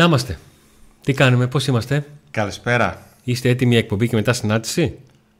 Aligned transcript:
Να 0.00 0.06
είμαστε. 0.06 0.38
Τι 1.00 1.12
κάνουμε, 1.12 1.46
πώς 1.46 1.66
είμαστε; 1.66 2.06
Καλησπέρα. 2.30 3.02
Είστε 3.24 3.48
έτοιμοι 3.48 3.70
για 3.70 3.78
εκπομπή 3.78 4.08
και 4.08 4.16
μετά 4.16 4.32
συνάντηση; 4.32 4.98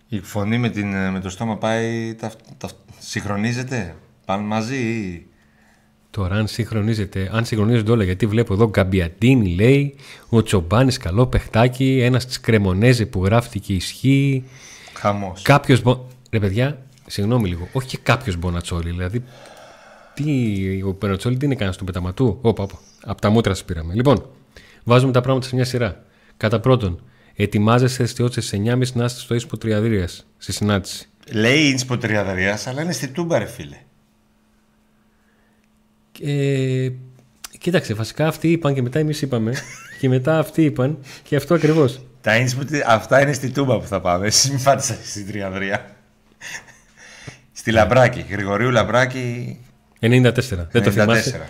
Η 0.09 0.21
φωνή 0.21 0.59
με, 0.59 0.69
την, 0.69 1.11
με 1.11 1.21
το 1.23 1.31
στόμα 1.31 1.57
πάει. 1.57 2.15
Τα, 2.15 2.33
τα, 2.59 2.69
συγχρονίζεται. 2.99 3.95
Πάνε 4.25 4.43
μαζί 4.43 4.77
ή; 4.77 5.27
Τώρα, 6.11 6.34
αν 6.34 6.47
συγχρονίζεται, 6.47 7.31
αν 7.33 7.45
συγχρονίζονται 7.45 7.91
όλα, 7.91 8.05
γιατί 8.05 8.27
βλέπω 8.27 8.53
εδώ 8.53 8.69
Γκαμπιαντίνη 8.69 9.55
λέει, 9.55 9.95
ο 10.29 10.43
Τσομπάνης 10.43 10.97
καλό 10.97 11.27
παιχτάκι, 11.27 12.01
ένας 12.01 12.27
της 12.27 12.41
Κρεμονέζε 12.41 13.06
που 13.06 13.25
γράφτηκε 13.25 13.73
ισχύει. 13.73 14.45
Χαμός. 14.95 15.42
Κάποιος. 15.42 15.83
Μπο... 15.83 16.06
Ρε 16.31 16.39
παιδιά, 16.39 16.79
συγγνώμη 17.06 17.48
λίγο, 17.48 17.69
όχι 17.73 17.89
και 17.89 17.98
κάποιος 18.03 18.37
Μπονατσόλη. 18.37 18.91
Δηλαδή, 18.91 19.25
τι, 20.15 20.83
ο 20.83 20.97
Μπονατσόλη 21.01 21.37
τι 21.37 21.45
είναι 21.45 21.55
κανένας 21.55 21.77
του 21.77 21.84
πεταματού; 21.84 22.39
Όπα, 22.41 22.62
όπα. 22.62 22.79
Από 23.05 23.20
τα 23.20 23.31
μούτρα 23.31 23.55
σας 23.55 23.65
πήραμε. 23.65 23.95
Λοιπόν, 23.95 24.25
βάζουμε 24.91 25.12
τα 25.12 25.21
πράγματα 25.21 25.47
σε 25.47 25.55
μια 25.55 25.65
σειρά. 25.65 26.05
Κατά 26.37 26.61
πρώτον, 26.61 27.03
ετοιμάζεστε 27.35 28.07
στι 28.07 28.25
9.30 28.25 28.93
να 28.93 29.05
είστε 29.05 29.09
στο 29.09 29.35
ίσπο 29.35 29.57
Τριαδρίας 29.57 30.27
στη 30.39 30.53
συνάντηση. 30.53 31.09
Λέει 31.33 31.59
ίσπο 31.59 31.98
Τριαδρίας, 31.98 32.67
αλλά 32.67 32.83
είναι 32.83 32.93
στη 32.93 33.09
Τούμπα, 33.09 33.39
ρε 33.39 33.47
φίλε. 33.47 33.77
Ε, 36.23 36.91
κοίταξε, 37.59 37.95
βασικά 37.95 38.27
αυτοί 38.27 38.51
είπαν 38.51 38.75
και 38.75 38.83
μετά 38.83 38.98
εμείς 38.98 39.23
είπαμε. 39.23 39.55
και 40.01 40.09
μετά 40.09 40.39
αυτοί 40.39 40.64
είπαν 40.64 40.98
και 41.23 41.36
αυτό 41.36 41.55
ακριβώς. 41.55 42.01
Τα 42.20 42.33
inspo, 42.45 42.62
αυτά 42.86 43.23
είναι 43.23 43.33
στη 43.33 43.51
Τούμπα 43.51 43.79
που 43.79 43.86
θα 43.86 44.01
πάμε. 44.01 44.27
Εσεί 44.27 44.51
μην 44.51 44.62
πάτε 44.62 44.98
στην 45.05 45.27
Τριαδρία. 45.27 45.97
στη 47.53 47.70
Λαμπράκη. 47.70 48.27
Γρηγορίου 48.31 48.70
Λαμπράκη. 48.70 49.59
94. 50.01 50.33
Δεν 50.70 50.83
το 50.83 50.91
θυμάσαι; 50.91 51.48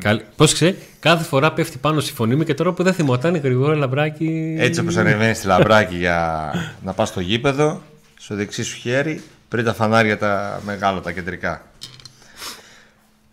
Καλ... 0.00 0.20
Πώς 0.36 0.52
ξέρει, 0.52 0.78
κάθε 1.00 1.24
φορά 1.24 1.52
πέφτει 1.52 1.78
πάνω 1.78 2.00
στη 2.00 2.12
φωνή 2.12 2.34
μου 2.34 2.42
και 2.42 2.54
τώρα 2.54 2.72
που 2.72 2.82
δεν 2.82 2.92
θυμόταν 2.94 3.36
γρηγορό 3.36 3.74
λαμπράκι. 3.74 4.56
Έτσι 4.58 4.80
όπως 4.80 4.96
ανεβαίνει 4.96 5.34
στη 5.34 5.46
λαμπράκι 5.46 5.96
για 5.96 6.50
να 6.84 6.92
πας 6.92 7.08
στο 7.08 7.20
γήπεδο, 7.20 7.82
στο 8.18 8.34
δεξί 8.34 8.62
σου 8.62 8.76
χέρι, 8.76 9.22
πριν 9.48 9.64
τα 9.64 9.74
φανάρια 9.74 10.18
τα 10.18 10.60
μεγάλα, 10.64 11.00
τα 11.00 11.12
κεντρικά. 11.12 11.66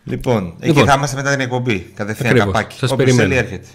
Λοιπόν, 0.04 0.54
εκεί 0.58 0.66
Λοιπόν. 0.66 0.86
θα 0.86 0.94
είμαστε 0.96 1.16
μετά 1.16 1.30
την 1.30 1.40
εκπομπή. 1.40 1.78
Κατευθείαν 1.94 2.30
Ακριβώς. 2.30 2.52
καπάκι. 2.52 2.76
Σας 2.78 2.90
Όποιος 2.90 3.08
περιμένω. 3.08 3.28
θέλει 3.28 3.46
έρχεται. 3.46 3.68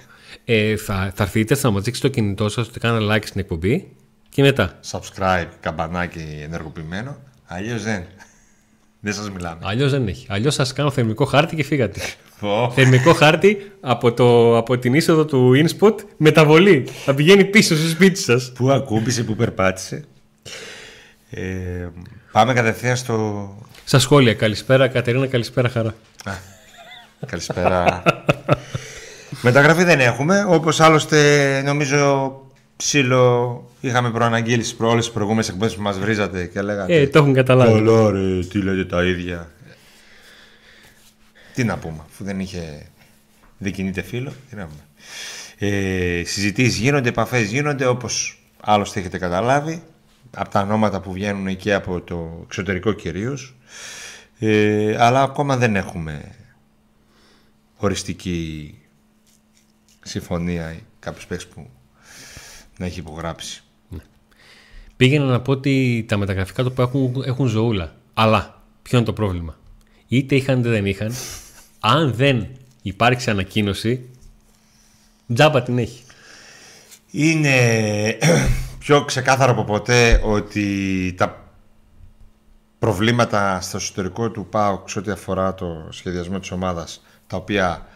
Ε, 0.46 0.78
θα, 0.78 1.12
θα 1.16 1.24
έρθείτε, 1.24 1.56
θα 1.56 1.72
μας 1.72 1.84
δείξει 1.84 2.02
το 2.02 2.08
κινητό 2.08 2.50
σας 2.50 2.68
ότι 2.68 2.80
κάνα 2.80 3.16
like 3.16 3.26
στην 3.26 3.40
εκπομπή 3.40 3.92
και 4.30 4.42
μετά. 4.42 4.80
Subscribe, 4.92 5.48
καμπανάκι 5.60 6.40
ενεργοποιημένο. 6.44 7.18
Αλλιώς 7.46 7.84
δεν. 7.84 8.04
Δεν 9.00 9.14
σας 9.14 9.30
μιλάμε. 9.32 9.58
Αλλιώς 9.64 9.92
δεν 9.92 10.08
έχει. 10.08 10.26
Αλλιώς 10.30 10.54
σας 10.54 10.74
κάνω 10.74 10.92
θερμικό 10.92 11.26
χάρτη 11.26 11.56
και 11.56 11.64
φύγατε. 11.64 12.00
Πω. 12.40 12.72
θερμικό 12.76 13.14
χάρτη 13.14 13.72
από, 13.82 14.14
το, 14.14 14.58
από 14.58 14.78
την 14.78 14.94
είσοδο 14.94 15.26
του 15.26 15.52
InSpot 15.56 15.96
μεταβολή. 16.18 16.88
Θα 17.06 17.14
πηγαίνει 17.14 17.46
πίσω 17.46 17.76
στο 17.76 17.88
σπίτι 17.88 18.20
σας. 18.20 18.52
Πού 18.56 18.72
ακούμπησε, 18.72 19.24
πού 19.24 19.36
περπάτησε. 19.36 20.04
Ε, 21.30 21.42
πάμε 22.32 22.54
κατευθείαν 22.54 22.96
στο. 22.96 23.50
Στα 23.84 24.00
σχόλια. 24.00 24.34
Καλησπέρα, 24.34 24.88
Κατερίνα, 24.88 25.28
καλησπέρα, 25.28 25.70
χαρά. 25.70 25.94
Α, 26.24 26.32
καλησπέρα. 27.26 28.04
Μεταγραφή 29.42 29.84
δεν 29.84 30.00
έχουμε. 30.00 30.46
Όπως 30.48 30.80
άλλωστε 30.80 31.62
νομίζω 31.66 32.32
ψήλο 32.84 33.72
είχαμε 33.82 34.12
προαναγγείλεις 34.12 34.66
στις 34.66 34.78
προ- 34.78 34.90
όλες 34.90 35.04
τις 35.06 35.14
προηγούμενες 35.14 35.50
εκπομπές 35.50 35.76
που 35.76 35.82
μας 35.82 36.00
βρίζατε 36.00 36.46
και 36.46 36.62
λέγατε 36.62 36.96
Ε, 36.96 37.08
το 37.08 37.20
έχουν 37.20 37.34
καταλάβει. 37.34 37.72
Καλά 37.84 38.12
ρε, 38.12 38.40
τι 38.40 38.58
λέτε 38.62 38.86
τα 38.86 39.04
ίδια. 39.06 39.52
Τι 41.54 41.64
να 41.64 41.78
πούμε, 41.78 42.00
αφού 42.12 42.24
δεν 42.24 42.40
είχε 42.40 42.88
δεν 43.58 43.72
κινείται 43.72 44.02
φίλο. 44.02 44.32
Τι 44.50 44.56
να 44.56 44.66
πούμε. 44.68 44.82
Ε, 45.58 46.24
συζητήσεις 46.26 46.78
γίνονται, 46.80 47.10
επαφές 47.10 47.50
γίνονται 47.52 47.86
όπως 47.86 48.40
άλλωστε 48.62 49.00
έχετε 49.00 49.18
καταλάβει 49.18 49.84
από 50.38 50.50
τα 50.50 50.62
ονόματα 50.62 51.00
που 51.02 51.12
βγαίνουν 51.12 51.56
και 51.58 51.74
από 51.74 52.02
το 52.02 52.42
εξωτερικό 52.44 52.94
κυρίως 52.94 53.56
ε, 54.40 54.96
αλλά 55.04 55.22
ακόμα 55.22 55.58
δεν 55.58 55.76
έχουμε 55.76 56.22
οριστική 57.78 58.78
συμφωνία 60.04 60.72
ή 60.72 60.80
κάποιος 61.00 61.26
παίκτης 61.28 61.48
που 61.48 61.70
να 62.80 62.86
έχει 62.86 63.00
υπογράψει. 63.00 63.64
Πήγαινα 64.96 65.26
να 65.26 65.42
πω 65.42 65.52
ότι 65.52 66.06
τα 66.08 66.18
μεταγραφικά 66.18 66.64
του 66.64 66.74
που 66.74 66.82
έχουν, 66.82 67.24
έχουν 67.26 67.48
ζωούλα. 67.48 67.96
Αλλά 68.14 68.62
ποιο 68.82 68.98
είναι 68.98 69.08
το 69.08 69.14
πρόβλημα; 69.14 69.58
Είτε 70.08 70.36
είχαν 70.36 70.60
είτε 70.60 70.70
δεν 70.70 70.86
είχαν. 70.86 71.14
Αν 71.80 72.14
δεν 72.14 72.48
υπάρξει 72.82 73.30
ανακοίνωση, 73.30 74.10
τζάμπα 75.34 75.64
την 75.64 75.78
έχει. 75.78 76.04
Είναι 77.12 78.18
πιο 78.80 79.06
ξεκάθαρο 79.06 79.52
από 79.52 79.64
ποτέ 79.64 80.22
ότι 80.24 81.14
τα 81.18 81.54
προβλήματα 82.80 83.62
στο 83.62 83.78
εσωτερικό 83.78 84.32
του 84.32 84.48
ΠΑΟΚ 84.50 84.90
σε 84.90 85.00
ό,τι 85.00 85.12
αφορά 85.12 85.54
το 85.54 85.88
σχεδιασμό 85.90 86.40
της 86.40 86.52
ομάδας 86.52 87.04
τα 87.28 87.38
οποία 87.38 87.88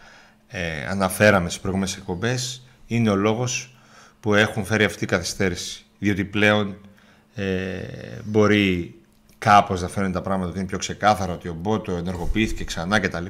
ε, 0.46 0.86
αναφέραμε 0.86 1.48
στις 1.48 1.60
προηγούμενες 1.60 1.96
εκπομπές 1.96 2.62
είναι 2.86 3.10
ο 3.10 3.16
λόγος 3.16 3.73
που 4.24 4.34
έχουν 4.34 4.64
φέρει 4.64 4.84
αυτή 4.84 5.04
η 5.04 5.06
καθυστέρηση 5.06 5.84
διότι 5.98 6.24
πλέον 6.24 6.76
ε, 7.34 7.74
μπορεί 8.24 8.94
κάπως 9.38 9.80
να 9.82 9.88
φαίνονται 9.88 10.12
τα 10.12 10.20
πράγματα 10.22 10.50
ότι 10.50 10.58
είναι 10.58 10.68
πιο 10.68 10.78
ξεκάθαρα 10.78 11.32
ότι 11.32 11.48
ο 11.48 11.54
Μπότο 11.54 11.92
ενεργοποιήθηκε 11.92 12.64
ξανά 12.64 12.98
κτλ. 13.00 13.24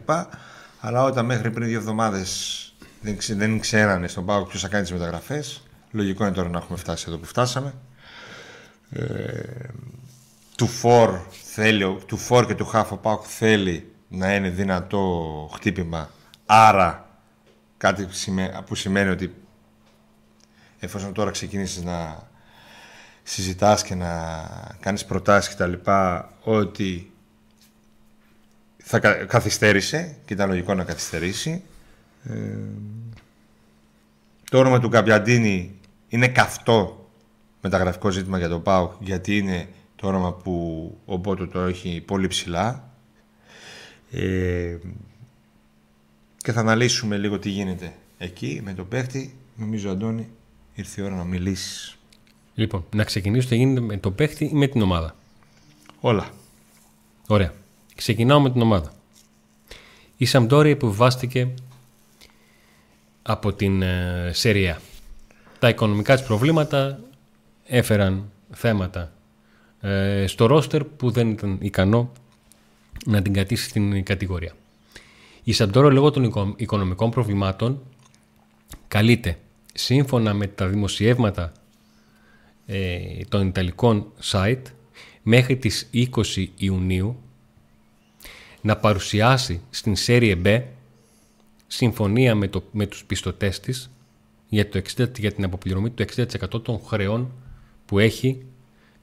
Αλλά 0.81 1.03
όταν 1.03 1.25
μέχρι 1.25 1.51
πριν 1.51 1.69
δύο 1.69 1.79
εβδομάδες 1.79 2.73
δεν, 3.01 3.17
ξε, 3.17 3.35
δεν 3.35 3.61
ξέρανε 3.61 4.09
στον 4.09 4.25
ΠΑΟΚ 4.27 4.49
ποιος 4.49 4.63
θα 4.63 4.69
κάνει 4.69 4.83
τις 4.83 4.93
μεταγραφές 4.93 5.63
λογικό 5.91 6.25
είναι 6.25 6.35
τώρα 6.35 6.49
να 6.49 6.59
έχουμε 6.59 6.79
φτάσει 6.79 7.05
εδώ 7.09 7.19
που 7.19 7.27
φτάσαμε 7.27 7.75
του 10.57 10.67
φορ 10.67 11.21
θέλει, 11.43 11.85
ο- 11.85 12.01
του 12.07 12.17
φορ 12.17 12.47
και 12.47 12.55
του 12.55 12.71
half 12.73 12.87
ο 12.91 12.97
Πάουκ 12.97 13.23
θέλει 13.27 13.93
να 14.09 14.35
είναι 14.35 14.49
δυνατό 14.49 15.51
χτύπημα. 15.55 16.11
Άρα 16.47 17.09
κάτι 17.77 18.05
που 18.05 18.13
σημαίνει, 18.13 18.51
που 18.67 18.75
σημαίνει 18.75 19.11
ότι 19.11 19.35
εφόσον 20.85 21.13
τώρα 21.13 21.31
ξεκινήσεις 21.31 21.83
να 21.83 22.29
συζητάς 23.23 23.83
και 23.83 23.95
να 23.95 24.11
κάνεις 24.81 25.05
προτάσεις 25.05 25.51
και 25.51 25.57
τα 25.57 25.67
λοιπά 25.67 26.33
ότι 26.43 27.13
θα 28.77 28.99
κα- 28.99 29.25
καθυστέρησε 29.25 30.17
και 30.25 30.35
ήταν 30.35 30.49
λογικό 30.49 30.75
να 30.75 30.85
καθυστερήσει. 30.85 31.63
Ε, 32.25 32.35
το 34.51 34.59
όνομα 34.59 34.81
του 34.81 34.89
Καμπιαντίνη 34.89 35.79
είναι 36.09 36.29
καυτό 36.29 37.09
μεταγραφικό 37.61 38.11
ζήτημα 38.11 38.39
για 38.39 38.49
τον 38.49 38.63
ΠΑΟΚ 38.63 38.93
γιατί 39.01 39.39
είναι 39.39 39.69
το 39.97 40.07
όνομα 40.07 40.33
που 40.33 40.99
ο 41.05 41.17
Μπότο 41.17 41.47
το 41.49 41.61
έχει 41.61 42.03
πολύ 42.07 42.27
ψηλά 42.27 42.91
ε, 44.11 44.77
και 46.37 46.53
θα 46.53 46.61
αναλύσουμε 46.61 47.17
λίγο 47.17 47.39
τι 47.39 47.49
γίνεται 47.49 47.93
εκεί 48.19 48.61
με 48.65 48.73
τον 48.73 48.89
παίχτη 48.89 49.37
νομίζω 49.57 49.91
Αντώνη 49.91 50.29
ήρθε 50.75 51.01
η 51.03 51.05
ώρα 51.05 51.15
να 51.15 51.25
μιλήσεις 51.25 51.97
Λοιπόν, 52.55 52.85
να 52.95 53.05
ξεκινήσω 53.05 53.49
τι 53.49 53.57
γίνεται 53.57 53.81
με 53.81 53.97
τον 53.97 54.15
παίχτη 54.15 54.45
ή 54.45 54.55
με 54.55 54.67
την 54.67 54.83
ομάδα. 54.83 55.17
όλα 56.01 56.31
Ωραία. 57.27 57.53
Ξεκινάω 57.95 58.41
με 58.41 58.51
την 58.51 58.61
ομάδα. 58.63 58.93
Η 60.17 60.25
Σαμπτόρια 60.25 60.71
επιβιβάστηκε 60.71 61.55
από 63.23 63.53
την 63.53 63.83
ε, 63.83 64.31
Σερία. 64.33 64.81
Τα 65.59 65.69
οικονομικά 65.69 66.15
της 66.17 66.27
προβλήματα 66.27 67.01
έφεραν 67.65 68.31
θέματα 68.51 69.13
ε, 69.81 70.25
στο 70.27 70.47
ρόστερ 70.47 70.85
που 70.85 71.11
δεν 71.11 71.31
ήταν 71.31 71.59
ικανό 71.61 72.13
να 73.07 73.23
την 73.23 73.33
κατήσει 73.33 73.69
στην 73.69 74.05
κατηγορία. 74.05 74.53
Η 75.45 75.53
Σαμπτόρια 75.53 75.91
λόγω 75.91 76.11
των 76.11 76.25
οικο- 76.25 76.55
οικονομικών 76.57 77.11
προβλημάτων 77.11 77.83
καλείται 78.89 79.39
σύμφωνα 79.75 80.35
με 80.35 80.47
τα 80.47 80.67
δημοσιεύματα 80.67 81.53
ε, 82.67 82.99
των 83.29 83.47
Ιταλικών 83.47 84.13
site 84.23 84.63
μέχρι 85.23 85.57
τις 85.57 85.91
20 85.93 86.47
Ιουνίου 86.57 87.23
να 88.61 88.77
παρουσιάσει 88.77 89.61
στην 89.71 89.95
Serie 90.07 90.43
B 90.45 90.63
συμφωνία 91.67 92.35
με, 92.35 92.49
το, 92.49 92.65
με 92.71 92.87
τους 92.87 93.05
πιστωτές 93.05 93.61
της 93.61 93.91
για, 94.49 94.69
το 94.69 94.83
60, 94.97 95.19
για 95.19 95.33
την 95.33 95.45
αποπληρωμή 95.45 95.91
του 95.91 96.05
60% 96.17 96.63
των 96.63 96.81
χρεών 96.87 97.33
που 97.87 97.99
έχει 97.99 98.43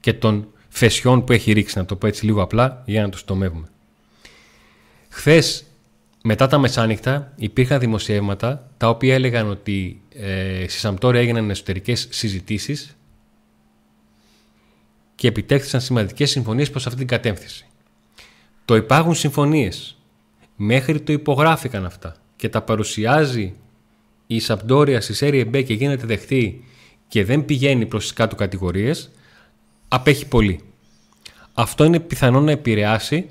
και 0.00 0.12
των 0.12 0.46
φεσιών 0.68 1.24
που 1.24 1.32
έχει 1.32 1.52
ρίξει, 1.52 1.78
να 1.78 1.84
το 1.84 1.96
πω 1.96 2.06
έτσι 2.06 2.24
λίγο 2.24 2.42
απλά, 2.42 2.82
για 2.86 3.02
να 3.02 3.08
το 3.08 3.18
στομεύουμε. 3.18 3.66
Χθες, 5.08 5.64
μετά 6.22 6.46
τα 6.46 6.58
μεσάνυχτα, 6.58 7.32
υπήρχαν 7.36 7.78
δημοσιεύματα 7.78 8.70
τα 8.76 8.88
οποία 8.88 9.14
έλεγαν 9.14 9.50
ότι 9.50 10.00
ε, 10.14 10.64
στη 10.68 10.78
Σαμπτόρια 10.78 11.20
έγιναν 11.20 11.50
εσωτερικές 11.50 12.06
συζητήσεις 12.10 12.96
και 15.14 15.28
επιτέχθησαν 15.28 15.80
σημαντικές 15.80 16.30
συμφωνίες 16.30 16.70
προς 16.70 16.86
αυτή 16.86 16.98
την 16.98 17.06
κατεύθυνση. 17.06 17.66
Το 18.64 18.76
υπάρχουν 18.76 19.14
συμφωνίες. 19.14 19.96
Μέχρι 20.56 21.00
το 21.00 21.12
υπογράφηκαν 21.12 21.84
αυτά 21.84 22.16
και 22.36 22.48
τα 22.48 22.62
παρουσιάζει 22.62 23.54
η 24.26 24.40
Σαμπτόρια 24.40 25.00
στη 25.00 25.14
Serie 25.20 25.54
B 25.54 25.64
και 25.64 25.74
γίνεται 25.74 26.06
δεχτή 26.06 26.64
και 27.08 27.24
δεν 27.24 27.44
πηγαίνει 27.44 27.86
προς 27.86 28.02
τις 28.02 28.12
κάτω 28.12 28.36
κατηγορίες, 28.36 29.10
απέχει 29.88 30.26
πολύ. 30.26 30.60
Αυτό 31.54 31.84
είναι 31.84 32.00
πιθανό 32.00 32.40
να 32.40 32.50
επηρεάσει 32.50 33.28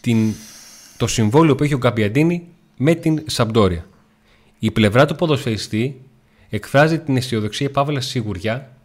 την, 0.00 0.34
το 0.96 1.06
συμβόλαιο 1.06 1.54
που 1.54 1.64
έχει 1.64 1.74
ο 1.74 1.78
Γκαμπιαντίνη 1.78 2.48
με 2.76 2.94
την 2.94 3.22
Σαμπτόρια. 3.26 3.86
Η 4.58 4.70
πλευρά 4.70 5.06
του 5.06 5.14
ποδοσφαιριστή 5.14 6.00
εκφράζει 6.48 6.98
την 6.98 7.16
αισιοδοξία 7.16 7.70
παύλα 7.70 8.00
σιγουριά 8.00 8.76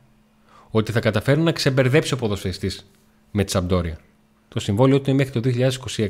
ότι 0.70 0.92
θα 0.92 1.00
καταφέρει 1.00 1.42
να 1.42 1.52
ξεμπερδέψει 1.52 2.14
ο 2.14 2.18
ποδοσφαιριστής 2.18 2.92
με 3.32 3.44
τη 3.44 3.52
Σαμπτόρια. 3.52 4.00
Το 4.48 4.60
συμβόλαιο 4.60 5.02
του 5.02 5.10
είναι 5.10 5.24
μέχρι 5.24 5.42
το 5.42 5.70
2026. 5.96 6.08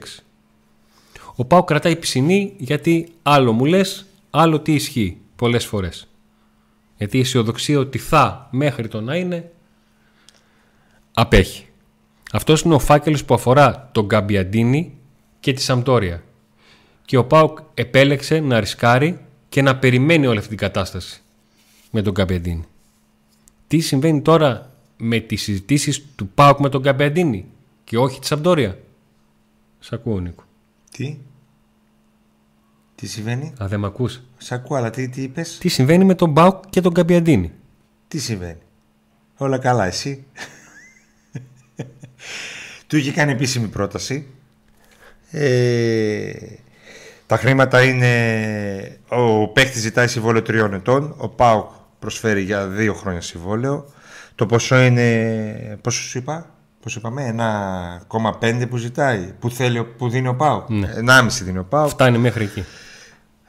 Ο 1.36 1.46
Πάο 1.46 1.64
κρατάει 1.64 1.96
πισινή 1.96 2.54
γιατί 2.58 3.08
άλλο 3.24 3.52
μου 3.52 3.66
λες, 3.66 4.06
άλλο 4.30 4.60
τι 4.60 4.74
ισχύει 4.74 5.18
πολλές 5.36 5.66
φορές. 5.66 6.08
Γιατί 6.98 7.18
η 7.18 7.20
αισιοδοξία 7.20 7.80
ότι 7.80 7.98
θα 7.98 8.48
μέχρι 8.52 8.88
το 8.88 9.02
να 9.02 9.16
είναι 9.16 9.52
απέχει. 11.14 11.66
Αυτός 12.32 12.62
είναι 12.62 12.74
ο 12.74 12.80
φάκελος 12.80 13.26
που 13.26 13.34
αφορά 13.34 13.90
τον 13.92 14.06
Γκαμπιαντίνη 14.06 14.98
και 15.40 15.54
τη 15.54 15.62
Σαμπτόρια. 15.62 16.24
Και 17.06 17.18
ο 17.18 17.26
Πάοκ 17.26 17.60
επέλεξε 17.74 18.40
να 18.40 18.60
ρισκάρει 18.60 19.20
και 19.50 19.62
να 19.62 19.78
περιμένει 19.78 20.28
όλη 20.28 20.38
αυτή 20.38 20.50
την 20.50 20.58
κατάσταση 20.58 21.22
με 21.92 22.02
τον 22.02 22.14
Γκαμπιαντίνη. 22.14 22.64
Τι 23.68 23.80
συμβαίνει 23.80 24.22
τώρα 24.22 24.72
με 24.98 25.20
τις 25.20 25.42
συζητήσεις 25.42 26.06
του 26.16 26.28
Πάοκ 26.28 26.60
με 26.60 26.70
τον 26.70 26.82
Γκαμπιαντίνη 26.82 27.46
και 27.84 27.98
όχι 27.98 28.20
τη 28.20 28.26
Σαμπτόρια; 28.26 28.78
Σ' 29.80 29.94
ακούω 29.94 30.20
Νίκο. 30.20 30.44
Τι; 30.92 31.18
Τι 32.96 33.08
συμβαίνει; 33.08 33.54
Α, 33.64 33.68
δεν 33.68 33.80
με 33.80 33.88
ακούς. 33.88 34.22
Σ' 34.38 34.52
ακούω, 34.52 34.78
αλλά 34.78 34.90
τι, 34.90 35.10
τι 35.10 35.22
είπες; 35.22 35.58
Τι 35.58 35.68
συμβαίνει 35.68 36.06
με 36.06 36.16
τον 36.16 36.34
Πάοκ 36.34 36.70
και 36.70 36.82
τον 36.82 36.92
Γκαμπιαντίνη; 36.92 37.52
Τι 38.08 38.20
συμβαίνει; 38.20 38.60
Όλα 39.38 39.58
καλά, 39.58 39.86
εσύ; 39.86 40.26
Του 42.88 42.98
είχε 42.98 43.12
κάνει 43.12 43.32
επίσημη 43.32 43.68
πρόταση. 43.68 44.28
Ε, 45.32 46.32
τα 47.26 47.38
χρήματα 47.38 47.84
είναι... 47.84 49.00
Ο 49.08 49.48
παίχτης 49.48 49.82
ζητάει 49.82 50.08
συμβόλαιο 50.08 50.42
τριών 50.42 50.74
ετών. 50.74 51.14
Ο 51.18 51.30
ΠΑΟΚ 51.30 51.70
προσφέρει 52.00 52.42
για 52.42 52.68
δύο 52.68 52.94
χρόνια 52.94 53.22
συμβόλαιο. 53.22 53.86
Το 54.36 54.46
ποσό 54.46 54.80
είναι... 54.82 55.78
Πόσο 55.82 56.02
σου 56.02 56.18
είπα; 56.18 56.50
Πώς 56.82 56.96
είπαμε, 56.96 57.36
1,5 58.42 58.66
που 58.70 58.78
ζητάει, 58.78 59.34
που, 59.40 59.50
θέλει, 59.50 59.84
που 59.84 60.10
δίνει 60.10 60.28
ο 60.28 60.36
ΠΑΟΚ. 60.36 60.70
Ναι. 60.70 60.94
1,5 61.08 61.28
δίνει 61.44 61.58
ο 61.58 61.64
ΠΑΟΚ. 61.64 61.90
Φτάνει 61.90 62.18
μέχρι 62.18 62.44
εκεί. 62.44 62.66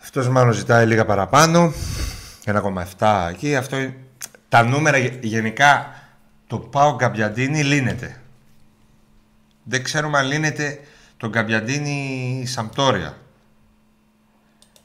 Αυτός 0.02 0.28
μάλλον 0.28 0.52
ζητάει 0.52 0.87
λίγα 0.87 1.05
παραπάνω. 1.05 1.73
1,7 2.44 3.28
εκεί. 3.31 3.56
Αυτό, 3.56 3.76
είναι- 3.76 3.94
τα 4.49 4.62
νούμερα 4.62 4.99
γε- 4.99 5.25
γενικά 5.25 5.93
το 6.46 6.58
ΠΑΟΚ 6.58 6.96
Γκαμπιαντίνη 7.00 7.62
λύνεται. 7.64 8.20
Δεν 9.68 9.82
ξέρουμε 9.82 10.18
αν 10.18 10.26
λύνεται 10.26 10.78
το 11.16 11.28
Γκαμπιαντίνη 11.28 12.42
Σαμπτόρια. 12.46 13.18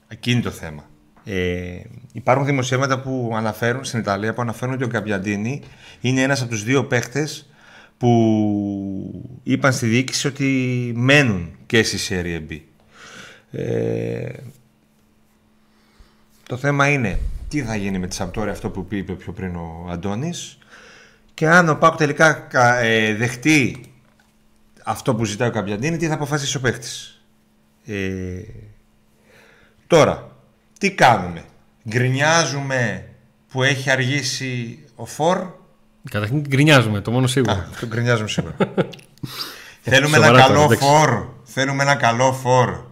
Εκείνη 0.07 0.41
το 0.41 0.49
θέμα. 0.51 0.89
Ε, 1.23 1.81
υπάρχουν 2.13 2.45
δημοσιεύματα 2.45 2.99
που 3.01 3.31
αναφέρουν 3.35 3.83
στην 3.83 3.99
Ιταλία 3.99 4.33
που 4.33 4.41
αναφέρουν 4.41 4.73
ότι 4.73 4.83
ο 4.83 4.87
Γκαμπιαντίνη 4.87 5.61
είναι 6.01 6.21
ένας 6.21 6.41
από 6.41 6.49
τους 6.49 6.63
δύο 6.63 6.85
παίχτες 6.85 7.49
που 7.97 8.09
είπαν 9.43 9.73
στη 9.73 9.85
διοίκηση 9.87 10.27
ότι 10.27 10.45
μένουν 10.95 11.55
και 11.65 11.83
στη 11.83 11.97
Serie 12.09 12.51
B. 12.51 12.59
Ε, 13.51 14.29
το 16.47 16.57
θέμα 16.57 16.87
είναι 16.89 17.19
τι 17.49 17.61
θα 17.63 17.75
γίνει 17.75 17.99
με 17.99 18.07
τη 18.07 18.15
Σαμπτόρια 18.15 18.51
αυτό 18.51 18.69
που 18.69 18.87
είπε 18.89 19.13
πιο 19.13 19.31
πριν 19.33 19.55
ο 19.55 19.87
Αντώνης 19.89 20.57
και 21.33 21.47
αν 21.49 21.69
ο 21.69 21.75
Πάκου 21.75 21.97
τελικά 21.97 22.33
κα- 22.33 22.77
ε, 22.79 23.15
δεχτεί 23.15 23.90
αυτό 24.91 25.15
που 25.15 25.25
ζητάει 25.25 25.47
ο 25.47 25.51
Καμπιαντίνη, 25.51 25.97
τι 25.97 26.07
θα 26.07 26.13
αποφασίσει 26.13 26.57
ο 26.57 26.59
παίχτης. 26.59 27.21
Ε, 27.85 28.41
τώρα, 29.87 30.31
τι 30.79 30.91
κάνουμε; 30.91 31.43
Γκρινιάζουμε 31.89 33.09
που 33.51 33.63
έχει 33.63 33.89
αργήσει 33.89 34.79
ο 34.95 35.05
Φορ; 35.05 35.47
Καταρχήν 36.09 36.41
γκρινιάζουμε, 36.41 37.01
το 37.01 37.11
μόνο 37.11 37.27
σίγουρο. 37.27 37.51
Α, 37.51 37.65
τον 37.79 37.89
γκρινιάζουμε 37.89 38.27
σίγουρα. 38.27 38.55
Θέλουμε 39.81 40.17
ένα 40.17 40.25
Σοβαρά 40.25 40.45
καλό 40.45 40.53
τώρα, 40.53 40.65
εντάξει. 40.65 40.87
φορ. 40.87 41.25
Θέλουμε 41.43 41.83
ένα 41.83 41.95
καλό 41.95 42.33
φορ. 42.33 42.89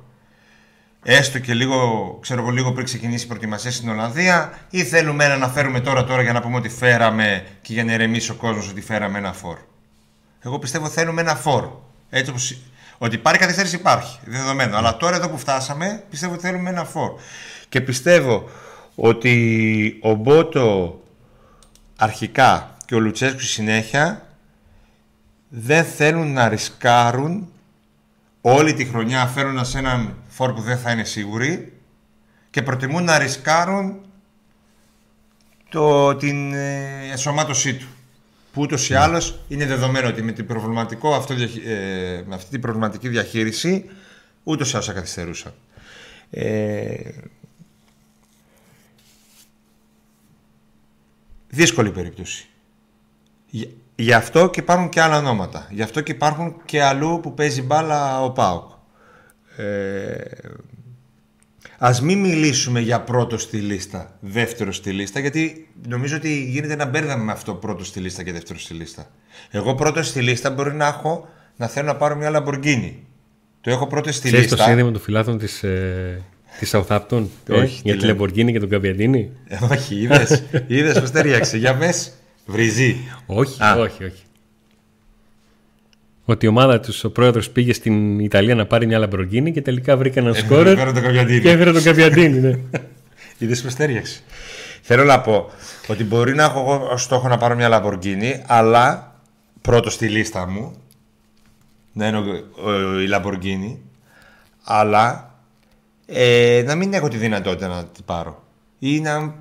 Έστω 1.03 1.39
και 1.39 1.53
λίγο, 1.53 2.17
ξέρω 2.21 2.41
εγώ, 2.41 2.49
λίγο 2.49 2.71
πριν 2.71 2.85
ξεκινήσει 2.85 3.23
η 3.23 3.27
προετοιμασία 3.27 3.71
στην 3.71 3.89
Ολλανδία, 3.89 4.59
ή 4.69 4.83
θέλουμε 4.83 5.25
ένα 5.25 5.37
να 5.37 5.47
φέρουμε 5.47 5.79
τώρα 5.79 6.03
τώρα 6.03 6.21
για 6.21 6.33
να 6.33 6.41
πούμε 6.41 6.57
ότι 6.57 6.69
φέραμε 6.69 7.45
και 7.61 7.73
για 7.73 7.83
να 7.83 7.93
ηρεμήσει 7.93 8.31
ο 8.31 8.35
κόσμος 8.35 8.69
ότι 8.69 8.81
φέραμε 8.81 9.17
ένα 9.17 9.33
φορ. 9.33 9.57
Εγώ 10.39 10.59
πιστεύω 10.59 10.89
θέλουμε 10.89 11.21
ένα 11.21 11.35
φορ. 11.35 11.69
Έτσι 12.09 12.29
όπως... 12.29 12.57
Ότι 13.01 13.15
υπάρχει 13.15 13.39
καθυστέρηση 13.39 13.75
υπάρχει, 13.75 14.19
δεδομένο. 14.25 14.77
Αλλά 14.77 14.97
τώρα 14.97 15.15
εδώ 15.15 15.29
που 15.29 15.37
φτάσαμε, 15.37 16.03
πιστεύω 16.09 16.33
ότι 16.33 16.41
θέλουμε 16.41 16.69
ένα 16.69 16.85
φορ. 16.85 17.11
Και 17.69 17.81
πιστεύω 17.81 18.49
ότι 18.95 19.99
ο 20.01 20.13
Μπότο 20.13 20.99
αρχικά 21.95 22.77
και 22.85 22.95
ο 22.95 22.99
Λουτσέσκου 22.99 23.39
στη 23.39 23.47
συνέχεια 23.47 24.27
δεν 25.49 25.85
θέλουν 25.85 26.33
να 26.33 26.49
ρισκάρουν 26.49 27.51
όλη 28.41 28.73
τη 28.73 28.85
χρονιά 28.85 29.25
φέρνοντας 29.25 29.75
έναν 29.75 30.15
φόρ 30.27 30.53
που 30.53 30.61
δεν 30.61 30.77
θα 30.77 30.91
είναι 30.91 31.03
σίγουροι 31.03 31.73
και 32.49 32.61
προτιμούν 32.61 33.03
να 33.03 33.17
ρισκάρουν 33.17 33.99
το, 35.69 36.15
την 36.15 36.53
ε, 36.53 37.09
ενσωμάτωσή 37.11 37.75
του. 37.75 37.87
Που 38.53 38.61
ούτως 38.61 38.89
ή 38.89 38.93
άλλως 38.95 39.39
είναι 39.47 39.65
δεδομένο 39.65 40.07
ότι 40.07 40.21
με, 40.21 40.31
την 40.31 40.45
προβληματικό 40.47 41.15
αυτό, 41.15 41.33
διαχει- 41.33 41.65
ε, 41.65 42.23
με 42.27 42.35
αυτή 42.35 42.49
την 42.49 42.61
προβληματική 42.61 43.07
διαχείριση 43.07 43.89
ούτως 44.43 44.69
ή 44.71 44.73
άλλως 44.73 44.85
θα 44.85 44.93
καθυστερούσαν. 44.93 45.53
Ε, 46.29 47.11
δύσκολη 51.49 51.91
περίπτωση. 51.91 52.47
Γι- 53.49 53.69
Γι' 53.95 54.13
αυτό 54.13 54.49
και 54.49 54.59
υπάρχουν 54.59 54.89
και 54.89 55.01
άλλα 55.01 55.17
ονόματα. 55.17 55.67
Γι' 55.71 55.81
αυτό 55.81 56.01
και 56.01 56.11
υπάρχουν 56.11 56.61
και 56.65 56.83
αλλού 56.83 57.19
που 57.21 57.33
παίζει 57.33 57.61
μπάλα 57.61 58.23
ο 58.23 58.31
ΠΑΟΚ. 58.31 58.71
Ε, 59.57 60.15
ας 61.81 62.01
μην 62.01 62.19
μιλήσουμε 62.19 62.79
για 62.79 63.01
πρώτο 63.01 63.37
στη 63.37 63.57
λίστα, 63.57 64.17
δεύτερο 64.19 64.71
στη 64.71 64.91
λίστα, 64.91 65.19
γιατί 65.19 65.67
νομίζω 65.87 66.15
ότι 66.15 66.43
γίνεται 66.43 66.73
ένα 66.73 66.85
μπέρδεμα 66.85 67.23
με 67.23 67.31
αυτό 67.31 67.53
πρώτο 67.53 67.83
στη 67.83 67.99
λίστα 67.99 68.23
και 68.23 68.31
δεύτερο 68.31 68.59
στη 68.59 68.73
λίστα. 68.73 69.11
Εγώ 69.51 69.75
πρώτο 69.75 70.03
στη 70.03 70.21
λίστα 70.21 70.49
μπορεί 70.49 70.73
να 70.73 70.87
έχω 70.87 71.27
να 71.55 71.67
θέλω 71.67 71.87
να 71.87 71.95
πάρω 71.95 72.15
μια 72.15 72.29
Λαμποργκίνη. 72.29 73.03
Το 73.61 73.69
έχω 73.71 73.87
πρώτο 73.87 74.11
στη 74.11 74.27
Ξέρεις 74.27 74.47
το 74.47 74.55
λίστα. 74.55 74.69
σύνδεμο 74.69 74.91
του 74.91 74.99
φιλάθλων 74.99 75.37
της, 75.37 75.63
ε, 75.63 76.21
της 76.59 76.75
Southampton; 76.75 77.25
Ε, 77.47 77.53
Όχι, 77.53 77.81
για 77.83 77.93
τι 77.93 77.99
τη 77.99 78.05
λέει. 78.05 78.15
Lamborghini 78.19 78.51
και 78.51 78.59
τον 78.59 78.69
Καμπιαντίνη. 78.69 79.31
Ε, 79.47 79.57
όχι, 79.71 79.95
είδες, 79.95 80.43
είδες 80.67 80.99
πως 80.99 81.11
ταιριάξε. 81.11 81.57
Για 81.57 81.73
μες, 81.75 82.11
βρυζί. 82.45 82.95
Όχι, 83.25 83.63
Α. 83.63 83.75
όχι, 83.75 84.03
όχι. 84.03 84.23
Ότι 86.29 86.45
η 86.45 86.49
ομάδα 86.49 86.79
τους, 86.79 87.03
ο 87.03 87.11
πρόεδρος 87.11 87.49
πήγε 87.49 87.73
στην 87.73 88.19
Ιταλία 88.19 88.55
να 88.55 88.65
πάρει 88.65 88.85
μια 88.87 89.03
Lamborghini 89.09 89.51
και 89.53 89.61
τελικά 89.61 89.97
βρήκε 89.97 90.19
έναν 90.19 90.35
σκόρερ 90.35 90.77
Φέρω 90.77 90.93
το 90.93 91.01
Καμπιαντίνη. 91.01 91.39
και 91.41 91.49
έφερε 91.49 91.71
τον 91.71 91.83
Καμπιαντίνη. 91.83 92.39
Ναι. 92.39 92.59
Είδες 93.37 93.61
που 93.61 93.69
στέριαξε. 93.69 94.21
Θέλω 94.81 95.03
να 95.03 95.21
πω 95.21 95.49
ότι 95.87 96.03
μπορεί 96.03 96.35
να 96.35 96.43
έχω 96.43 96.59
εγώ 96.59 96.87
ως 96.91 97.03
στόχο 97.03 97.27
να 97.27 97.37
πάρω 97.37 97.55
μια 97.55 97.67
Λαμποργκίνη, 97.69 98.43
αλλά 98.47 99.15
πρώτος 99.61 99.93
στη 99.93 100.07
λίστα 100.07 100.47
μου 100.47 100.73
να 101.93 102.07
είναι 102.07 102.17
ο- 102.17 102.69
ο- 102.69 102.99
η 102.99 103.07
Λαμποργκίνη, 103.07 103.81
αλλά 104.63 105.35
ε, 106.05 106.63
να 106.65 106.75
μην 106.75 106.93
έχω 106.93 107.07
τη 107.07 107.17
δυνατότητα 107.17 107.67
να 107.67 107.85
την 107.85 108.05
πάρω. 108.05 108.43
Ή 108.79 108.99
να, 108.99 109.33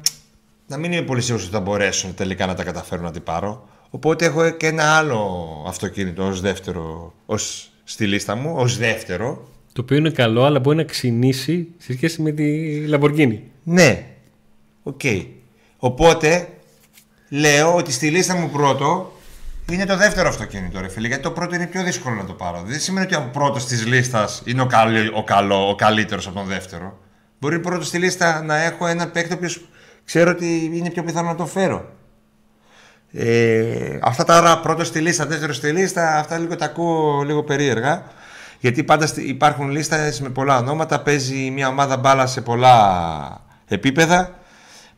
να 0.67 0.77
μην 0.77 0.93
είμαι 0.93 1.03
πολύ 1.03 1.21
σίγουρος 1.21 1.47
ότι 1.47 1.55
θα 1.55 1.61
μπορέσω 1.61 2.09
τελικά 2.17 2.47
να 2.47 2.55
τα 2.55 2.65
καταφέρω 2.65 3.03
να 3.03 3.11
την 3.13 3.23
πάρω. 3.23 3.68
Οπότε 3.91 4.25
έχω 4.25 4.51
και 4.51 4.67
ένα 4.67 4.97
άλλο 4.97 5.47
αυτοκίνητο 5.67 6.27
ως 6.27 6.41
δεύτερο, 6.41 7.15
ως, 7.27 7.71
στη 7.85 8.07
λίστα 8.07 8.35
μου, 8.35 8.55
ως 8.57 8.79
δεύτερο, 8.79 9.49
το 9.79 9.85
οποίο 9.85 9.97
είναι 9.97 10.11
καλό, 10.11 10.45
αλλά 10.45 10.61
μπορεί 10.61 10.77
να 10.77 10.85
ξινίσει 10.85 11.69
σε 11.79 11.93
σχέση 11.93 12.23
με 12.23 12.31
τη 12.31 12.45
Lamborghini. 12.91 13.39
Ναι. 13.63 14.07
Οκ. 14.83 15.01
Οπότε 15.79 16.49
λέω 17.29 17.75
ότι 17.75 17.93
στη 17.93 18.11
λίστα 18.11 18.35
μου 18.35 18.51
πρώτο 18.51 19.13
είναι 19.71 19.87
το 19.87 19.97
δεύτερο 19.97 20.29
αυτοκίνητο, 20.29 20.81
ρε 20.81 20.89
φίλε. 20.89 21.07
Γιατί 21.07 21.23
το 21.23 21.31
πρώτο 21.31 21.55
είναι 21.55 21.67
πιο 21.67 21.83
δύσκολο 21.83 22.15
να 22.15 22.25
το 22.25 22.33
πάρω. 22.33 22.63
Δεν 22.67 22.81
σημαίνει 22.81 23.07
ότι 23.07 23.15
ο 23.15 23.29
πρώτος 23.33 23.67
της 23.67 23.87
λίστας 23.87 24.43
είναι 24.45 24.63
ο, 24.63 24.67
καλή, 24.67 25.11
ο 25.15 25.25
καλό, 25.25 25.69
ο 25.69 25.75
καλύτερος 25.75 26.27
από 26.27 26.37
τον 26.37 26.47
δεύτερο. 26.47 26.99
Μπορεί 27.41 27.59
πρώτο 27.59 27.85
στη 27.85 27.99
λίστα 27.99 28.43
να 28.43 28.63
έχω 28.63 28.87
ένα 28.87 29.09
παίκτη 29.09 29.33
ο 29.33 29.37
οποίος 29.37 29.69
ξέρω 30.05 30.31
ότι 30.31 30.71
είναι 30.75 30.91
πιο 30.91 31.03
πιθανό 31.03 31.29
να 31.29 31.35
το 31.35 31.47
φέρω. 31.47 31.93
Ε, 33.13 33.99
αυτά 34.03 34.25
τα 34.25 34.37
άρα 34.37 34.59
πρώτο 34.61 34.85
στη 34.85 35.01
λίστα, 35.01 35.27
δεύτερο 35.27 35.53
στη 35.53 35.71
λίστα, 35.71 36.19
αυτά 36.19 36.39
λίγο 36.39 36.57
τα 36.57 36.65
ακούω 36.65 37.23
λίγο 37.23 37.43
περίεργα. 37.43 38.03
Γιατί 38.61 38.85
πάντα 38.85 39.07
στη- 39.07 39.23
υπάρχουν 39.29 39.71
λίστες 39.71 40.21
με 40.21 40.29
πολλά 40.29 40.59
ονόματα, 40.59 41.01
παίζει 41.01 41.51
μια 41.51 41.69
ομάδα 41.69 41.97
μπάλα 41.97 42.27
σε 42.27 42.41
πολλά 42.41 43.41
επίπεδα. 43.69 44.39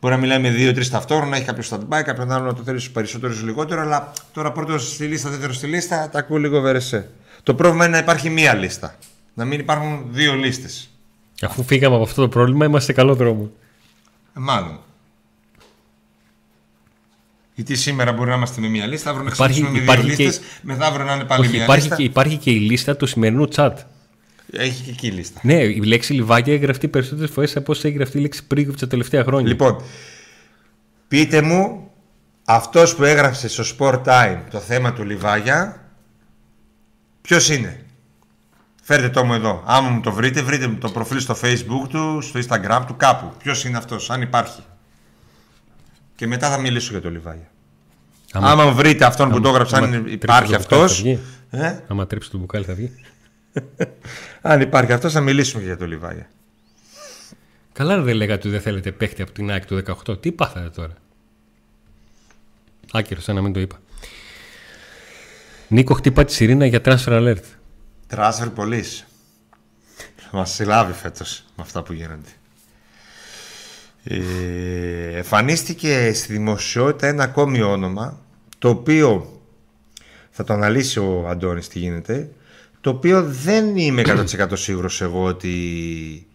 Μπορεί 0.00 0.14
να 0.14 0.20
μιλάει 0.20 0.38
με 0.38 0.50
δύο-τρει 0.50 0.88
ταυτόχρονα, 0.88 1.36
έχει 1.36 1.44
κάποιος 1.44 1.72
stand-by, 1.72 2.02
κάποιον 2.04 2.30
άλλο 2.32 2.44
να 2.44 2.54
το 2.54 2.62
θέλει 2.62 2.78
στους 2.78 2.92
περισσότερους 2.92 3.42
λιγότερο. 3.42 3.80
Αλλά 3.80 4.12
τώρα 4.32 4.52
πρώτο 4.52 4.78
στη 4.78 5.04
λίστα, 5.04 5.28
δεύτερο 5.30 5.52
στη 5.52 5.66
λίστα, 5.66 6.08
τα 6.12 6.18
ακούω 6.18 6.36
λίγο 6.36 6.60
βερεσέ. 6.60 7.08
Το 7.42 7.54
πρόβλημα 7.54 7.84
είναι 7.84 7.92
να 7.96 8.02
υπάρχει 8.02 8.30
μία 8.30 8.54
λίστα. 8.54 8.94
Να 9.34 9.44
μην 9.44 9.60
υπάρχουν 9.60 10.06
δύο 10.10 10.34
λίστες. 10.34 10.90
Αφού 11.42 11.62
φύγαμε 11.62 11.94
από 11.94 12.04
αυτό 12.04 12.22
το 12.22 12.28
πρόβλημα, 12.28 12.64
είμαστε 12.64 12.92
σε 12.92 12.98
καλό 12.98 13.14
δρόμο. 13.14 13.50
μάλλον. 14.32 14.78
Γιατί 17.60 17.76
σήμερα 17.76 18.12
μπορεί 18.12 18.28
να 18.30 18.36
είμαστε 18.36 18.60
με 18.60 18.68
μία 18.68 18.86
λίστα, 18.86 19.10
αύριο 19.10 19.24
να 19.24 19.30
Υπάρχει- 19.34 19.52
ξεκινήσουμε 19.54 19.86
με 19.86 19.92
υπάρχει 19.92 20.06
δύο 20.06 20.16
και- 20.16 20.24
λίστες, 20.24 20.46
μεθαύριο 20.62 21.04
να 21.04 21.14
είναι 21.14 21.24
πάλι 21.24 21.40
Όχι, 21.46 21.52
μία 21.54 21.62
υπάρχει, 21.62 21.80
λίστα. 21.82 21.96
και, 21.96 22.02
υπάρχει 22.02 22.36
και 22.36 22.50
η 22.50 22.58
λίστα 22.58 22.96
του 22.96 23.06
σημερινού 23.06 23.48
chat. 23.54 23.72
Έχει 24.52 24.82
και 24.82 24.90
εκεί 24.90 25.10
λίστα. 25.10 25.40
Ναι, 25.42 25.54
η 25.54 25.82
λέξη 25.84 26.12
Λιβάκια 26.12 26.52
έχει 26.54 26.62
γραφτεί 26.62 26.88
περισσότερες 26.88 27.30
φορές 27.30 27.56
από 27.56 27.72
όσο 27.72 27.88
έχει 27.88 27.96
γραφτεί 27.96 28.18
η 28.18 28.20
λέξη 28.20 28.46
Πρίγκοβιτ 28.46 28.80
τα 28.80 28.86
τελευταία 28.86 29.24
χρόνια. 29.24 29.48
Λοιπόν, 29.48 29.82
πείτε 31.08 31.42
μου 31.42 31.90
αυτός 32.44 32.94
που 32.94 33.04
έγραψε 33.04 33.48
στο 33.48 33.64
Sport 33.78 34.02
Time 34.04 34.38
το 34.50 34.58
θέμα 34.58 34.92
του 34.92 35.04
Λιβάγια 35.04 35.80
ποιος 37.20 37.48
είναι; 37.50 37.84
Φέρτε 38.82 39.08
το 39.08 39.24
μου 39.24 39.34
εδώ. 39.34 39.62
Άμα 39.66 39.88
μου 39.88 40.00
το 40.00 40.12
βρείτε, 40.12 40.42
βρείτε 40.42 40.66
μου 40.66 40.78
το 40.78 40.90
προφίλ 40.90 41.18
στο 41.20 41.36
Facebook 41.42 41.88
του, 41.88 42.18
στο 42.22 42.40
Instagram 42.40 42.82
του, 42.86 42.96
κάπου. 42.96 43.32
Ποιος 43.38 43.64
είναι 43.64 43.76
αυτός, 43.76 44.10
αν 44.10 44.22
υπάρχει. 44.22 44.60
Και 46.20 46.26
μετά 46.26 46.50
θα 46.50 46.58
μιλήσω 46.58 46.90
για 46.90 47.00
το 47.00 47.10
Λιβάγια. 47.10 47.50
Άμα- 48.32 48.50
Άμα, 48.50 48.72
βρείτε 48.72 49.04
αυτόν 49.04 49.28
που 49.28 49.34
άμα- 49.34 49.42
το 49.42 49.48
έγραψε, 49.48 49.76
άμα 49.76 49.86
αν 49.86 49.92
τρίψει 49.92 50.12
υπάρχει 50.14 50.52
το 50.52 50.58
μπουκάλι 50.58 50.82
αυτός. 50.82 50.96
θα 50.96 51.02
βγει. 51.02 51.18
Ε, 51.50 51.78
Άμα 51.88 52.06
τρέψει 52.06 52.30
το 52.30 52.38
μπουκάλι 52.38 52.64
θα 52.64 52.74
βγει. 52.74 52.92
αν 54.40 54.60
υπάρχει 54.60 54.92
αυτός, 54.92 55.12
θα 55.12 55.20
μιλήσουμε 55.20 55.60
και 55.60 55.66
για 55.66 55.76
το 55.76 55.86
Λιβάγια. 55.86 56.30
Καλά 57.72 58.00
δεν 58.00 58.14
λέγατε 58.14 58.38
ότι 58.38 58.48
δεν 58.48 58.60
θέλετε 58.60 58.92
παίχτη 58.92 59.22
από 59.22 59.32
την 59.32 59.50
ΑΕΚ 59.50 59.64
του 59.66 59.74
18. 59.76 60.20
Τι 60.20 60.32
πάθατε 60.32 60.68
τώρα; 60.70 60.94
Άκυρος, 62.92 63.24
σαν 63.24 63.34
να 63.34 63.42
μην 63.42 63.52
το 63.52 63.60
είπα. 63.60 63.76
Νίκο, 65.68 65.94
χτύπα 65.94 66.24
τη 66.24 66.32
σιρήνα 66.32 66.66
για 66.66 66.80
transfer 66.84 66.96
alert. 67.18 67.42
Τράσφερ 68.06 68.50
πολλής. 68.50 69.06
Μας 70.32 70.50
συλλάβει 70.50 70.92
φέτος 70.92 71.44
με 71.56 71.62
αυτά 71.62 71.82
που 71.82 71.92
γίνονται. 71.92 72.28
Ε, 74.12 75.16
εμφανίστηκε 75.16 76.12
στη 76.12 76.32
δημοσιότητα 76.32 77.06
ένα 77.06 77.22
ακόμη 77.24 77.62
όνομα 77.62 78.20
το 78.58 78.68
οποίο 78.68 79.40
θα 80.30 80.44
το 80.44 80.52
αναλύσει 80.52 80.98
ο 80.98 81.28
Αντώνης 81.28 81.68
τι 81.68 81.78
γίνεται 81.78 82.30
το 82.80 82.90
οποίο 82.90 83.22
δεν 83.24 83.76
είμαι 83.76 84.02
100% 84.06 84.48
σίγουρος 84.52 85.00
εγώ 85.00 85.24
ότι 85.24 86.26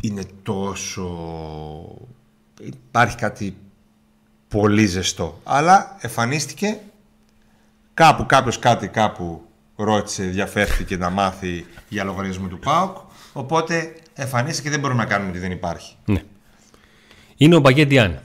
είναι 0.00 0.24
τόσο 0.42 1.08
υπάρχει 2.60 3.16
κάτι 3.16 3.56
πολύ 4.48 4.86
ζεστό 4.86 5.40
αλλά 5.44 5.96
εμφανίστηκε 6.00 6.78
Κάπου 7.94 8.26
κάποιος 8.26 8.58
κάτι 8.58 8.88
κάπου 8.88 9.46
ρώτησε, 9.76 10.22
ενδιαφέρθηκε 10.22 10.96
να 10.96 11.10
μάθει 11.10 11.66
για 11.88 12.04
λογαριασμό 12.04 12.46
του 12.46 12.58
ΠΑΟΚ. 12.58 12.96
Οπότε 13.32 13.94
εμφανίστηκε 14.14 14.62
και 14.62 14.70
δεν 14.70 14.80
μπορούμε 14.80 15.02
να 15.02 15.08
κάνουμε 15.08 15.30
ότι 15.30 15.38
δεν 15.38 15.50
υπάρχει. 15.50 15.94
Ναι. 16.04 16.22
Είναι 17.36 17.56
ο 17.56 17.60
Μπαγκέντιάν. 17.60 18.20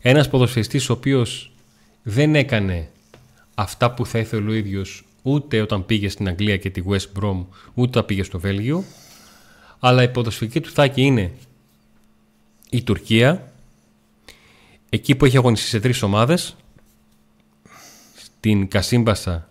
Ένας 0.00 0.28
ποδοσφαιριστής 0.28 0.88
ο 0.88 0.92
οποίος 0.92 1.52
δεν 2.02 2.34
έκανε 2.34 2.88
αυτά 3.54 3.94
που 3.94 4.06
θα 4.06 4.18
ήθελε 4.18 4.50
ο 4.50 4.54
ίδιος 4.54 5.04
ούτε 5.22 5.60
όταν 5.60 5.86
πήγε 5.86 6.08
στην 6.08 6.28
Αγγλία 6.28 6.56
και 6.56 6.70
τη 6.70 6.82
West 6.88 7.20
Brom, 7.20 7.44
ούτε 7.74 7.88
όταν 7.88 8.04
πήγε 8.04 8.22
στο 8.22 8.38
Βέλγιο. 8.38 8.84
Αλλά 9.78 10.02
η 10.02 10.08
ποδοσφαιρική 10.08 10.60
του 10.60 10.70
θάκη 10.70 11.02
είναι 11.02 11.32
η 12.70 12.82
Τουρκία, 12.82 13.52
εκεί 14.88 15.14
που 15.14 15.24
έχει 15.24 15.36
αγωνιστεί 15.36 15.68
σε 15.68 15.80
τρεις 15.80 16.02
ομάδες, 16.02 16.56
στην 18.14 18.68
Κασίμπασα, 18.68 19.48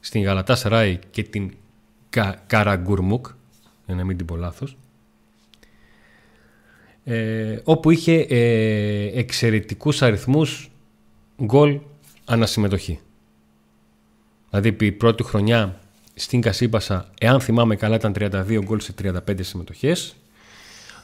στην 0.00 0.22
Γαλατά 0.22 0.56
Σαράι 0.56 0.98
και 1.10 1.22
την 1.22 1.54
Κα, 2.10 2.42
Καραγκουρμούκ, 2.46 3.26
για 3.86 3.94
να 3.94 4.04
μην 4.04 4.16
την 4.16 4.26
πω 4.26 4.36
λάθος, 4.36 4.76
ε, 7.04 7.58
όπου 7.64 7.90
είχε 7.90 8.14
ε, 8.14 9.18
εξαιρετικούς 9.18 10.02
αριθμούς 10.02 10.70
γκολ 11.44 11.78
ανασυμμετοχή. 12.24 12.98
Δηλαδή 14.50 14.86
η 14.86 14.92
πρώτη 14.92 15.22
χρονιά 15.22 15.80
στην 16.14 16.40
Κασίμπασα, 16.40 17.10
εάν 17.20 17.40
θυμάμαι 17.40 17.76
καλά, 17.76 17.94
ήταν 17.94 18.12
32 18.18 18.60
γκολ 18.62 18.80
σε 18.80 18.94
35 19.02 19.18
συμμετοχές. 19.40 20.16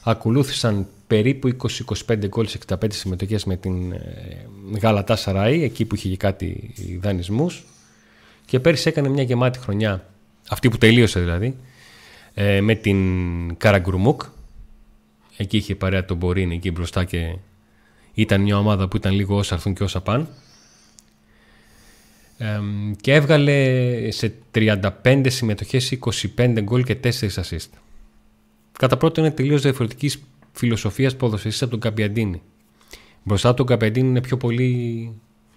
Ακολούθησαν 0.03 0.87
περίπου 1.07 1.55
20-25 2.07 2.27
γκολ 2.27 2.47
σε 2.47 2.59
65 2.67 2.75
συμμετοχές 2.89 3.45
με 3.45 3.55
την 3.55 3.91
ε, 3.91 3.99
Γαλατά 4.81 5.15
Σαράι, 5.15 5.63
εκεί 5.63 5.85
που 5.85 5.95
είχε 5.95 6.09
και 6.09 6.17
κάτι 6.17 6.73
δανεισμούς. 7.01 7.63
Και 8.45 8.59
πέρυσι 8.59 8.89
έκανε 8.89 9.09
μια 9.09 9.23
γεμάτη 9.23 9.59
χρονιά, 9.59 10.05
αυτή 10.49 10.69
που 10.69 10.77
τελείωσε 10.77 11.19
δηλαδή, 11.19 11.57
ε, 12.33 12.61
με 12.61 12.75
την 12.75 13.57
Καραγκρουμούκ. 13.57 14.21
Εκεί 15.37 15.57
είχε 15.57 15.75
παρέα 15.75 16.05
τον 16.05 16.17
Μπορίν 16.17 16.51
εκεί 16.51 16.71
μπροστά 16.71 17.03
και 17.03 17.37
ήταν 18.13 18.41
μια 18.41 18.57
ομάδα 18.57 18.87
που 18.87 18.97
ήταν 18.97 19.13
λίγο 19.13 19.37
όσα 19.37 19.55
έρθουν 19.55 19.73
και 19.73 19.83
όσα 19.83 20.01
πάνε. 20.01 20.27
Ε, 22.37 22.59
και 23.01 23.13
έβγαλε 23.13 24.11
σε 24.11 24.33
35 24.51 25.25
συμμετοχές 25.27 25.97
25 26.37 26.59
γκολ 26.61 26.83
και 26.83 26.97
4 27.03 27.09
assist. 27.09 27.69
Κατά 28.71 28.97
πρώτο 28.97 29.21
είναι 29.21 29.31
τελείως 29.31 29.61
διαφορετική 29.61 30.11
φιλοσοφίας 30.51 31.15
ποδοσφαιριστής 31.15 31.61
από 31.61 31.71
τον 31.71 31.79
Καπιαντίνη. 31.79 32.41
Μπροστά 33.23 33.47
από 33.47 33.57
τον 33.57 33.65
Καπιαντίνη 33.65 34.07
είναι 34.07 34.21
πιο 34.21 34.37
πολύ 34.37 35.11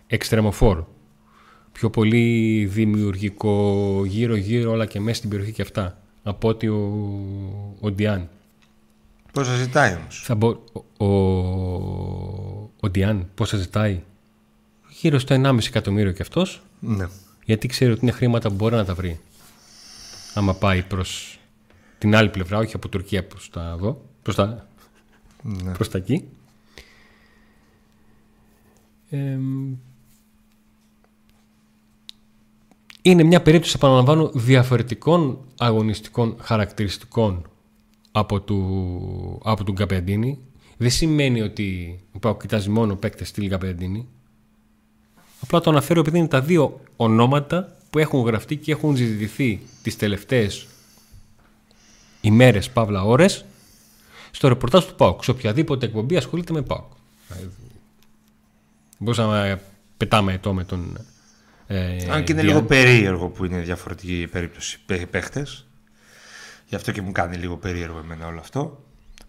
εξτρεμοφόρο. 0.06 0.88
Πιο 1.72 1.90
πολύ 1.90 2.64
δημιουργικό 2.64 4.02
γύρω-γύρω 4.06 4.70
όλα 4.70 4.86
και 4.86 5.00
μέσα 5.00 5.16
στην 5.16 5.30
περιοχή 5.30 5.52
και 5.52 5.62
αυτά. 5.62 6.00
Από 6.26 6.48
ότι 6.48 6.68
ο, 6.68 6.78
ο 7.80 7.90
Ντιάν. 7.90 8.28
Πόσα 9.32 9.54
ζητάει 9.56 9.94
όμως; 9.94 10.22
Θα 10.24 10.34
μπο... 10.34 10.62
Ο, 10.96 11.04
ο, 11.04 12.70
ο 12.80 12.90
Ντιάν 12.90 13.28
πόσα 13.34 13.56
ζητάει; 13.56 14.02
Γύρω 14.88 15.18
στο 15.18 15.42
1,5 15.44 15.58
εκατομμύριο 15.66 16.12
κι 16.12 16.22
αυτός. 16.22 16.62
Ναι. 16.80 17.08
Γιατί 17.44 17.68
ξέρει 17.68 17.90
ότι 17.90 18.00
είναι 18.02 18.10
χρήματα 18.10 18.48
που 18.48 18.54
μπορεί 18.54 18.74
να 18.74 18.84
τα 18.84 18.94
βρει. 18.94 19.20
Άμα 20.34 20.54
πάει 20.54 20.82
προς 20.82 21.38
την 21.98 22.16
άλλη 22.16 22.28
πλευρά, 22.28 22.58
όχι 22.58 22.76
από 22.76 22.88
Τουρκία 22.88 23.24
προς 23.24 23.50
τα 23.50 23.74
εδώ, 23.76 24.02
προς 24.22 24.34
τα, 24.34 24.68
ναι. 25.42 25.72
προς 25.72 25.88
τα 25.88 25.98
εκεί. 25.98 26.28
Ε, 29.10 29.38
είναι 33.10 33.22
μια 33.22 33.42
περίπτωση, 33.42 33.72
επαναλαμβάνω, 33.76 34.30
διαφορετικών 34.34 35.38
αγωνιστικών 35.58 36.36
χαρακτηριστικών 36.40 37.50
από, 38.12 38.40
του, 38.40 39.40
από 39.44 39.64
τον 39.64 39.74
Καπεντίνη. 39.74 40.38
Δεν 40.76 40.90
σημαίνει 40.90 41.40
ότι 41.42 42.00
πάω 42.20 42.36
κοιτάζει 42.36 42.68
μόνο 42.68 42.96
παίκτες 42.96 43.28
στυλ 43.28 43.48
Καπεντίνη. 43.48 44.08
Απλά 45.40 45.60
το 45.60 45.70
αναφέρω 45.70 46.00
επειδή 46.00 46.18
είναι 46.18 46.26
τα 46.26 46.40
δύο 46.40 46.80
ονόματα 46.96 47.76
που 47.90 47.98
έχουν 47.98 48.20
γραφτεί 48.20 48.56
και 48.56 48.72
έχουν 48.72 48.96
ζητηθεί 48.96 49.60
τις 49.82 49.96
τελευταίες 49.96 50.66
ημέρες, 52.20 52.70
παύλα 52.70 53.04
ώρες, 53.04 53.44
στο 54.30 54.48
ρεπορτάζ 54.48 54.84
του 54.84 54.94
ΠΑΟΚ. 54.94 55.24
Σε 55.24 55.30
οποιαδήποτε 55.30 55.86
εκπομπή 55.86 56.16
ασχολείται 56.16 56.52
με 56.52 56.62
ΠΑΟΚ. 56.62 56.92
Μπορούσαμε 58.98 59.48
να 59.48 59.60
πετάμε 59.96 60.38
το 60.38 60.52
με 60.52 60.64
τον 60.64 60.98
ε, 61.66 61.96
Αν 62.10 62.24
και 62.24 62.32
είναι 62.32 62.42
Διάν. 62.42 62.46
λίγο 62.46 62.62
περίεργο 62.62 63.28
που 63.28 63.44
είναι 63.44 63.60
διαφορετική 63.60 64.20
η 64.20 64.26
περίπτωση 64.26 64.80
παίχτες. 65.10 65.66
Γι' 66.66 66.74
αυτό 66.74 66.92
και 66.92 67.02
μου 67.02 67.12
κάνει 67.12 67.36
λίγο 67.36 67.56
περίεργο 67.56 67.98
εμένα 67.98 68.26
όλο 68.26 68.40
αυτό. 68.40 68.84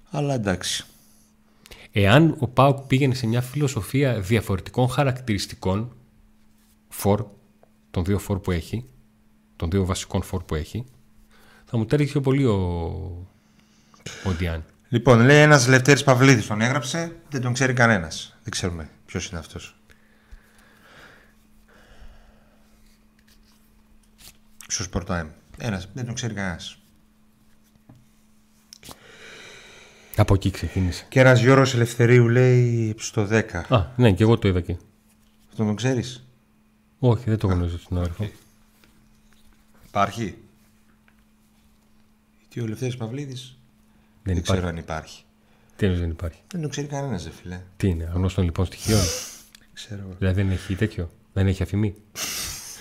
Αλλά 0.09 0.33
εντάξει. 0.33 0.85
Εάν 1.91 2.35
ο 2.39 2.47
ΠΑΟΚ 2.47 2.79
πήγαινε 2.87 3.13
σε 3.13 3.27
μια 3.27 3.41
φιλοσοφία 3.41 4.19
διαφορετικών 4.19 4.89
χαρακτηριστικών 4.89 5.95
φορ, 6.89 7.25
των 7.91 8.03
δύο 8.05 8.19
φορ 8.19 8.39
που 8.39 8.51
έχει, 8.51 8.85
των 9.55 9.69
δύο 9.69 9.85
βασικών 9.85 10.21
φορ 10.21 10.43
που 10.43 10.55
έχει, 10.55 10.85
θα 11.65 11.77
μου 11.77 11.85
τέριξε 11.85 12.11
πιο 12.11 12.21
πολύ 12.21 12.45
ο, 12.45 12.55
ο 14.23 14.31
Ντιάν. 14.37 14.65
Λοιπόν, 14.89 15.21
λέει 15.21 15.41
ένας 15.41 15.67
Λευτέρης 15.67 16.03
Παυλίδης 16.03 16.47
τον 16.47 16.61
έγραψε, 16.61 17.15
δεν 17.29 17.41
τον 17.41 17.53
ξέρει 17.53 17.73
κανένας. 17.73 18.37
Δεν 18.43 18.51
ξέρουμε 18.51 18.89
ποιος 19.05 19.29
είναι 19.29 19.39
αυτός. 19.39 19.76
Στο 24.67 24.85
Sport 24.91 25.05
Time. 25.05 25.27
Ένας, 25.57 25.89
δεν 25.93 26.05
τον 26.05 26.13
ξέρει 26.13 26.33
κανένας. 26.33 26.77
Από 30.15 30.33
εκεί 30.33 30.49
ξεκίνησε. 30.49 31.05
Και 31.09 31.19
ένας 31.19 31.39
Γιώργο 31.39 31.71
Ελευθερίου 31.73 32.27
λέει 32.27 32.95
στο 32.97 33.27
10. 33.31 33.63
Α, 33.69 33.85
ναι, 33.95 34.11
και 34.13 34.23
εγώ 34.23 34.37
το 34.37 34.47
είδα 34.47 34.57
εκεί. 34.57 34.77
Αυτό 35.49 35.63
τον 35.65 35.75
ξέρεις; 35.75 36.23
Όχι, 36.99 37.23
δεν 37.29 37.37
το 37.37 37.47
γνωρίζω 37.47 37.79
τον 37.89 37.97
αδερφό. 37.97 38.29
Υπάρχει. 39.87 40.37
Τι 42.49 42.61
ο 42.61 42.67
Λευτέρης 42.67 42.97
Παυλίδης; 42.97 43.57
Δεν, 44.23 44.33
δεν 44.33 44.43
ξέρω 44.43 44.57
υπάρχει. 44.57 44.77
αν 44.77 44.83
υπάρχει. 44.83 45.23
Τι 45.75 45.85
εννοείς 45.85 46.01
δεν 46.01 46.11
υπάρχει; 46.11 46.39
Δεν 46.51 46.61
το 46.61 46.67
ξέρει 46.67 46.87
κανένας, 46.87 47.23
δε 47.23 47.29
φίλε. 47.29 47.61
Τι 47.77 47.87
είναι, 47.87 48.03
αγνώστων 48.03 48.43
λοιπόν 48.43 48.65
στοιχείων; 48.65 49.01
Ξέρω, 49.73 50.03
δηλαδή 50.17 50.41
δεν 50.41 50.51
έχει 50.51 50.75
τέτοιο. 50.75 51.11
Δεν 51.33 51.47
έχει 51.47 51.63
αφημί; 51.63 51.95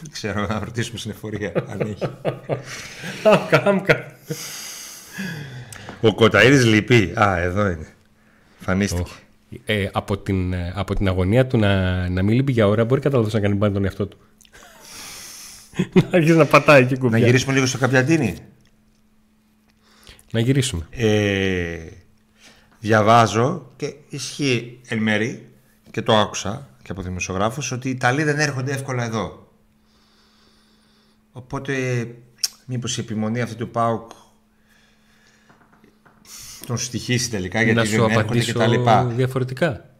Δεν 0.00 0.10
ξέρω 0.12 0.46
να 0.46 0.58
ρωτήσουμε 0.58 0.98
στην 0.98 1.10
εφορία 1.10 1.52
αν 1.68 1.80
έχει. 1.80 2.08
Κάμκα. 3.48 4.16
Ο 6.00 6.14
Κοταίδης 6.14 6.64
λυπεί. 6.64 7.12
Α, 7.20 7.38
εδώ 7.38 7.66
είναι. 7.68 7.86
Φανίστηκε. 8.60 9.10
Ε, 9.64 9.88
από, 9.92 10.18
την, 10.18 10.52
ε, 10.52 10.72
από 10.76 10.94
την 10.94 11.08
αγωνία 11.08 11.46
του 11.46 11.58
να, 11.58 12.08
να 12.08 12.22
μην 12.22 12.34
λείπει 12.34 12.52
για 12.52 12.66
ώρα 12.66 12.84
μπορεί 12.84 13.00
κατά 13.00 13.20
να 13.32 13.40
κάνει 13.40 13.54
μπάνι 13.54 13.74
τον 13.74 13.84
εαυτό 13.84 14.06
του. 14.06 14.18
να 16.02 16.08
αρχίσει 16.10 16.36
να 16.36 16.44
πατάει 16.46 16.82
εκεί 16.82 16.92
Να 16.92 16.98
κουμπιά. 16.98 17.18
γυρίσουμε 17.18 17.52
λίγο 17.54 17.66
στο 17.66 17.78
Καπιαντίνι. 17.78 18.36
να 20.30 20.40
γυρίσουμε. 20.40 20.86
Ε, 20.90 21.78
διαβάζω 22.78 23.72
και 23.76 23.94
ισχύει 24.08 24.80
εν 24.88 24.98
μέρη 24.98 25.48
και 25.90 26.02
το 26.02 26.16
άκουσα 26.16 26.68
και 26.82 26.92
από 26.92 27.02
δημοσιογράφους 27.02 27.72
ότι 27.72 27.88
οι 27.88 27.90
Ιταλοί 27.90 28.22
δεν 28.22 28.38
έρχονται 28.38 28.72
εύκολα 28.72 29.04
εδώ. 29.04 29.45
Οπότε 31.36 32.06
μήπως 32.66 32.96
η 32.98 33.00
επιμονή 33.00 33.40
αυτή 33.40 33.56
του 33.56 33.68
ΠΑΟΚ 33.70 34.10
τον 36.66 36.76
στοιχήσει 36.78 37.30
τελικά 37.30 37.58
γιατί 37.62 37.76
να 37.76 37.82
δεν 37.82 37.90
σου 37.90 37.96
έρχονται 37.96 38.14
και 38.14 38.20
απαντήσω 38.20 38.58
τα 38.58 38.66
λοιπά. 38.66 39.04
διαφορετικά. 39.04 39.94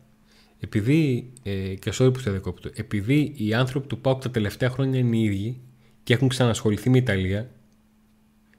Επειδή, 0.61 1.33
ε, 1.43 1.75
και 1.75 1.93
sorry 1.99 2.13
που 2.13 2.19
σε 2.19 2.31
διακόπτω, 2.31 2.71
επειδή 2.75 3.33
οι 3.37 3.55
άνθρωποι 3.55 3.87
του 3.87 3.99
ΠΑΟΚ 4.01 4.23
τα 4.23 4.31
τελευταία 4.31 4.71
χρόνια 4.71 4.99
είναι 4.99 5.17
οι 5.17 5.23
ίδιοι 5.23 5.61
και 6.03 6.15
έχουν 6.15 6.29
ξανασχοληθεί 6.29 6.91
με 6.91 6.99
Ιταλία, 6.99 7.51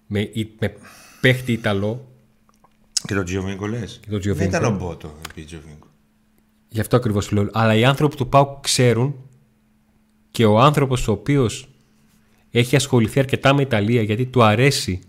με, 0.07 0.19
η- 0.19 0.55
με 0.59 0.73
παίχτη 1.21 1.51
Ιταλό, 1.51 2.11
Και 3.07 3.13
τον 3.13 3.25
Τζιοβίνκο 3.25 3.67
λες. 3.67 3.99
τον 4.09 4.21
Δεν 4.21 4.33
Giovinco. 4.35 4.47
ήταν 4.47 4.63
ο 4.63 4.77
Μπότο 4.77 5.15
επί 5.29 5.41
Τζιοβίνκο. 5.43 5.87
Γι' 6.69 6.79
αυτό 6.79 6.95
ακριβώς 6.95 7.31
λέω. 7.31 7.49
Αλλά 7.53 7.75
οι 7.75 7.85
άνθρωποι 7.85 8.15
του 8.15 8.29
ΠΑΟΚ 8.29 8.59
ξέρουν 8.61 9.15
και 10.31 10.45
ο 10.45 10.59
άνθρωπος 10.59 11.07
ο 11.07 11.11
οποίος 11.11 11.69
έχει 12.59 12.75
ασχοληθεί 12.75 13.19
αρκετά 13.19 13.53
με 13.53 13.61
Ιταλία 13.61 14.01
γιατί 14.01 14.25
του 14.25 14.43
αρέσει 14.43 15.01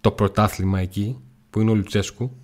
το 0.00 0.10
πρωτάθλημα 0.10 0.80
εκεί 0.80 1.18
που 1.50 1.60
είναι 1.60 1.70
ο 1.70 1.74
Λουτσέσκου 1.74 2.36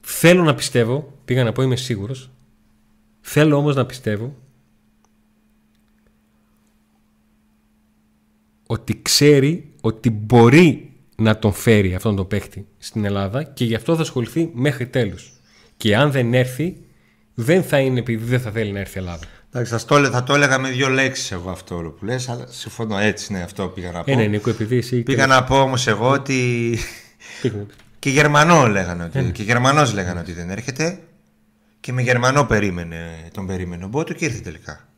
θέλω 0.00 0.42
να 0.42 0.54
πιστεύω 0.54 1.18
πήγα 1.24 1.44
να 1.44 1.52
πω 1.52 1.62
είμαι 1.62 1.76
σίγουρος 1.76 2.30
θέλω 3.20 3.56
όμως 3.56 3.74
να 3.76 3.86
πιστεύω 3.86 4.36
ότι 8.66 9.02
ξέρει 9.02 9.72
ότι 9.80 10.10
μπορεί 10.10 10.92
να 11.16 11.38
τον 11.38 11.52
φέρει 11.52 11.94
αυτόν 11.94 12.16
τον 12.16 12.26
παίχτη 12.26 12.66
στην 12.78 13.04
Ελλάδα 13.04 13.42
και 13.42 13.64
γι' 13.64 13.74
αυτό 13.74 13.94
θα 13.94 14.00
ασχοληθεί 14.00 14.50
μέχρι 14.54 14.86
τέλους. 14.86 15.32
Και 15.76 15.96
αν 15.96 16.10
δεν 16.10 16.34
έρθει, 16.34 16.76
δεν 17.34 17.62
θα 17.62 17.78
είναι 17.78 17.98
επειδή 17.98 18.24
δεν 18.24 18.40
θα 18.40 18.50
θέλει 18.50 18.72
να 18.72 18.78
έρθει 18.78 18.98
η 18.98 19.00
Ελλάδα. 19.00 19.24
Εντάξει, 19.56 19.72
θα, 19.72 19.84
το, 19.84 19.96
έλε- 19.96 20.10
θα 20.12 20.22
το 20.22 20.34
έλεγα 20.34 20.58
με 20.58 20.70
δύο 20.70 20.88
λέξεις 20.88 21.32
εγώ 21.32 21.50
αυτό 21.50 21.76
όλο 21.76 21.90
που 21.90 22.04
λες, 22.04 22.28
αλλά 22.28 22.46
συμφωνώ 22.48 22.98
έτσι 22.98 23.32
είναι 23.32 23.42
αυτό 23.42 23.68
πήγα 23.68 23.90
να 23.90 24.04
πω. 24.04 24.10
Ε, 24.12 24.14
ναι, 24.14 24.26
Νίκο, 24.26 24.50
επειδή 24.50 24.76
εσύ... 24.76 25.00
Πήγα 25.02 25.26
να 25.26 25.44
πω 25.44 25.60
όμως 25.60 25.86
εγώ 25.86 26.10
ότι 26.10 26.78
Πήγαινε. 27.42 27.66
και 27.98 28.10
Γερμανό 28.10 28.66
λέγανε 28.66 29.04
ότι, 29.04 29.30
και 29.32 29.42
Γερμανός 29.42 29.92
λέγανε 29.92 30.20
ότι 30.20 30.32
δεν 30.32 30.50
έρχεται 30.50 30.98
και 31.80 31.92
με 31.92 32.02
Γερμανό 32.02 32.44
περίμενε, 32.44 33.28
τον 33.32 33.46
περίμενε 33.46 33.84
ο 33.84 33.88
Μπότο 33.88 34.12
και 34.12 34.24
ήρθε 34.24 34.38
τελικά. 34.40 34.88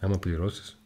Άμα 0.00 0.18
πληρώσεις. 0.18 0.78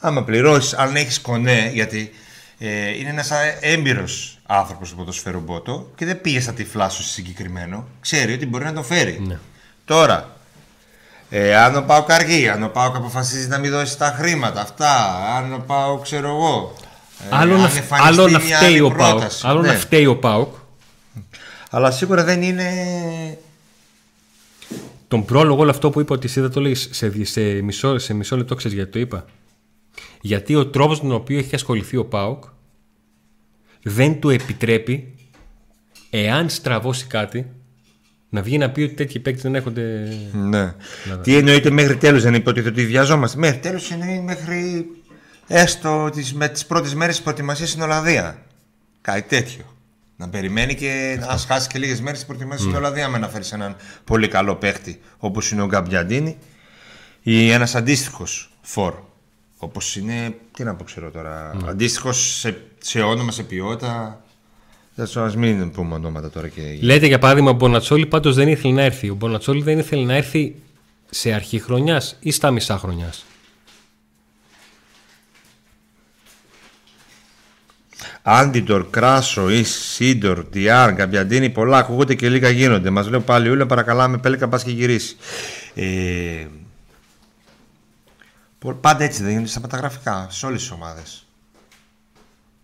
Άμα 0.00 0.24
πληρώσεις, 0.24 0.74
αν 0.74 0.96
έχεις 0.96 1.20
κονέ, 1.20 1.70
γιατί 1.72 2.10
ε, 2.58 2.98
είναι 2.98 3.08
ένας 3.08 3.30
έμπειρος 3.60 4.38
άνθρωπος 4.46 4.90
του 4.90 4.96
ποδοσφαίρου 4.96 5.40
Μπότο 5.40 5.92
και 5.96 6.04
δεν 6.04 6.20
πήγε 6.20 6.40
στα 6.40 6.52
τυφλά 6.52 6.88
σου 6.88 7.02
συγκεκριμένο. 7.02 7.88
Ξέρει 8.00 8.32
ότι 8.32 8.46
μπορεί 8.46 8.64
να 8.64 8.72
τον 8.72 8.84
φέρει. 8.84 9.20
Ναι. 9.26 9.38
Τώρα, 9.84 10.36
ε, 11.30 11.56
αν 11.56 11.76
ο 11.76 11.82
Πάο 11.82 12.04
αργεί, 12.08 12.48
αν 12.48 12.62
ο 12.62 12.68
Πάο 12.68 12.86
αποφασίζει 12.88 13.48
να 13.48 13.58
μην 13.58 13.70
δώσει 13.70 13.98
τα 13.98 14.14
χρήματα, 14.18 14.60
αυτά, 14.60 15.14
αν 15.36 15.52
ο 15.52 15.58
Πάο 15.66 15.98
ξέρω 15.98 16.28
εγώ. 16.28 16.74
ε, 17.30 17.36
άλλο, 17.36 17.54
αν 17.54 17.60
να, 17.60 17.66
εμφανιστεί 17.66 17.94
άλλο 18.08 18.28
να 18.28 18.38
μια 18.38 18.56
φταίει 18.56 18.68
άλλη 18.68 18.80
ο 18.80 18.88
ΠΑΟΚ. 18.90 19.10
πρόταση. 19.10 19.46
Άλλο 19.46 19.60
Ναι. 19.60 19.66
να 19.68 19.74
φταίει 19.74 20.06
ο 20.06 20.16
ΠΑΟΚ. 20.18 20.54
Αλλά 21.70 21.90
σίγουρα 21.90 22.24
δεν 22.24 22.42
είναι. 22.42 22.68
Τον 25.08 25.24
πρόλογο 25.24 25.60
όλο 25.60 25.70
αυτό 25.70 25.90
που 25.90 26.00
είπα 26.00 26.14
ότι 26.14 26.26
εσύ 26.26 26.40
δεν 26.40 26.50
το 26.50 26.60
λέγεις 26.60 26.88
σε, 26.92 27.24
σε, 27.24 27.40
μισό, 27.40 27.98
σε 27.98 28.14
μισό 28.14 28.36
λεπτό 28.36 28.54
ξέρεις 28.54 28.76
γιατί 28.76 28.90
το 28.90 28.98
είπα. 28.98 29.24
Γιατί 30.20 30.54
ο 30.54 30.66
τρόπος 30.66 31.00
με 31.00 31.08
τον 31.08 31.16
οποίο 31.16 31.38
έχει 31.38 31.54
ασχοληθεί 31.54 31.96
ο 31.96 32.04
ΠΑΟΚ 32.04 32.44
δεν 33.82 34.20
του 34.20 34.30
επιτρέπει 34.30 35.14
εάν 36.10 36.48
στραβώσει 36.48 37.06
κάτι 37.06 37.50
να 38.34 38.42
βγει 38.42 38.58
να 38.58 38.70
πει 38.70 38.82
ότι 38.82 38.94
τέτοιοι 38.94 39.18
παίκτες 39.18 39.42
δεν 39.42 39.54
έρχονται 39.54 40.08
Ναι. 40.32 40.74
Τι 41.22 41.36
εννοείται 41.36 41.70
μέχρι 41.70 41.96
τέλους, 41.96 42.22
δεν 42.22 42.34
υποτίθεται 42.34 42.80
ότι 42.80 42.86
βιαζόμαστε. 42.86 43.38
Μέχρι 43.38 43.58
τέλους 43.58 43.90
εννοεί 43.90 44.20
μέχρι 44.20 44.86
έστω 45.46 46.08
τις, 46.12 46.34
με 46.34 46.48
τις 46.48 46.66
πρώτες 46.66 46.94
μέρες 46.94 47.14
της 47.14 47.24
προετοιμασίας 47.24 47.68
στην 47.68 47.82
Ολλανδία. 47.82 48.42
Κάτι 49.00 49.22
τέτοιο. 49.22 49.64
Να 50.16 50.28
περιμένει 50.28 50.74
και 50.74 51.18
να 51.20 51.38
χάσει 51.38 51.68
και 51.68 51.78
λίγες 51.78 52.00
μέρες 52.00 52.18
της 52.18 52.26
προετοιμασίας 52.26 52.62
στην 52.62 52.76
Ολλανδία 52.76 53.08
με 53.08 53.18
να 53.18 53.28
φέρει 53.28 53.44
έναν 53.52 53.76
πολύ 54.04 54.28
καλό 54.28 54.54
παίχτη 54.54 55.00
όπως 55.18 55.50
είναι 55.50 55.62
ο 55.62 55.66
Γκαμπιαντίνη 55.66 56.38
ή 57.22 57.50
ένας 57.50 57.74
αντίστοιχος 57.74 58.50
φόρ. 58.62 58.94
Όπως 59.56 59.96
είναι. 59.96 60.34
Τι 60.56 60.64
να 60.64 60.74
πω, 60.74 60.84
ξέρω 60.84 61.10
τώρα. 61.10 61.52
Αντίστοιχος 61.66 62.38
σε, 62.38 62.60
σε 62.78 63.00
όνομα, 63.00 63.30
σε 63.30 63.42
ποιότητα. 63.42 64.24
Α 64.96 65.32
μην 65.36 65.70
πούμε 65.70 65.94
ονόματα 65.94 66.30
τώρα 66.30 66.48
και. 66.48 66.78
Λέτε 66.80 67.06
για 67.06 67.18
παράδειγμα 67.18 67.50
ο 67.50 67.54
Μπονατσόλη 67.54 68.06
πάντως 68.06 68.34
δεν 68.34 68.48
ήθελε 68.48 68.72
να 68.74 68.82
έρθει. 68.82 69.08
Ο 69.10 69.14
Μπονατσόλη 69.14 69.62
δεν 69.62 69.78
ήθελε 69.78 70.04
να 70.04 70.14
έρθει 70.14 70.54
σε 71.10 71.32
αρχή 71.32 71.58
χρονιάς 71.58 72.16
ή 72.20 72.30
στα 72.30 72.50
μισά 72.50 72.78
χρονιάς; 72.78 73.24
Άντιτορ, 78.22 78.90
Κράσο, 78.90 79.50
Ι, 79.50 79.62
Σίντορ, 79.62 80.44
Διάρ, 80.50 80.92
Γκαμπιαντίνη, 80.92 81.50
πολλά 81.50 81.78
ακούγονται 81.78 82.14
και 82.14 82.28
λίγα 82.28 82.48
γίνονται. 82.50 82.90
Μας 82.90 83.08
λέει 83.08 83.20
πάλι 83.20 83.48
Ούλα, 83.48 83.66
παρακαλάμε, 83.66 84.18
πέλεκα 84.18 84.48
πας 84.48 84.62
και 84.62 84.70
γυρίσεις. 84.70 85.16
Ε, 85.74 86.46
πο- 88.58 88.72
πάντα 88.72 89.04
έτσι 89.04 89.22
δεν 89.22 89.30
γίνεται 89.30 89.48
στα 89.48 89.60
μεταγραφικά, 89.60 90.26
σε 90.30 90.46
όλες 90.46 90.60
τις 90.60 90.70
ομάδες. 90.70 91.23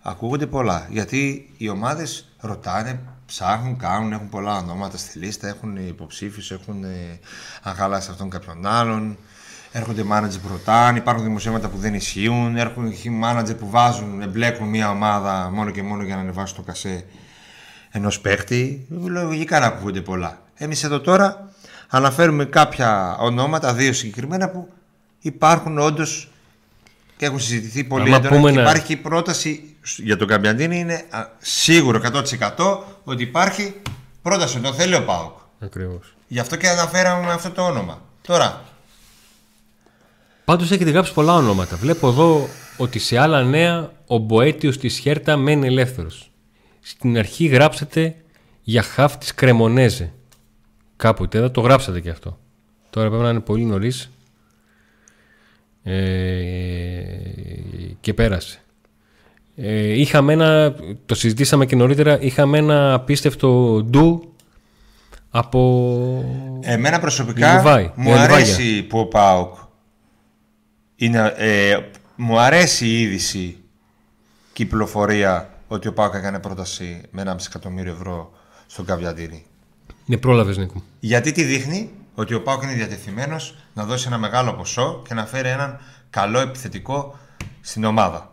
Ακούγονται 0.03 0.47
πολλά. 0.47 0.87
Γιατί 0.91 1.51
οι 1.57 1.69
ομάδες 1.69 2.29
ρωτάνε, 2.41 3.01
ψάχνουν, 3.27 3.77
κάνουν, 3.77 4.13
έχουν 4.13 4.29
πολλά 4.29 4.57
ονόματα 4.57 4.97
στη 4.97 5.19
λίστα, 5.19 5.49
έχουν 5.49 5.77
υποψήφιους, 5.77 6.51
έχουν 6.51 6.85
ε, 6.85 7.19
αν 7.63 7.75
χαλάσει 7.75 8.09
αυτόν 8.11 8.31
κάποιον 8.31 8.67
άλλον. 8.67 9.17
Έρχονται 9.73 10.03
μάνατζερ 10.03 10.41
που 10.41 10.49
ρωτάνε, 10.49 10.99
υπάρχουν 10.99 11.25
δημοσίευματα 11.25 11.69
που 11.69 11.77
δεν 11.77 11.95
ισχύουν. 11.95 12.57
Έρχονται 12.57 13.11
μάνατζερ 13.11 13.57
που 13.57 13.71
βάζουν, 13.71 14.21
εμπλέκουν 14.23 14.69
μια 14.69 14.91
ομάδα 14.91 15.51
μόνο 15.53 15.71
και 15.71 15.83
μόνο 15.83 16.03
για 16.03 16.15
να 16.15 16.21
ανεβάσουν 16.21 16.57
το 16.57 16.63
κασέ 16.63 17.05
ενός 17.91 18.21
παίχτη. 18.21 18.87
Λογικά 18.91 19.59
να 19.61 19.67
ακούγονται 19.67 20.01
πολλά. 20.01 20.43
Εμείς 20.55 20.85
εδώ 20.85 21.01
τώρα 21.01 21.51
αναφέρουμε 21.89 22.45
κάποια 22.45 23.17
ονόματα, 23.21 23.75
δύο 23.75 23.93
συγκεκριμένα 23.93 24.49
που 24.49 24.69
υπάρχουν 25.21 25.79
όντως 25.79 26.31
και 27.17 27.27
έχουν 27.27 27.41
συζητηθεί 27.41 27.85
πολύ 27.85 28.07
Άμα 28.07 28.17
έντονα. 28.17 28.37
πούμε 28.37 28.51
Και 28.51 28.57
να- 28.57 28.63
υπάρχει 28.63 28.97
πρόταση 28.97 29.70
για 29.97 30.17
τον 30.17 30.27
Καμπιαντίνη 30.29 30.79
είναι 30.79 31.05
α, 31.11 31.27
σίγουρο 31.39 32.01
100% 32.05 32.79
ότι 33.05 33.23
υπάρχει 33.23 33.75
πρόταση. 34.23 34.61
Τον 34.61 34.75
θέλει 34.75 34.95
ο 34.95 35.05
Πάοκ. 35.05 35.39
Ακριβώς. 35.61 36.15
Γι' 36.29 36.39
αυτό 36.39 36.57
και 36.57 36.69
αναφέραμε 36.69 37.33
αυτό 37.33 37.51
το 37.51 37.63
όνομα. 37.63 38.03
Τώρα, 38.23 38.65
Πάντως 40.51 40.71
έχετε 40.71 40.91
γράψει 40.91 41.13
πολλά 41.13 41.35
ονόματα. 41.35 41.77
Βλέπω 41.77 42.09
εδώ 42.09 42.49
ότι 42.77 42.99
σε 42.99 43.19
άλλα 43.19 43.43
νέα 43.43 43.93
ο 44.07 44.19
Μποέτιος 44.19 44.79
της 44.79 44.99
Χέρτα 44.99 45.37
μένει 45.37 45.67
ελεύθερος. 45.67 46.31
Στην 46.81 47.19
αρχή 47.19 47.47
γράψατε 47.47 48.17
για 48.63 48.83
χαφ 48.83 49.17
της 49.17 49.35
Κρεμονέζε. 49.35 50.13
Κάποτε 50.97 51.39
εδώ 51.39 51.51
το 51.51 51.61
γράψατε 51.61 52.01
και 52.01 52.11
αυτό. 52.11 52.39
Τώρα 52.91 53.09
πρέπει 53.09 53.23
να 53.23 53.31
είναι 53.31 53.41
πολύ 53.41 53.65
νωρίς. 53.65 54.11
και 58.01 58.15
πέρασε. 58.15 58.63
Ε, 59.63 60.01
είχαμε 60.01 60.33
ένα, 60.33 60.75
το 61.07 61.15
συζητήσαμε 61.15 61.67
και 61.67 61.77
νωρίτερα, 61.77 62.21
είχαμε 62.21 62.59
ένα 62.59 62.95
απίστευτο 62.95 63.83
ντου 63.83 64.35
από... 65.31 66.61
εμένα 66.61 67.01
προσωπικά 67.01 67.57
Λιβάη, 67.57 67.91
μου 67.95 68.09
για 68.09 68.23
αρέσει 68.23 68.83
που 68.83 68.99
ο 68.99 69.07
Πάοκ 69.07 69.55
είναι, 70.97 71.35
ε, 71.37 71.79
μου 72.17 72.39
αρέσει 72.39 72.87
η 72.87 73.01
είδηση 73.01 73.57
και 74.53 74.63
η 74.63 74.67
πληροφορία 74.67 75.51
ότι 75.69 75.89
ο 75.89 75.93
Πάοκ 75.93 76.15
έκανε 76.15 76.39
πρόταση 76.39 77.01
με 77.11 77.23
1,5 77.27 77.35
εκατομμύριο 77.49 77.93
ευρώ 77.93 78.33
στον 78.67 78.85
Καβιαντίνη. 78.85 79.45
Ναι, 80.05 80.17
πρόλαβες 80.17 80.57
Νίκο. 80.57 80.83
Γιατί 81.01 81.33
τι 81.33 81.43
δείχνει, 81.43 81.91
ότι 82.15 82.35
ο 82.35 82.43
Πάοκ 82.43 82.63
είναι 82.63 82.73
διατεθειμένος 82.73 83.57
να 83.75 83.85
δώσει 83.85 84.05
ένα 84.07 84.19
μεγάλο 84.19 84.53
ποσό 84.53 85.03
και 85.09 85.15
να 85.15 85.27
φέρει 85.27 85.49
έναν 85.49 85.81
καλό 86.11 86.39
επιθετικό 86.39 87.19
στην 87.61 87.85
ομάδα. 87.85 88.31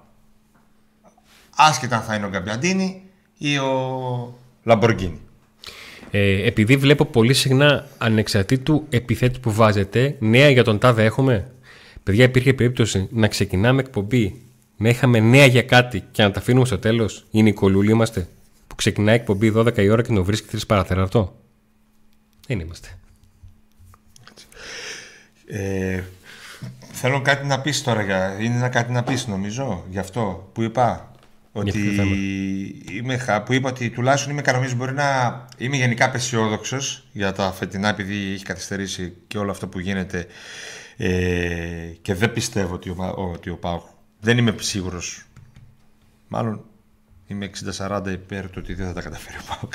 Άσχετα 1.60 1.96
αν 1.96 2.02
θα 2.02 2.16
είναι 2.16 2.26
ο 2.26 2.30
Γκαμπιαντίνη 2.30 3.02
ή 3.38 3.58
ο 3.58 4.34
Λαμποργκίνη. 4.64 5.22
Ε, 6.12 6.48
επειδή 6.48 6.78
βλέπω 6.78 7.06
πολύ 7.06 7.34
συχνά 7.34 7.88
ανεξαρτήτου 7.98 8.86
επιθέτου 8.90 9.40
που 9.40 9.52
βάζετε, 9.52 10.16
νέα 10.20 10.50
για 10.50 10.64
τον 10.64 10.80
τάδε 10.80 11.04
έχουμε. 11.04 11.52
Παιδιά, 12.04 12.24
υπήρχε 12.24 12.54
περίπτωση 12.54 13.08
να 13.12 13.28
ξεκινάμε 13.28 13.82
εκπομπή, 13.82 14.42
να 14.78 14.90
είχαμε 14.90 15.20
νέα 15.20 15.46
για 15.46 15.62
κάτι 15.62 16.04
και 16.12 16.24
να 16.24 16.32
τα 16.32 16.40
αφήνουμε 16.40 16.66
στο 16.66 16.80
τέλος; 16.80 17.26
Είναι 17.32 17.50
οι 17.50 17.54
κολούλοι 17.54 17.92
είμαστε. 17.92 18.28
Που 18.68 18.76
ξεκινάει 18.76 19.16
εκπομπή 19.16 19.54
12 19.56 19.78
η 19.78 19.90
ώρα 19.90 20.02
και 20.02 20.14
το 20.14 20.24
βρίσκει 20.24 20.58
3 20.58 20.60
παρατέταρτο. 20.68 21.36
Δεν 22.48 22.60
είμαστε. 22.60 22.88
Ε, 25.48 26.04
θέλω 26.92 27.22
κάτι 27.22 27.46
να 27.46 27.62
πεις 27.62 27.84
τώρα. 27.84 28.02
Για, 28.02 28.38
είναι 28.40 28.70
κάτι 28.70 28.92
να 28.92 29.04
πεις 29.04 29.28
νομίζω 29.28 29.84
γι' 29.90 30.00
αυτό 30.00 30.50
που 30.54 30.62
είπα. 30.62 31.12
Ότι 31.58 31.80
είμαι, 32.92 33.44
που 33.46 33.54
είπα 33.54 33.70
ότι 33.70 33.90
τουλάχιστον 33.90 34.32
είμαι 34.32 34.42
κανονής 34.42 34.76
μπορεί 34.76 34.94
να 34.94 35.46
είμαι 35.58 35.76
γενικά 35.76 36.06
απεσιόδοξος 36.06 37.08
για 37.12 37.32
τα 37.32 37.52
φετινά 37.52 37.90
επειδή 37.90 38.32
έχει 38.34 38.44
καθυστερήσει 38.44 39.14
και 39.28 39.38
όλο 39.38 39.52
αυτό 39.52 39.68
που 39.68 39.80
γίνεται 39.80 40.26
ε, 40.98 41.10
και 42.02 42.14
δεν 42.14 42.34
πιστεύω 42.34 42.74
ότι 42.74 42.90
ο, 42.90 43.14
ότι 43.34 43.50
ο 43.50 43.56
Πάου 43.58 43.84
δεν 44.20 44.38
είμαι 44.38 44.56
σίγουρος 44.60 45.26
μάλλον 46.28 46.66
Είμαι 47.30 47.50
60-40 47.78 48.02
υπέρ 48.12 48.44
του 48.46 48.56
ότι 48.58 48.74
δεν 48.74 48.88
θα 48.88 48.94
τα 48.94 49.02
καταφέρει 49.02 49.38
ο 49.38 49.44
Πάουκ. 49.48 49.74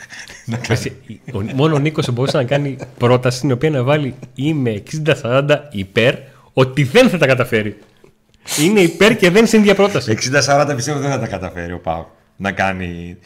Μόνο 1.55 1.75
ο 1.75 1.79
Νίκος 1.79 2.13
μπορούσε 2.13 2.37
να 2.37 2.45
κάνει 2.45 2.77
πρόταση 2.99 3.37
στην 3.37 3.53
οποία 3.53 3.71
να 3.71 3.83
βάλει 3.83 4.15
Είμαι 4.35 4.83
60-40 5.23 5.59
υπέρ 5.71 6.15
ότι 6.53 6.83
δεν 6.83 7.09
θα 7.09 7.19
τα 7.19 7.27
καταφέρει. 7.27 7.79
Είναι 8.59 8.81
υπέρ 8.81 9.17
και 9.17 9.27
δεν 9.29 9.37
είναι 9.37 9.47
στην 9.47 9.61
ίδια 9.61 9.75
πρόταση. 9.75 10.19
60-40 10.47 10.73
πιστεύω 10.75 10.99
δεν 10.99 11.11
θα 11.11 11.19
τα 11.19 11.27
καταφέρει 11.27 11.73
ο 11.73 11.79
Πάουκ 11.79 12.07
να 12.37 12.53
κάνει 12.53 13.19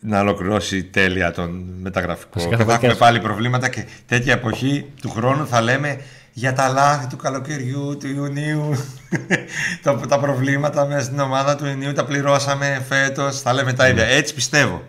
να 0.00 0.20
ολοκληρώσει 0.20 0.84
τέλεια 0.84 1.30
τον 1.30 1.74
μεταγραφικό. 1.80 2.48
Και 2.48 2.56
θα 2.56 2.72
έχουμε 2.72 2.94
πάλι 2.94 3.20
προβλήματα 3.20 3.68
και 3.68 3.84
τέτοια 4.06 4.32
εποχή 4.32 4.86
του 5.00 5.10
χρόνου 5.10 5.46
θα 5.46 5.60
λέμε 5.60 6.00
για 6.32 6.52
τα 6.52 6.68
λάθη 6.68 7.06
του 7.06 7.16
καλοκαιριού, 7.16 7.96
του 8.00 8.06
Ιουνίου, 8.06 8.76
τα, 9.82 9.96
τα 9.96 10.18
προβλήματα 10.18 10.86
μέσα 10.86 11.02
στην 11.02 11.20
ομάδα 11.20 11.56
του 11.56 11.66
Ιουνίου 11.66 11.92
τα 11.92 12.04
πληρώσαμε 12.04 12.84
φέτος, 12.88 13.40
θα 13.40 13.52
λέμε 13.52 13.72
τα 13.72 13.88
ίδια. 13.88 14.04
Έτσι 14.04 14.34
πιστεύω. 14.34 14.82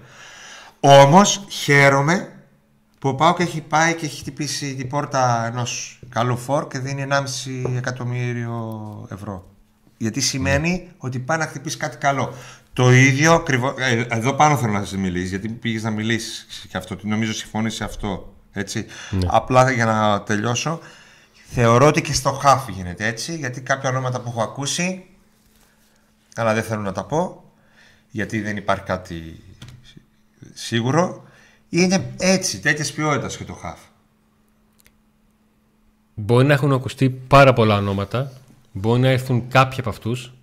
Όμως 0.80 1.46
χαίρομαι 1.50 2.35
που 3.06 3.12
ο 3.12 3.16
Πάουκ 3.16 3.40
έχει 3.40 3.62
πάει 3.62 3.94
και 3.94 4.06
έχει 4.06 4.20
χτυπήσει 4.20 4.76
την 4.76 4.88
πόρτα 4.88 5.46
ενός 5.46 6.00
καλού 6.10 6.38
φόρ 6.38 6.68
και 6.68 6.80
δίνει 6.80 7.08
1,5 7.10 7.76
εκατομμύριο 7.78 9.08
ευρώ. 9.12 9.52
Γιατί 9.98 10.22
σημαίνει 10.22 10.92
ότι 10.98 11.20
πάει 11.20 11.38
να 11.38 11.46
χτυπήσει 11.46 11.78
κάτι 11.78 11.98
καλό. 11.98 12.34
Το 12.74 12.92
ίδιο 12.92 13.34
ακριβώς. 13.34 13.74
Ε, 13.78 14.06
εδώ 14.10 14.34
πάνω 14.34 14.58
θέλω 14.58 14.72
να 14.72 14.86
σα 14.86 14.98
μιλήσεις, 14.98 15.30
γιατί 15.30 15.50
πήγες 15.50 15.84
να 15.84 15.90
μιλήσεις 15.90 16.66
και 16.70 16.78
αυτό. 16.78 16.98
Νομίζω 17.02 17.34
συμφωνεί 17.34 17.70
σε 17.70 17.84
αυτό. 17.84 18.34
Έτσι. 18.52 18.86
Ναι. 19.10 19.28
Απλά 19.28 19.72
για 19.72 19.86
να 19.86 20.22
τελειώσω, 20.22 20.80
Θεωρώ 21.50 21.88
ότι 21.88 22.02
και 22.02 22.14
στο 22.14 22.32
χάφ 22.32 22.70
γίνεται 22.70 23.08
έτσι, 23.08 23.36
γιατί 23.36 23.62
κάποια 23.62 23.90
ονόματα 23.90 24.22
που 24.22 24.30
έχω 24.30 24.42
ακούσει, 24.42 25.06
αλλά 26.36 26.54
δεν 26.54 26.64
θέλω 26.64 26.82
να 26.82 26.92
τα 26.92 27.04
πω, 27.04 27.44
γιατί 28.10 28.42
δεν 28.42 28.58
υπάρχει 28.58 28.84
κάτι 28.84 29.44
σίγουρο, 30.54 31.25
είναι 31.82 32.14
έτσι, 32.18 32.60
τέτοιες 32.60 32.92
ποιότητας 32.92 33.38
και 33.38 33.44
το 33.44 33.54
χάφ. 33.54 33.80
Μπορεί 36.16 36.46
να 36.46 36.54
έχουν 36.54 36.74
ακουστεί 36.74 37.10
πάρα 37.10 37.54
πολλά 37.54 37.78
ονόματα, 37.78 38.32
μπορεί 38.72 39.02
να 39.02 39.10
έρθουν 39.10 39.48
κάποιοι 39.48 39.80
από 39.80 39.90
αυτούς, 39.90 40.34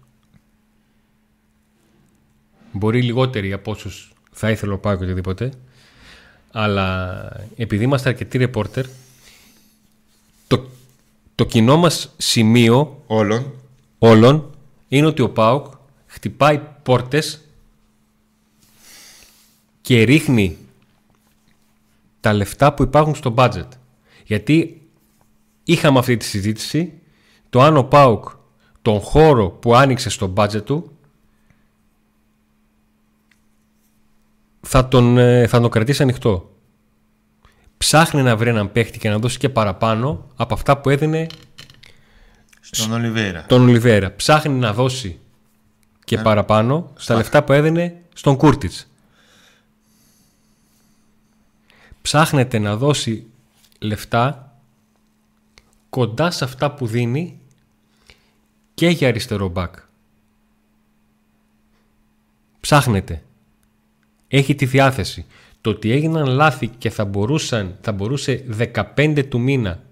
μπορεί 2.72 3.02
λιγότεροι 3.02 3.52
από 3.52 3.70
όσους 3.70 4.12
θα 4.32 4.50
ήθελα 4.50 4.72
να 4.72 4.78
πάω 4.78 4.96
και 4.96 5.04
οτιδήποτε, 5.04 5.52
αλλά 6.52 7.28
επειδή 7.56 7.84
είμαστε 7.84 8.08
αρκετοί 8.08 8.38
ρεπόρτερ, 8.38 8.86
το 10.46 10.70
το 11.34 11.48
κοινό 11.48 11.76
μας 11.76 12.14
σημείο 12.16 13.02
όλων, 13.06 13.52
όλων 13.98 14.54
είναι 14.88 15.06
ότι 15.06 15.22
ο 15.22 15.30
ΠΑΟΚ 15.30 15.66
χτυπάει 16.06 16.60
πόρτες 16.82 17.40
και 19.80 20.02
ρίχνει 20.02 20.58
τα 22.22 22.32
λεφτά 22.32 22.74
που 22.74 22.82
υπάρχουν 22.82 23.14
στο 23.14 23.34
budget. 23.36 23.68
Γιατί 24.24 24.82
είχαμε 25.64 25.98
αυτή 25.98 26.16
τη 26.16 26.24
συζήτηση 26.24 27.00
το 27.50 27.62
αν 27.62 27.76
ο 27.76 27.84
ΠΑΟΚ 27.84 28.28
τον 28.82 29.00
χώρο 29.00 29.50
που 29.50 29.74
άνοιξε 29.74 30.10
στο 30.10 30.32
budget 30.36 30.64
του 30.64 30.98
θα 34.60 34.88
τον, 34.88 35.18
ε, 35.18 35.46
θα 35.46 35.60
τον 35.60 35.70
κρατήσει 35.70 36.02
ανοιχτό 36.02 36.52
ψάχνει 37.82 38.22
να 38.22 38.36
βρει 38.36 38.48
έναν 38.48 38.72
παίχτη 38.72 38.98
και 38.98 39.08
να 39.08 39.18
δώσει 39.18 39.38
και 39.38 39.48
παραπάνω 39.48 40.26
από 40.36 40.54
αυτά 40.54 40.78
που 40.78 40.90
έδινε 40.90 41.26
στον 42.60 42.92
Ολιβέρα. 42.92 43.44
Τον 43.48 43.62
Ολιβέρα. 43.62 44.14
Ψάχνει 44.14 44.58
να 44.58 44.72
δώσει 44.72 45.20
και 46.04 46.14
ε, 46.14 46.22
παραπάνω 46.22 46.92
στα 46.94 47.14
λεφτά 47.14 47.44
που 47.44 47.52
έδινε 47.52 48.02
στον 48.14 48.36
Κούρτιτς. 48.36 48.91
Ψάχνεται 52.02 52.58
να 52.58 52.76
δώσει 52.76 53.26
λεφτά 53.78 54.56
κοντά 55.90 56.30
σε 56.30 56.44
αυτά 56.44 56.74
που 56.74 56.86
δίνει 56.86 57.40
και 58.74 58.88
για 58.88 59.08
αριστερό 59.08 59.48
μπακ. 59.48 59.74
Ψάχνεται. 62.60 63.22
Έχει 64.28 64.54
τη 64.54 64.66
διάθεση. 64.66 65.26
Το 65.60 65.70
ότι 65.70 65.90
έγιναν 65.90 66.26
λάθη 66.26 66.68
και 66.68 66.90
θα, 66.90 67.04
μπορούσαν, 67.04 67.78
θα 67.80 67.92
μπορούσε 67.92 68.44
15 68.96 69.24
του 69.28 69.40
μήνα 69.40 69.82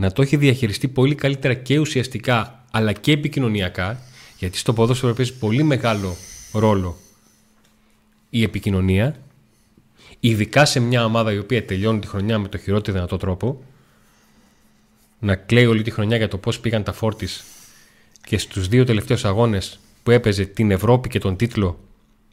να 0.00 0.12
το 0.12 0.22
έχει 0.22 0.36
διαχειριστεί 0.36 0.88
πολύ 0.88 1.14
καλύτερα 1.14 1.54
και 1.54 1.78
ουσιαστικά 1.78 2.64
αλλά 2.70 2.92
και 2.92 3.12
επικοινωνιακά 3.12 4.00
γιατί 4.38 4.58
στο 4.58 4.72
ποδόσφαιρο 4.72 5.14
παίζει 5.14 5.34
πολύ 5.34 5.62
μεγάλο 5.62 6.16
ρόλο 6.52 6.96
η 8.30 8.42
επικοινωνία 8.42 9.16
ειδικά 10.20 10.64
σε 10.64 10.80
μια 10.80 11.04
ομάδα 11.04 11.32
η 11.32 11.38
οποία 11.38 11.64
τελειώνει 11.64 11.98
τη 11.98 12.06
χρονιά 12.06 12.38
με 12.38 12.48
το 12.48 12.58
χειρότερο 12.58 12.92
δυνατό 12.96 13.16
τρόπο 13.16 13.62
να 15.18 15.36
κλαίει 15.36 15.66
όλη 15.66 15.82
τη 15.82 15.90
χρονιά 15.90 16.16
για 16.16 16.28
το 16.28 16.38
πώς 16.38 16.60
πήγαν 16.60 16.82
τα 16.82 16.92
φόρτις 16.92 17.44
και 18.24 18.38
στους 18.38 18.68
δύο 18.68 18.84
τελευταίους 18.84 19.24
αγώνες 19.24 19.80
που 20.02 20.10
έπαιζε 20.10 20.44
την 20.44 20.70
Ευρώπη 20.70 21.08
και 21.08 21.18
τον 21.18 21.36
τίτλο 21.36 21.78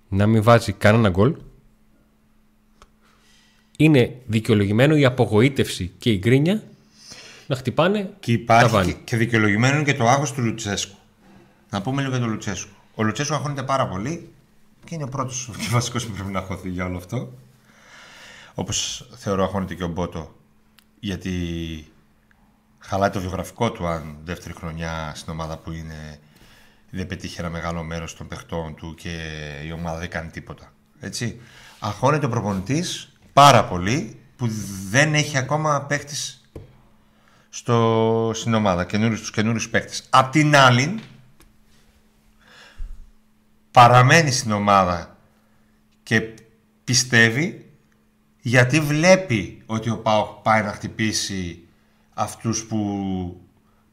να 0.09 0.27
μην 0.27 0.43
βάζει 0.43 0.71
κανένα 0.71 1.09
γκολ 1.09 1.35
είναι 3.77 4.15
δικαιολογημένο 4.25 4.95
η 4.95 5.05
απογοήτευση 5.05 5.91
και 5.97 6.11
η 6.11 6.17
γκρίνια 6.17 6.63
να 7.47 7.55
χτυπάνε 7.55 8.09
και 8.19 8.31
υπάρχει 8.31 8.85
και, 8.85 8.93
και 9.03 9.17
δικαιολογημένο 9.17 9.75
είναι 9.75 9.83
και 9.83 9.93
το 9.93 10.07
άγχος 10.07 10.33
του 10.33 10.41
Λουτσέσκου. 10.41 10.95
Να 11.69 11.81
πούμε 11.81 12.01
λίγο 12.01 12.13
για 12.13 12.21
τον 12.21 12.29
Λουτσέσκου. 12.29 12.71
Ο 12.95 13.03
Λουτσέσκου 13.03 13.33
αγχώνεται 13.33 13.63
πάρα 13.63 13.87
πολύ 13.87 14.29
και 14.83 14.95
είναι 14.95 15.03
ο 15.03 15.07
πρώτος 15.07 15.49
και 15.57 15.67
βασικός 15.71 16.05
που 16.05 16.13
πρέπει 16.13 16.31
να 16.31 16.41
χωθεί 16.41 16.69
για 16.69 16.85
όλο 16.85 16.97
αυτό. 16.97 17.33
Όπως 18.59 19.07
θεωρώ 19.15 19.43
αγχώνεται 19.43 19.75
και 19.75 19.83
ο 19.83 19.87
Μπότο, 19.87 20.35
γιατί 20.99 21.31
χαλάει 22.79 23.09
το 23.09 23.19
βιογραφικό 23.19 23.71
του 23.71 23.87
αν 23.87 24.17
δεύτερη 24.23 24.53
χρονιά 24.53 25.11
στην 25.15 25.33
ομάδα 25.33 25.57
που 25.57 25.71
είναι 25.71 26.19
δεν 26.89 27.07
πετύχει 27.07 27.39
ένα 27.39 27.49
μεγάλο 27.49 27.83
μέρος 27.83 28.15
των 28.15 28.27
παιχτών 28.27 28.75
του 28.75 28.95
και 28.95 29.09
η 29.65 29.71
ομάδα 29.71 29.99
δεν 29.99 30.09
κάνει 30.09 30.29
τίποτα. 30.29 30.73
Έτσι. 30.99 31.41
Αγχώνεται 31.79 32.25
ο 32.25 32.29
προπονητής 32.29 33.17
πάρα 33.33 33.65
πολύ 33.65 34.19
που 34.35 34.47
δεν 34.89 35.13
έχει 35.13 35.37
ακόμα 35.37 35.81
παίχτης 35.81 36.41
στο, 37.49 38.31
στην 38.33 38.53
ομάδα, 38.53 38.85
καινούριους, 38.85 39.19
τους 39.19 39.31
καινούριους 39.31 39.69
παίχτες. 39.69 40.07
Απ' 40.09 40.31
την 40.31 40.55
άλλη, 40.55 40.99
παραμένει 43.71 44.31
στην 44.31 44.51
ομάδα 44.51 45.17
και 46.03 46.21
πιστεύει 46.83 47.66
γιατί 48.47 48.79
βλέπει 48.79 49.61
ότι 49.65 49.89
ο 49.89 49.97
Πάο 49.97 50.23
πάει 50.23 50.61
να 50.61 50.71
χτυπήσει 50.71 51.59
αυτούς 52.13 52.65
που 52.65 52.77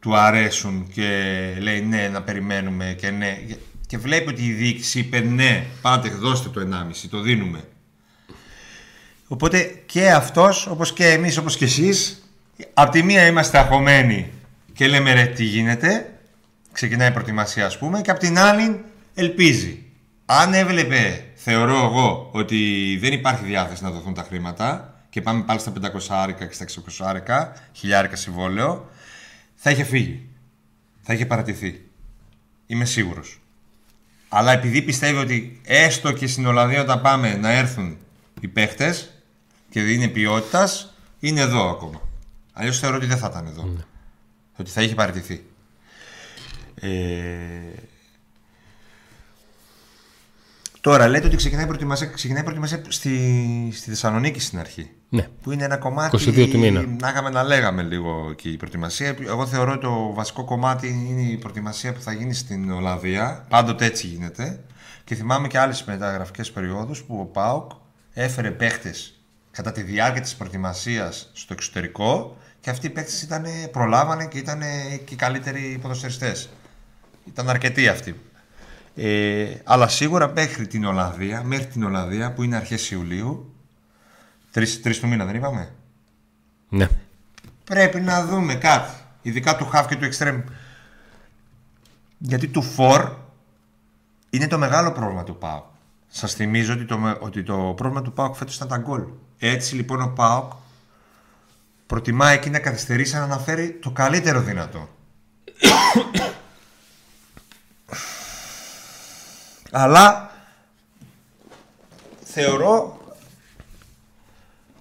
του 0.00 0.16
αρέσουν 0.16 0.88
και 0.92 1.08
λέει 1.60 1.80
ναι 1.80 2.08
να 2.08 2.22
περιμένουμε 2.22 2.94
και 2.98 3.10
ναι 3.10 3.38
και 3.86 3.98
βλέπει 3.98 4.28
ότι 4.28 4.46
η 4.46 4.52
διοίκηση 4.52 4.98
είπε 4.98 5.20
ναι 5.20 5.64
πάτε 5.82 6.08
δώστε 6.08 6.48
το 6.48 6.60
1,5 6.60 7.06
το 7.10 7.20
δίνουμε 7.20 7.64
Οπότε 9.26 9.82
και 9.86 10.10
αυτός, 10.10 10.66
όπως 10.66 10.92
και 10.92 11.06
εμείς, 11.06 11.36
όπως 11.36 11.56
και 11.56 11.64
εσείς, 11.64 12.28
από 12.74 12.90
τη 12.90 13.02
μία 13.02 13.26
είμαστε 13.26 13.58
αγχωμένοι 13.58 14.30
και 14.72 14.86
λέμε 14.86 15.12
ρε 15.12 15.26
τι 15.26 15.44
γίνεται, 15.44 16.18
ξεκινάει 16.72 17.08
η 17.08 17.12
προετοιμασία 17.12 17.66
ας 17.66 17.78
πούμε, 17.78 18.00
και 18.00 18.10
από 18.10 18.20
την 18.20 18.38
άλλη 18.38 18.84
ελπίζει. 19.14 19.82
Αν 20.26 20.54
έβλεπε, 20.54 21.24
θεωρώ 21.46 21.84
εγώ, 21.84 22.28
ότι 22.32 22.96
δεν 23.00 23.12
υπάρχει 23.12 23.44
διάθεση 23.44 23.82
να 23.82 23.90
δοθούν 23.90 24.14
τα 24.14 24.22
χρήματα 24.22 24.94
και 25.10 25.20
πάμε 25.20 25.42
πάλι 25.42 25.60
στα 25.60 25.72
500 25.80 25.88
άρικα 26.08 26.46
και 26.46 26.54
στα 26.54 26.64
600 26.64 27.06
άρικα, 27.06 27.52
χιλιάρικα 27.72 28.16
συμβόλαιο, 28.16 28.88
θα 29.54 29.70
είχε 29.70 29.84
φύγει. 29.84 30.28
Θα 31.02 31.12
είχε 31.12 31.26
παρατηθεί. 31.26 31.84
Είμαι 32.66 32.84
σίγουρος. 32.84 33.40
Αλλά 34.28 34.52
επειδή 34.52 34.82
πιστεύει 34.82 35.18
ότι 35.18 35.60
έστω 35.64 36.12
και 36.12 36.26
στην 36.26 36.46
Ολλανδία 36.46 36.80
όταν 36.80 37.00
πάμε 37.00 37.34
να 37.34 37.50
έρθουν 37.50 37.96
οι 38.40 38.48
παίχτες 38.48 39.12
και 39.70 39.82
δεν 39.82 39.92
είναι 39.92 40.08
ποιότητας, 40.08 40.94
είναι 41.20 41.40
εδώ 41.40 41.70
ακόμα. 41.70 42.00
Αλλιώς 42.52 42.78
θεωρώ 42.78 42.96
ότι 42.96 43.06
δεν 43.06 43.18
θα 43.18 43.28
ήταν 43.30 43.46
εδώ. 43.46 43.62
Ναι. 43.62 43.84
Ότι 44.56 44.70
θα 44.70 44.82
είχε 44.82 44.94
παραιτηθεί. 44.94 45.44
Ε... 46.80 46.88
Τώρα 50.84 51.08
λέτε 51.08 51.26
ότι 51.26 51.36
ξεκινάει 51.36 51.64
η 51.64 51.66
προετοιμασία, 51.66 52.06
ξεκινάει 52.06 52.40
η 52.40 52.44
προετοιμασία 52.44 52.82
στη, 52.88 53.18
στη 53.72 53.88
Θεσσαλονίκη 53.90 54.40
στην 54.40 54.58
αρχή. 54.58 54.90
Ναι. 55.08 55.28
Που 55.42 55.52
είναι 55.52 55.64
ένα 55.64 55.76
κομμάτι. 55.76 56.16
22 56.20 56.48
του 56.50 56.58
μήνα. 56.58 56.84
Να 57.00 57.08
είχαμε 57.08 57.30
να 57.30 57.42
λέγαμε 57.42 57.82
λίγο 57.82 58.28
εκεί 58.30 58.50
η 58.50 58.56
προετοιμασία. 58.56 59.16
Εγώ 59.26 59.46
θεωρώ 59.46 59.72
ότι 59.72 59.80
το 59.80 60.12
βασικό 60.14 60.44
κομμάτι 60.44 60.88
είναι 60.88 61.20
η 61.20 61.36
προετοιμασία 61.36 61.92
που 61.92 62.00
θα 62.00 62.12
γίνει 62.12 62.34
στην 62.34 62.72
Ολλανδία. 62.72 63.46
Πάντοτε 63.48 63.84
έτσι 63.84 64.06
γίνεται. 64.06 64.60
Και 65.04 65.14
θυμάμαι 65.14 65.48
και 65.48 65.58
άλλες 65.58 65.84
μεταγραφικές 65.84 66.50
περιόδους 66.50 67.02
που 67.02 67.18
ο 67.20 67.24
Πάουκ 67.24 67.70
έφερε 68.12 68.50
παίχτες 68.50 69.20
κατά 69.50 69.72
τη 69.72 69.82
διάρκεια 69.82 70.20
της 70.20 70.34
προετοιμασίας 70.34 71.30
στο 71.32 71.52
εξωτερικό 71.52 72.36
και 72.60 72.70
αυτοί 72.70 72.86
οι 72.86 72.90
παίχτες 72.90 73.28
προλάβανε 73.70 74.26
και 74.26 74.38
ήταν 74.38 74.60
και 75.04 75.14
οι 75.14 75.16
καλύτεροι 75.16 75.78
ποδοσφαιριστές. 75.82 76.48
Ήταν 77.24 77.48
αρκετοί 77.48 77.88
αυτοί. 77.88 78.20
Ε, 78.96 79.54
αλλά 79.64 79.88
σίγουρα 79.88 80.32
μέχρι 80.34 80.66
την 80.66 80.84
Ολλανδία, 80.84 81.42
μέχρι 81.42 81.66
την 81.66 81.84
Ολλανδία 81.84 82.32
που 82.32 82.42
είναι 82.42 82.56
αρχές 82.56 82.90
Ιουλίου, 82.90 83.54
τρεις, 84.50 84.82
τρεις 84.82 85.00
του 85.00 85.08
μήνα 85.08 85.24
δεν 85.24 85.34
είπαμε, 85.34 85.72
Ναι. 86.68 86.88
πρέπει 87.64 88.00
να 88.00 88.24
δούμε 88.26 88.54
κάτι. 88.54 88.90
Ειδικά 89.22 89.56
του 89.56 89.70
half 89.72 89.84
και 89.88 89.96
του 89.96 90.08
extreme. 90.12 90.42
Γιατί 92.18 92.48
του 92.48 92.64
for 92.76 93.10
είναι 94.30 94.46
το 94.46 94.58
μεγάλο 94.58 94.92
πρόβλημα 94.92 95.24
του 95.24 95.36
ΠΑΟΚ. 95.38 95.64
Σας 96.08 96.34
θυμίζω 96.34 96.72
ότι 96.72 96.84
το, 96.84 96.98
με- 96.98 97.16
ότι 97.20 97.42
το 97.42 97.56
πρόβλημα 97.76 98.02
του 98.02 98.12
ΠΑΟΚ 98.12 98.34
φέτος 98.34 98.56
ήταν 98.56 98.68
τα 98.68 98.76
γκολ. 98.76 99.02
Έτσι 99.38 99.74
λοιπόν 99.74 100.00
ο 100.02 100.08
ΠΑΟΚ 100.08 100.52
προτιμάει 101.86 102.34
εκεί 102.34 102.50
να 102.50 102.58
καθυστερήσει 102.58 103.14
να 103.14 103.22
αναφέρει 103.22 103.78
το 103.82 103.90
καλύτερο 103.90 104.40
δυνατό. 104.40 104.88
Αλλά 109.76 110.30
θεωρώ 112.24 113.00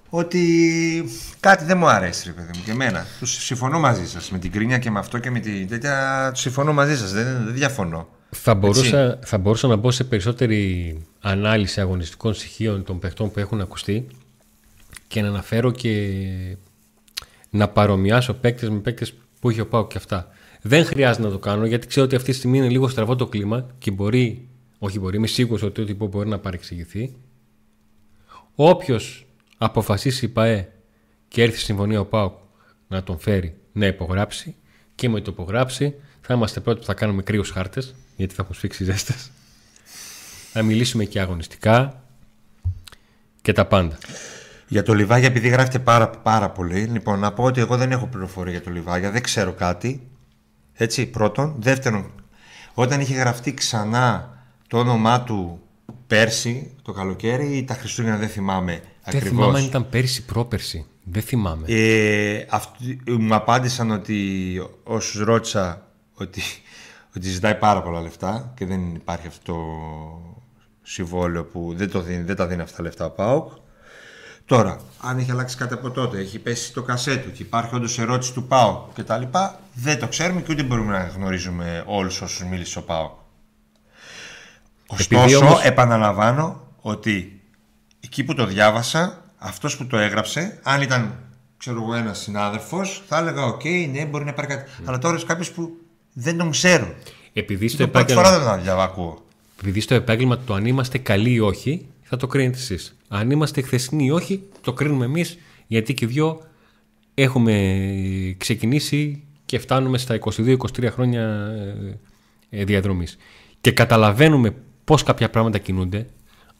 ότι 0.10 1.10
κάτι 1.40 1.64
δεν 1.64 1.78
μου 1.78 1.88
αρέσει, 1.88 2.28
ρε 2.28 2.32
παιδί 2.32 2.52
μου, 2.56 2.64
και 2.66 2.72
εμένα. 2.72 3.06
Τους 3.20 3.44
συμφωνώ 3.44 3.80
μαζί 3.80 4.08
σας 4.08 4.32
με 4.32 4.38
την 4.38 4.52
κρίνια 4.52 4.78
και 4.78 4.92
με 4.92 5.00
αυτό 5.00 5.20
και 5.20 5.32
με 5.32 5.40
την 5.40 5.68
τέτοια. 5.68 6.30
τους 6.32 6.42
Συμφωνώ 6.42 6.74
μαζί 6.74 6.98
σας, 6.98 7.12
δεν, 7.12 7.44
δεν 7.44 7.54
διαφωνώ. 7.54 8.08
Θα 8.30 8.56
μπορούσα, 8.56 9.20
θα 9.24 9.38
μπορούσα 9.38 9.68
να 9.68 9.76
μπω 9.76 9.92
σε 9.92 10.04
περισσότερη 10.04 10.98
ανάλυση 11.22 11.82
αγωνιστικών 11.82 12.34
στοιχείων 12.34 12.84
των 12.84 13.00
παιχτών 13.00 13.32
που 13.32 13.40
έχουν 13.40 13.62
ακουστεί 13.62 14.08
και 15.08 15.22
να 15.22 15.28
αναφέρω 15.28 15.72
και 15.72 16.12
να 17.50 17.68
παρομοιάσω 17.68 18.34
παίκτες 18.34 18.70
με 18.70 18.80
παίκτες 18.80 19.14
που 19.40 19.50
είχε 19.50 19.62
ο 19.62 19.68
Πάο 19.68 19.88
και 19.88 19.98
αυτά. 19.98 20.28
Δεν 20.62 20.86
χρειάζεται 20.86 21.26
να 21.26 21.32
το 21.32 21.40
κάνω 21.40 21.66
γιατί 21.66 21.88
ξέρω 21.88 22.06
ότι 22.06 22.16
αυτή 22.16 22.32
τη 22.32 22.38
στιγμή 22.38 22.58
είναι 22.58 22.70
λίγο 22.70 22.88
στραβό 22.88 23.16
το 23.16 23.28
κλίμα 23.28 23.68
και 23.78 23.92
μπορεί, 23.92 24.48
όχι 24.86 25.00
μπορεί, 25.00 25.18
είμαι 25.18 25.28
σίγουρος 25.28 25.62
ότι 25.62 25.82
ό,τι 25.82 25.96
πω 25.96 26.08
μπορεί 26.08 26.30
να 26.30 26.40
παρεξηγηθεί. 26.40 27.16
Όποιος 28.56 29.28
αποφασίσει 29.58 30.26
η 30.26 30.28
ΠαΕ 30.28 30.72
και 31.28 31.42
έρθει 31.42 31.56
στη 31.56 31.66
συμφωνία 31.66 32.00
ο 32.00 32.06
ΠΑΟΚ 32.06 32.38
να 32.88 33.04
τον 33.04 33.20
φέρει 33.20 33.58
να 33.72 33.86
υπογράψει 33.86 34.56
και 34.96 35.10
με 35.10 35.22
το 35.22 35.32
υπογράψει 35.32 35.96
θα 36.22 36.34
είμαστε 36.34 36.60
πρώτοι 36.60 36.80
που 36.80 36.86
θα 36.86 36.94
κάνουμε 36.94 37.22
κρύους 37.22 37.50
χάρτες 37.50 37.96
γιατί 38.16 38.34
θα 38.34 38.42
έχουν 38.44 38.56
σφίξει 38.56 38.84
ζέστες. 38.84 39.32
Θα 40.52 40.62
μιλήσουμε 40.62 41.04
και 41.04 41.20
αγωνιστικά 41.20 42.04
και 43.42 43.52
τα 43.52 43.66
πάντα. 43.66 43.98
Για 44.68 44.84
το 44.84 44.94
Λιβάγια, 44.94 45.28
επειδή 45.28 45.48
γράφετε 45.48 45.80
πάρα, 45.80 46.10
πάρα 46.10 46.50
πολύ, 46.50 46.84
λοιπόν, 46.84 47.20
να 47.20 47.34
πω 47.34 47.44
ότι 47.44 47.60
εγώ 47.60 47.78
δεν 47.78 47.92
έχω 47.92 48.08
πληροφορία 48.08 48.52
για 48.52 48.62
το 48.62 48.70
Λιβάγια, 48.70 49.12
δεν 49.12 49.22
ξέρω 49.22 49.54
κάτι. 49.54 50.08
Έτσι, 50.74 51.06
πρώτον. 51.06 51.56
Δεύτερον, 51.60 52.12
όταν 52.74 53.00
είχε 53.00 53.16
γραφτεί 53.16 53.54
ξανά 53.54 54.34
το 54.74 54.80
όνομά 54.80 55.22
του 55.24 55.60
πέρσι, 56.08 56.76
το 56.82 56.92
καλοκαίρι, 56.92 57.58
ή 57.58 57.64
τα 57.64 57.74
Χριστούγεννα, 57.74 58.18
δεν 58.18 58.30
θυμάμαι 58.30 58.72
Δεν 58.72 58.82
ακριβώς. 59.04 59.30
θυμάμαι 59.30 59.60
αν 59.60 59.66
ήταν 59.66 59.90
πέρυσι 59.90 60.26
πρόπερσι. 60.26 60.86
Δεν 61.04 61.22
θυμάμαι. 61.22 61.66
Ε, 61.68 62.46
αυτοί, 62.50 63.02
μου 63.08 63.36
απάντησαν 63.36 63.92
ότι 63.92 64.18
όσους 64.84 65.22
ρώτησα 65.22 65.88
ότι, 66.14 66.42
ότι 67.16 67.30
ζητάει 67.30 67.56
πάρα 67.56 67.82
πολλά 67.82 68.02
λεφτά 68.02 68.54
και 68.56 68.66
δεν 68.66 68.96
υπάρχει 68.96 69.28
αυτό 69.28 69.54
το 69.54 69.60
συμβόλαιο 70.84 71.44
που 71.46 71.74
δεν, 71.76 71.90
το 71.90 72.02
δίνει, 72.02 72.24
δεν 72.24 72.36
τα 72.36 72.48
δίνει 72.48 72.62
αυτά 72.62 72.78
τα 72.78 72.84
λεφτά 72.84 73.06
ο 73.06 73.10
ΠΑΟΚ. 73.10 73.52
Τώρα, 74.46 74.80
αν 75.02 75.18
έχει 75.18 75.32
αλλάξει 75.32 75.58
κάτι 75.58 75.74
από 75.74 75.92
τότε, 75.92 76.20
έχει 76.20 76.40
πέσει 76.40 76.74
το 76.74 76.82
κασέτο 76.82 77.30
και 77.30 77.44
υπάρχει 77.44 77.76
όντως 77.76 78.00
ερώτηση 78.00 78.34
του 78.34 78.44
ΠΑΟΚ 78.44 78.94
κτλ. 78.94 79.24
Δεν 79.74 80.00
το 80.00 80.08
ξέρουμε 80.08 80.42
και 80.42 80.52
ούτε 80.52 80.64
μπορούμε 80.64 80.92
να 80.92 81.04
γνωρίζουμε 81.04 81.84
όλους 81.88 82.22
όσους 82.22 82.44
μίλησε 82.44 82.80
ο 82.80 82.84
ΠΑΟΚ. 82.84 83.22
Επειδή 85.00 85.16
Ωστόσο, 85.24 85.46
όμως- 85.46 85.64
επαναλαμβάνω 85.64 86.68
ότι 86.82 87.42
εκεί 88.00 88.24
που 88.24 88.34
το 88.34 88.46
διάβασα, 88.46 89.24
αυτός 89.38 89.78
που 89.78 89.88
το 89.88 89.98
έγραψε, 89.98 90.60
αν 90.64 90.82
ήταν 90.82 91.18
ξέρω 91.58 91.82
εγώ 91.82 91.94
ένας 91.96 92.20
συνάδελφος, 92.20 93.04
θα 93.08 93.18
έλεγα: 93.18 93.46
Οκ, 93.46 93.64
ναι, 93.92 94.06
μπορεί 94.06 94.24
να 94.24 94.30
υπάρχει 94.30 94.52
κάτι. 94.56 94.72
Αλλά 94.86 94.98
τώρα 94.98 95.16
είσαι 95.16 95.26
κάποιος 95.26 95.52
που 95.52 95.70
δεν 96.14 96.38
τον 96.38 96.52
ξέρω. 96.52 96.94
Επειδή 97.34 97.68
στο, 97.68 97.84
Το 97.84 97.88
πρώτη 97.90 98.14
φορά 98.14 98.28
επάγγελμα, 98.28 98.48
δεν 98.48 98.56
τον 98.56 98.64
διαβακούω. 98.66 99.26
επειδή 99.60 99.80
στο 99.80 99.96
επάγγελμα 99.96 100.38
το 100.38 100.54
αν 100.54 100.66
είμαστε 100.66 100.98
καλοί 100.98 101.32
ή 101.32 101.40
όχι 101.40 101.86
θα 102.02 102.18
το 102.18 102.28
κρίνετε 102.28 102.58
εσείς. 102.58 102.96
Αν 103.08 103.32
είμαστε 103.32 103.62
χθεσινοί 103.62 104.06
ή 104.06 104.12
όχι 104.12 104.44
το 104.62 104.74
κρίνουμε 104.74 105.06
εμείς 105.06 105.38
γιατί 105.68 105.94
και 105.94 106.06
οι 106.06 106.08
δυο 106.08 106.42
έχουμε 107.14 107.56
ξεκινήσει 108.38 109.24
και 109.46 109.60
φτάνουμε 109.60 109.98
στα 109.98 110.20
22-23 110.20 110.90
χρόνια 110.92 111.22
ε, 112.50 112.60
ε, 112.60 112.64
διαδρομής. 112.64 113.18
Και 113.62 113.72
καταλαβαίνουμε 113.72 114.56
πώς 114.84 115.04
κάποια 115.04 115.30
πράγματα 115.30 115.58
κινούνται, 115.58 116.08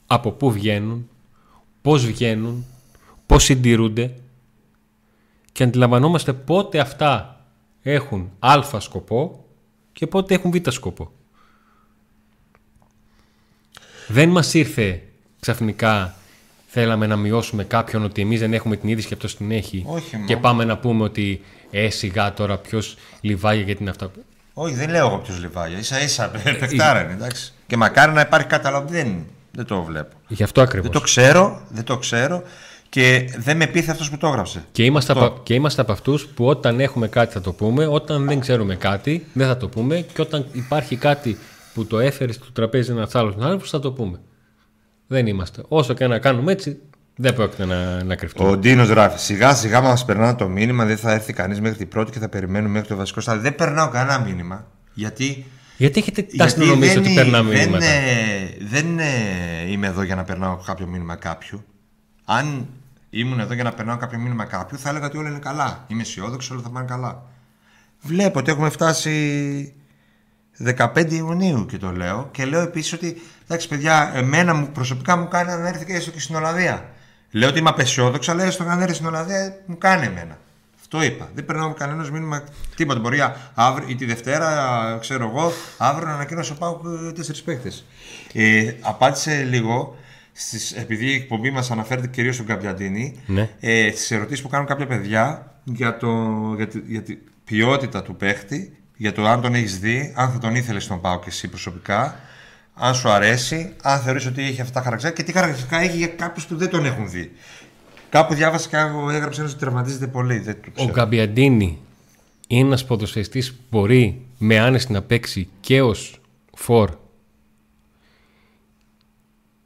από 0.06 0.30
πού 0.32 0.52
βγαίνουν, 0.52 1.08
πώς 1.82 2.06
βγαίνουν, 2.06 2.66
πώς 3.26 3.44
συντηρούνται 3.44 4.14
και 5.52 5.62
αντιλαμβανόμαστε 5.64 6.32
πότε 6.32 6.78
αυτά 6.78 7.40
έχουν 7.82 8.30
α 8.38 8.60
σκοπό 8.78 9.44
και 9.92 10.06
πότε 10.06 10.34
έχουν 10.34 10.50
β 10.50 10.68
σκοπό. 10.68 11.12
Δεν 14.08 14.28
μας 14.28 14.54
ήρθε 14.54 15.02
ξαφνικά 15.40 16.14
θέλαμε 16.66 17.06
να 17.06 17.16
μειώσουμε 17.16 17.64
κάποιον 17.64 18.04
ότι 18.04 18.20
εμείς 18.22 18.40
δεν 18.40 18.52
έχουμε 18.52 18.76
την 18.76 18.88
είδηση 18.88 19.08
και 19.08 19.14
αυτός 19.14 19.36
την 19.36 19.50
έχει 19.50 19.84
Όχι, 19.86 20.24
και 20.26 20.34
μα- 20.34 20.40
πάμε 20.40 20.64
να 20.64 20.78
πούμε 20.78 21.02
ότι 21.02 21.42
ε 21.70 21.90
σιγά 21.90 22.32
τώρα 22.34 22.58
ποιος 22.58 22.96
λιβάγια 23.20 23.64
γιατί 23.64 23.80
είναι 23.80 23.90
αυτά. 23.90 24.10
Όχι, 24.54 24.74
δεν 24.74 24.90
λέω 24.90 25.06
εγώ 25.06 25.18
ποιος 25.18 25.40
λιβάγια. 25.40 25.82
σα 25.82 26.00
ίσα 26.02 26.30
παιχτάρα 26.30 27.02
είναι, 27.04 27.12
εντάξει. 27.12 27.53
Και 27.66 27.76
μακάρι 27.76 28.12
να 28.12 28.20
υπάρχει 28.20 28.46
κάτι, 28.46 28.66
αλλά 28.66 28.82
δεν, 28.82 29.26
δεν 29.50 29.64
το 29.64 29.82
βλέπω. 29.82 30.16
Γι' 30.28 30.42
αυτό 30.42 30.60
ακριβώς. 30.60 30.90
Δεν 30.90 31.00
το 31.00 31.04
ξέρω, 31.04 31.60
δεν 31.68 31.84
το 31.84 31.98
ξέρω 31.98 32.42
και 32.88 33.30
δεν 33.36 33.56
με 33.56 33.66
πείθει 33.66 33.90
αυτός 33.90 34.10
που 34.10 34.16
το 34.16 34.26
έγραψε. 34.26 34.64
Και 34.72 34.84
είμαστε, 34.84 35.12
Αυτό. 35.12 35.24
από, 35.24 35.40
και 35.42 35.54
είμαστε 35.54 35.80
από 35.80 35.92
αυτούς 35.92 36.26
που 36.26 36.46
όταν 36.46 36.80
έχουμε 36.80 37.08
κάτι 37.08 37.32
θα 37.32 37.40
το 37.40 37.52
πούμε, 37.52 37.86
όταν 37.86 38.26
δεν 38.26 38.40
ξέρουμε 38.40 38.76
κάτι 38.76 39.26
δεν 39.32 39.46
θα 39.46 39.56
το 39.56 39.68
πούμε 39.68 40.00
και 40.00 40.20
όταν 40.20 40.46
υπάρχει 40.52 40.96
κάτι 40.96 41.38
που 41.74 41.86
το 41.86 41.98
έφερες 41.98 42.34
στο 42.34 42.52
τραπέζι 42.52 42.90
ένας 42.90 43.14
άλλος 43.14 43.34
συνάδελφο 43.34 43.66
θα 43.66 43.80
το 43.80 43.92
πούμε. 43.92 44.20
Δεν 45.06 45.26
είμαστε. 45.26 45.62
Όσο 45.68 45.94
και 45.94 46.06
να 46.06 46.18
κάνουμε 46.18 46.52
έτσι 46.52 46.78
δεν 47.16 47.34
πρόκειται 47.34 47.64
να, 47.64 48.04
να 48.04 48.16
κρυφτούμε. 48.16 48.48
Ο 48.48 48.56
Ντίνος 48.56 48.88
γράφει: 48.88 49.18
Σιγά 49.18 49.54
σιγά 49.54 49.80
μας 49.80 50.04
περνά 50.04 50.34
το 50.34 50.48
μήνυμα, 50.48 50.84
δεν 50.84 50.96
θα 50.96 51.12
έρθει 51.12 51.32
κανείς 51.32 51.60
μέχρι 51.60 51.78
την 51.78 51.88
πρώτη 51.88 52.10
και 52.10 52.18
θα 52.18 52.28
περιμένουμε 52.28 52.72
μέχρι 52.72 52.88
το 52.88 52.96
βασικό 52.96 53.20
στάδιο. 53.20 53.42
Δεν 53.42 53.54
περνάω 53.54 53.88
κανένα 53.88 54.18
μήνυμα. 54.18 54.66
Γιατί, 54.94 55.46
Γιατί 55.76 56.00
έχετε 56.00 56.22
τάση 56.22 56.58
να 56.58 56.64
γιατί 56.64 56.78
νομίζετε 56.78 56.98
ότι 56.98 57.14
περνάμε 57.14 57.50
δεν, 57.50 57.60
μηνύματα; 57.60 57.86
ε, 57.86 58.56
δεν 58.60 58.98
ε, 58.98 59.70
είμαι 59.70 59.86
εδώ 59.86 60.02
για 60.02 60.14
να 60.14 60.24
περνάω 60.24 60.56
κάποιο 60.56 60.86
μήνυμα 60.86 61.16
κάποιου. 61.16 61.64
Αν 62.24 62.66
ήμουν 63.10 63.40
εδώ 63.40 63.54
για 63.54 63.64
να 63.64 63.72
περνάω 63.72 63.96
κάποιο 63.96 64.18
μήνυμα 64.18 64.44
κάποιου, 64.44 64.78
θα 64.78 64.88
έλεγα 64.88 65.06
ότι 65.06 65.16
όλα 65.16 65.28
είναι 65.28 65.38
καλά. 65.38 65.84
Είμαι 65.88 66.02
αισιόδοξο, 66.02 66.54
όλα 66.54 66.62
θα 66.62 66.70
πάνε 66.70 66.86
καλά. 66.86 67.22
Βλέπω 68.00 68.38
ότι 68.38 68.50
έχουμε 68.50 68.70
φτάσει 68.70 69.74
15 70.76 71.10
Ιουνίου 71.10 71.66
και 71.66 71.78
το 71.78 71.90
λέω. 71.90 72.28
Και 72.32 72.44
λέω 72.44 72.60
επίσης 72.60 72.92
ότι 72.92 73.22
εντάξει, 73.44 73.68
παιδιά, 73.68 74.12
εμένα 74.14 74.54
μου, 74.54 74.68
προσωπικά 74.72 75.16
μου 75.16 75.28
κάνει 75.28 75.62
να 75.62 75.68
έρθει 75.68 75.84
και 75.84 75.92
έστω 75.92 76.10
και 76.10 76.20
στην 76.20 76.34
Ολλανδία. 76.34 76.88
Λέω 77.30 77.48
ότι 77.48 77.58
είμαι 77.58 77.68
απεσιόδοξο, 77.68 78.32
αλλά 78.32 78.44
έστω 78.44 78.64
να 78.64 78.82
έρθει 78.82 78.94
στην 78.94 79.06
Ολλανδία 79.06 79.62
μου 79.66 79.78
κάνει 79.78 80.06
εμένα. 80.06 80.38
Αυτό 80.94 81.06
είπα. 81.06 81.30
Δεν 81.34 81.44
περνάω 81.44 81.72
κανένας 81.74 82.10
μήνυμα 82.10 82.44
τίποτα. 82.76 83.00
Μπορεί 83.00 83.18
αύριο 83.54 83.88
ή 83.88 83.94
τη 83.94 84.04
Δευτέρα, 84.04 84.98
ξέρω 85.00 85.28
εγώ, 85.28 85.52
αύριο 85.78 86.06
να 86.08 86.14
ανακοίνωσω 86.14 86.54
πάω 86.54 86.80
τέσσερις 87.14 87.42
παίχτε. 87.42 87.72
Ε, 88.32 88.72
απάντησε 88.80 89.42
λίγο 89.42 89.96
στις, 90.32 90.72
επειδή 90.72 91.06
η 91.06 91.14
εκπομπή 91.14 91.50
μας 91.50 91.70
αναφέρεται 91.70 92.06
κυρίως 92.06 92.34
στον 92.34 92.46
Καπιαντίνη, 92.46 93.20
Ναι. 93.26 93.48
ε, 93.60 93.90
στις 93.90 94.10
ερωτήσεις 94.10 94.42
που 94.42 94.48
κάνουν 94.48 94.66
κάποια 94.66 94.86
παιδιά 94.86 95.52
για, 95.64 95.96
το, 95.96 96.08
για, 96.56 96.68
τη, 96.68 96.80
για 96.86 97.02
την 97.02 97.18
ποιότητα 97.44 98.02
του 98.02 98.16
παίχτη, 98.16 98.76
για 98.96 99.12
το 99.12 99.26
αν 99.26 99.40
τον 99.40 99.54
έχεις 99.54 99.78
δει, 99.78 100.12
αν 100.16 100.30
θα 100.30 100.38
τον 100.38 100.54
ήθελες 100.54 100.84
στον 100.84 101.00
Πάο 101.00 101.18
και 101.18 101.28
εσύ 101.28 101.48
προσωπικά, 101.48 102.16
αν 102.74 102.94
σου 102.94 103.08
αρέσει, 103.08 103.72
αν 103.82 104.00
θεωρείς 104.00 104.26
ότι 104.26 104.42
έχει 104.42 104.60
αυτά 104.60 104.72
τα 104.72 104.80
χαρακτηριστικά 104.82 105.22
και 105.22 105.32
τι 105.32 105.38
χαρακτηριστικά 105.38 105.80
έχει 105.80 105.96
για 105.96 106.06
κάποιους 106.08 106.46
που 106.46 106.56
δεν 106.56 106.68
τον 106.68 106.84
έχουν 106.84 107.10
δει. 107.10 107.32
Κάπου 108.14 108.34
διάβασα 108.34 108.68
και 108.68 108.76
έγραψε 109.14 109.40
ένας 109.40 109.52
ότι 109.52 109.60
τραυματίζεται 109.60 110.06
πολύ. 110.06 110.38
Δεν 110.38 110.60
το 110.60 110.68
Ο 110.68 110.72
ξέρω. 110.74 110.92
Γκαμπιαντίνη 110.92 111.78
είναι 112.46 112.66
ένας 112.66 112.84
ποδοσφαιριστής 112.84 113.52
που 113.52 113.62
μπορεί 113.70 114.26
με 114.38 114.58
άνεση 114.58 114.92
να 114.92 115.02
παίξει 115.02 115.48
και 115.60 115.82
ως 115.82 116.20
φορ 116.56 116.96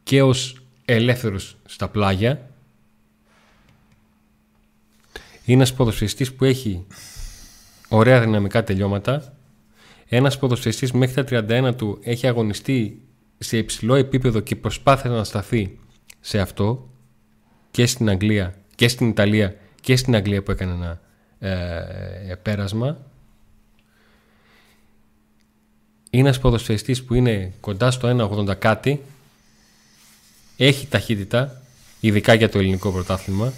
και 0.02 0.22
ως 0.22 0.62
ελεύθερος 0.84 1.56
στα 1.64 1.88
πλάγια. 1.88 2.50
Είναι 5.44 5.56
ένας 5.56 5.74
ποδοσφαιριστής 5.74 6.34
που 6.34 6.44
έχει 6.44 6.86
ωραία 7.88 8.20
δυναμικά 8.20 8.64
τελειώματα. 8.64 9.34
Ένας 10.08 10.38
ποδοσφαιριστής 10.38 10.90
που 10.90 10.98
μέχρι 10.98 11.24
τα 11.24 11.46
31 11.70 11.74
του 11.76 11.98
έχει 12.02 12.26
αγωνιστεί 12.26 13.02
σε 13.38 13.58
υψηλό 13.58 13.94
επίπεδο 13.94 14.40
και 14.40 14.56
προσπάθησε 14.56 15.08
να 15.08 15.24
σταθεί 15.24 15.78
σε 16.20 16.40
αυτό 16.40 16.88
και 17.70 17.86
στην 17.86 18.08
Αγγλία 18.08 18.54
και 18.74 18.88
στην 18.88 19.08
Ιταλία 19.08 19.56
και 19.80 19.96
στην 19.96 20.14
Αγγλία 20.14 20.42
που 20.42 20.50
έκανε 20.50 20.72
ένα 20.72 21.00
ε, 21.38 22.34
πέρασμα. 22.34 22.98
Είναι 26.10 26.22
ένας 26.22 26.38
ποδοσφαιριστής 26.38 27.04
που 27.04 27.14
είναι 27.14 27.52
κοντά 27.60 27.90
στο 27.90 28.30
1,80 28.48 28.58
κάτι. 28.58 29.02
Έχει 30.56 30.86
ταχύτητα, 30.86 31.62
ειδικά 32.00 32.34
για 32.34 32.48
το 32.48 32.58
ελληνικό 32.58 32.92
πρωτάθλημα. 32.92 33.52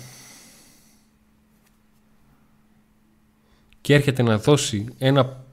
Και 3.81 3.95
έρχεται 3.95 4.23
να 4.23 4.39
δώσει 4.39 4.87
ένα 4.99 5.45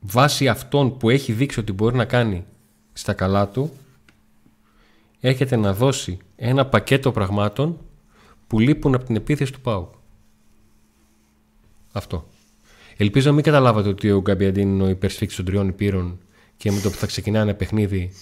βάση 0.00 0.48
αυτών 0.48 0.96
που 0.96 1.10
έχει 1.10 1.32
δείξει 1.32 1.60
ότι 1.60 1.72
μπορεί 1.72 1.96
να 1.96 2.04
κάνει 2.04 2.44
στα 2.92 3.12
καλά 3.12 3.48
του 3.48 3.72
έρχεται 5.20 5.56
να 5.56 5.74
δώσει 5.74 6.18
ένα 6.48 6.66
πακέτο 6.66 7.12
πραγμάτων 7.12 7.78
που 8.46 8.58
λείπουν 8.58 8.94
από 8.94 9.04
την 9.04 9.16
επίθεση 9.16 9.52
του 9.52 9.60
ΠΑΟΚ. 9.60 9.92
Αυτό. 11.92 12.28
Ελπίζω 12.96 13.28
να 13.28 13.34
μην 13.34 13.44
καταλάβατε 13.44 13.88
ότι 13.88 14.10
ο 14.10 14.20
Γκαμπιαντίν 14.20 14.68
είναι 14.68 14.82
ο 14.82 14.88
υπερσφίξης 14.88 15.36
των 15.36 15.46
τριών 15.46 15.68
υπήρων 15.68 16.18
και 16.56 16.70
με 16.70 16.80
το 16.80 16.90
που 16.90 16.96
θα 16.96 17.06
ξεκινάει 17.06 17.42
ένα 17.42 17.54
παιχνίδι 17.54 18.12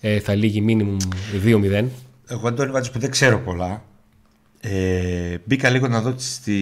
ε, 0.00 0.20
θα 0.20 0.34
λύγει 0.34 0.60
μίνιμουμ 0.60 0.96
2-0. 1.44 1.84
Εγώ 2.26 2.48
Αντώνη 2.48 2.70
Βάτζης 2.70 2.92
που 2.92 2.98
δεν 2.98 3.10
ξέρω 3.10 3.38
πολλά 3.40 3.84
ε, 4.60 5.38
μπήκα 5.44 5.70
λίγο 5.70 5.88
να 5.88 6.00
δω 6.00 6.14
στη 6.16 6.52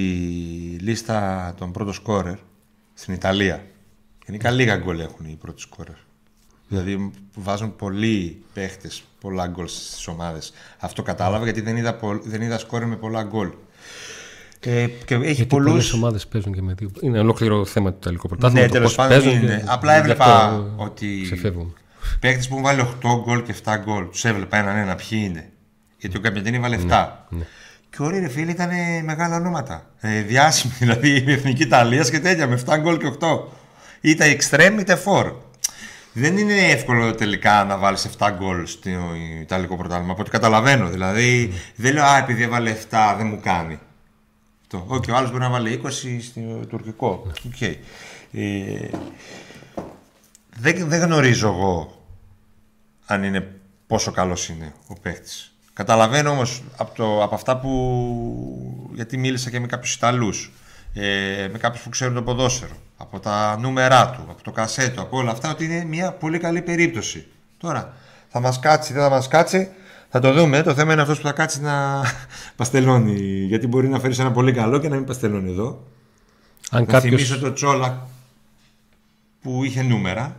λίστα 0.80 1.54
των 1.58 1.72
πρώτων 1.72 1.92
σκόρερ 1.92 2.38
στην 2.94 3.14
Ιταλία. 3.14 3.64
Γενικά 4.26 4.50
λίγα 4.50 4.76
γκολ 4.76 5.00
έχουν 5.00 5.26
οι 5.26 5.36
πρώτοι 5.40 5.60
σκόρερ. 5.60 6.03
Δηλαδή 6.68 7.10
βάζουν 7.34 7.76
πολλοί 7.76 8.42
παίχτες 8.54 9.02
πολλά 9.20 9.46
γκολ 9.46 9.66
στις 9.68 10.06
ομάδες. 10.06 10.52
Αυτό 10.78 11.02
κατάλαβα 11.02 11.44
γιατί 11.44 11.60
δεν 11.60 11.76
είδα, 11.76 11.94
πο- 11.94 12.20
δεν 12.24 12.42
είδα 12.42 12.58
σκόρερ 12.58 12.88
με 12.88 12.96
πολλά 12.96 13.22
γκολ. 13.22 13.48
Ε, 14.60 14.86
και 15.04 15.14
έχει 15.14 15.24
Γιατί 15.24 15.46
πολλούς... 15.46 15.70
πολλές 15.70 15.92
ομάδες 15.92 16.26
παίζουν 16.26 16.52
και 16.52 16.62
με 16.62 16.74
δύο. 16.76 16.90
Είναι 17.00 17.18
ολόκληρο 17.18 17.64
θέμα 17.64 17.90
του 17.90 17.96
Ιταλικού 18.00 18.28
πρωτάθλημα. 18.28 18.60
Ναι, 18.60 18.66
το 18.66 18.72
τέλος 18.72 18.94
πώς 18.94 19.06
πάντων 19.06 19.22
παίζουν 19.22 19.42
είναι. 19.42 19.56
και 19.56 19.64
Απλά 19.66 19.92
γι' 19.92 19.98
έβλεπα 20.00 20.24
αυτό 20.44 20.74
ότι 20.76 21.20
Ξεφεύγουμε. 21.22 21.70
παίχτες 22.20 22.48
που 22.48 22.52
έχουν 22.52 22.64
βάλει 22.66 22.80
8 22.80 23.20
γκολ 23.24 23.42
και 23.42 23.54
7 23.64 23.74
γκολ. 23.84 24.08
Τους 24.10 24.24
έβλεπα 24.24 24.56
έναν 24.56 24.76
ένα 24.76 24.94
ποιοι 24.94 25.18
είναι. 25.24 25.50
Γιατί 25.98 26.16
ο 26.16 26.20
Καπιαντίνη 26.20 26.58
βάλε 26.58 26.76
7. 26.88 27.06
ναι. 27.28 27.44
Και 27.90 28.02
όλοι 28.02 28.18
ρε 28.18 28.28
φίλοι 28.28 28.50
ήταν 28.50 28.70
μεγάλα 29.04 29.36
ονόματα. 29.36 29.90
Ε, 30.00 30.20
διάσημοι, 30.22 30.72
δηλαδή 30.82 31.08
η 31.26 31.32
εθνική 31.32 31.62
Ιταλίας 31.62 32.10
και 32.10 32.20
τέτοια 32.20 32.46
με 32.46 32.60
7 32.66 32.76
γκολ 32.80 32.96
και 32.98 33.12
8. 33.20 33.26
Είτε 34.00 34.36
extreme 34.40 34.76
είτε 34.80 34.98
4. 35.04 35.32
Δεν 36.16 36.38
είναι 36.38 36.70
εύκολο 36.70 37.14
τελικά 37.14 37.64
να 37.64 37.78
βάλεις 37.78 38.10
7 38.18 38.30
γκολ 38.38 38.66
στο 38.66 38.90
Ιταλικό 39.40 39.76
πρωτάθλημα. 39.76 40.12
Από 40.12 40.20
ό,τι 40.20 40.30
καταλαβαίνω. 40.30 40.88
Δηλαδή 40.88 41.52
δεν 41.76 41.94
λέω 41.94 42.04
Α, 42.04 42.16
επειδή 42.16 42.42
έβαλε 42.42 42.76
7 42.90 43.14
δεν 43.16 43.26
μου 43.26 43.40
κάνει. 43.42 43.78
Το. 44.66 44.86
Okay, 44.90 45.10
ο 45.10 45.16
άλλος 45.16 45.30
μπορεί 45.30 45.42
να 45.42 45.50
βάλει 45.50 45.80
20 45.84 45.88
στο 46.20 46.40
τουρκικό. 46.68 47.26
Okay. 47.44 47.74
Ε, 48.32 48.88
δεν, 50.56 50.88
δεν 50.88 51.00
γνωρίζω 51.00 51.48
εγώ 51.48 52.02
αν 53.06 53.22
είναι 53.22 53.60
πόσο 53.86 54.10
καλός 54.10 54.48
είναι 54.48 54.72
ο 54.86 54.94
παίχτης. 55.02 55.54
Καταλαβαίνω 55.72 56.30
όμως 56.30 56.62
από, 56.76 56.94
το, 56.94 57.22
από 57.22 57.34
αυτά 57.34 57.58
που... 57.58 58.90
γιατί 58.94 59.16
μίλησα 59.16 59.50
και 59.50 59.60
με 59.60 59.66
κάποιους 59.66 59.94
Ιταλούς, 59.94 60.52
ε, 60.94 61.48
με 61.52 61.58
κάποιους 61.58 61.82
που 61.82 61.88
ξέρουν 61.88 62.14
το 62.14 62.22
ποδόσφαιρο, 62.22 62.76
από 62.96 63.20
τα 63.20 63.58
νούμερά 63.58 64.10
του, 64.10 64.26
από 64.30 64.42
το 64.42 64.50
κασέτο, 64.50 65.02
από 65.02 65.16
όλα 65.16 65.30
αυτά, 65.30 65.50
ότι 65.50 65.64
είναι 65.64 65.84
μια 65.84 66.12
πολύ 66.12 66.38
καλή 66.38 66.62
περίπτωση. 66.62 67.26
Τώρα, 67.58 67.94
θα 68.28 68.40
μας 68.40 68.58
κάτσει, 68.60 68.92
δεν 68.92 69.02
θα 69.02 69.08
μας 69.08 69.28
κάτσει, 69.28 69.68
θα 70.08 70.20
το 70.20 70.32
δούμε. 70.32 70.62
Το 70.62 70.74
θέμα 70.74 70.92
είναι 70.92 71.02
αυτός 71.02 71.16
που 71.20 71.26
θα 71.26 71.32
κάτσει 71.32 71.60
να 71.60 72.02
παστελώνει, 72.56 73.20
γιατί 73.44 73.66
μπορεί 73.66 73.88
να 73.88 73.98
φέρει 74.00 74.14
ένα 74.18 74.30
πολύ 74.32 74.52
καλό 74.52 74.78
και 74.78 74.88
να 74.88 74.96
μην 74.96 75.04
παστελώνει 75.04 75.50
εδώ. 75.50 75.82
Αν 76.70 76.80
Να 76.80 76.86
κάποιος, 76.86 77.22
θυμίσω 77.22 77.38
το 77.38 77.52
Τσόλα 77.52 78.08
που 79.42 79.64
είχε 79.64 79.82
νούμερα. 79.82 80.36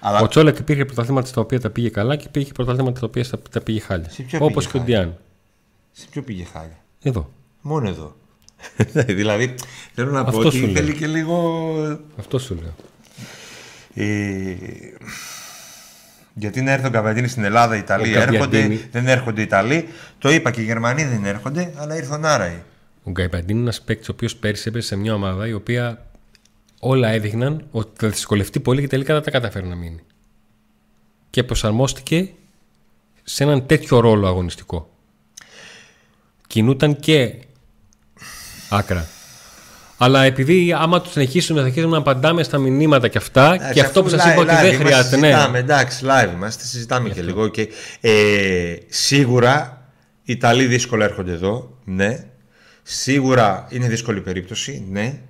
Αλλά 0.00 0.20
Ο 0.20 0.28
Τσόλακ 0.28 0.58
υπήρχε 0.58 0.84
πρωταθλήματα 0.84 1.26
στα 1.26 1.40
οποία 1.40 1.60
τα 1.60 1.70
πήγε 1.70 1.88
καλά 1.90 2.16
και 2.16 2.24
υπήρχε 2.26 2.52
πρωταθλήματα 2.52 3.00
τα 3.00 3.06
οποία 3.06 3.24
στα- 3.24 3.38
τα 3.50 3.60
πήγε 3.60 3.80
χάλια. 3.80 4.10
Σε 4.10 4.22
ποια 4.22 4.38
Όπως 4.40 4.66
πήγε 4.66 4.70
και 4.70 4.76
ο 4.76 4.80
χάλια; 4.80 4.98
Ντιάν. 5.04 5.18
σε 5.92 6.06
ποιο 6.10 6.22
πήγε 6.22 6.44
χάλια; 6.44 6.76
Εδώ. 7.02 7.30
Μόνο 7.60 7.88
εδώ. 7.88 8.16
δηλαδή, 9.18 9.54
θέλω 9.94 10.10
να 10.10 10.22
πω 10.22 10.28
Αυτό 10.28 10.46
ότι 10.48 10.56
σου 10.56 10.64
λέω. 10.64 10.74
θέλει 10.74 10.94
και 10.94 11.06
λίγο. 11.06 11.64
Αυτό 12.18 12.38
σου 12.38 12.54
λέω. 12.62 12.74
Ε, 13.94 14.54
γιατί 16.34 16.62
να 16.62 16.72
έρθει 16.72 16.86
ο 16.86 16.90
Καβαντίνη 16.90 17.28
στην 17.28 17.44
Ελλάδα, 17.44 17.76
οι 17.76 17.78
Ιταλοί 17.78 18.16
Ο 18.16 18.20
έρχονται, 18.20 18.38
Γκαμπιαντίνη. 18.38 18.80
δεν 18.90 19.06
έρχονται 19.08 19.40
οι 19.40 19.44
Ιταλοί. 19.44 19.88
Το 20.18 20.30
είπα 20.30 20.50
και 20.50 20.60
οι 20.60 20.64
Γερμανοί 20.64 21.04
δεν 21.04 21.24
έρχονται, 21.24 21.72
αλλά 21.76 21.96
ήρθε 21.96 22.14
ο 22.14 22.18
Νάραη. 22.18 22.62
Ο 23.04 23.10
Γκαϊπαντίν 23.10 23.50
είναι 23.50 23.60
ένας 23.60 23.82
παίκτης 23.82 24.08
ο 24.08 24.12
οποίος 24.12 24.36
πέρυσι 24.36 24.68
έπεσε 24.68 24.86
σε 24.86 24.96
μια 24.96 25.14
ομάδα 25.14 25.46
η 25.46 25.52
οποία 25.52 26.06
όλα 26.80 27.08
έδειχναν 27.08 27.64
ότι 27.70 27.90
θα 27.94 28.08
δυσκολευτεί 28.08 28.60
πολύ 28.60 28.80
και 28.80 28.86
τελικά 28.86 29.14
δεν 29.14 29.22
τα 29.22 29.30
καταφέρει 29.30 29.66
να 29.66 29.74
μείνει. 29.74 30.00
Και 31.30 31.44
προσαρμόστηκε 31.44 32.28
σε 33.22 33.42
έναν 33.42 33.66
τέτοιο 33.66 34.00
ρόλο 34.00 34.26
αγωνιστικό. 34.26 34.90
Κινούταν 36.46 36.96
και 36.96 37.34
άκρα. 38.68 39.06
Αλλά 40.00 40.22
επειδή 40.22 40.72
άμα 40.72 41.00
τους 41.00 41.12
συνεχίσουμε, 41.12 41.60
θα 41.60 41.66
αρχίσουμε 41.66 41.92
να 41.92 41.98
απαντάμε 41.98 42.42
στα 42.42 42.58
μηνύματα 42.58 43.08
και 43.08 43.18
αυτά, 43.18 43.70
και 43.72 43.80
αυτό 43.80 44.02
που 44.02 44.08
σας 44.08 44.24
είπα 44.24 44.40
ότι 44.40 44.54
δεν 44.54 44.74
χρειάζεται. 44.74 45.16
Ναι. 45.16 45.26
Συζητάμε, 45.26 45.58
εντάξει, 45.58 46.04
live 46.08 46.32
είμαστε, 46.34 46.64
συζητάμε 46.64 47.08
και 47.08 47.22
λίγο. 47.22 47.48
Και, 47.48 47.68
ε, 48.00 48.74
σίγουρα 48.88 49.82
οι 50.22 50.32
Ιταλοί 50.32 50.66
δύσκολα 50.66 51.04
έρχονται 51.04 51.32
εδώ, 51.32 51.78
ναι. 51.84 52.24
Σίγουρα 52.82 53.66
είναι 53.70 53.88
δύσκολη 53.88 54.20
περίπτωση, 54.20 54.86
ναι. 54.90 55.20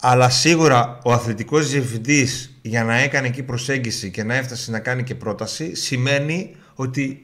Αλλά 0.00 0.30
σίγουρα 0.30 0.98
ο 1.02 1.12
αθλητικός 1.12 1.70
διευθυντής 1.70 2.58
για 2.62 2.84
να 2.84 2.98
έκανε 2.98 3.26
εκεί 3.26 3.42
προσέγγιση 3.42 4.10
και 4.10 4.24
να 4.24 4.34
έφτασε 4.34 4.70
να 4.70 4.78
κάνει 4.78 5.02
και 5.02 5.14
πρόταση 5.14 5.74
σημαίνει 5.74 6.56
ότι 6.74 7.22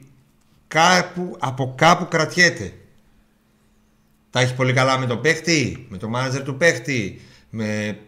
κάπου, 0.67 1.35
από 1.39 1.73
κάπου 1.77 2.07
κρατιέται. 2.07 2.73
Τα 4.29 4.39
έχει 4.39 4.55
πολύ 4.55 4.73
καλά 4.73 4.97
με 4.97 5.05
τον 5.05 5.21
παίχτη, 5.21 5.85
με 5.89 5.97
το 5.97 6.09
μάνατζερ 6.09 6.43
του 6.43 6.57
παίχτη, 6.57 7.21
με, 7.49 7.99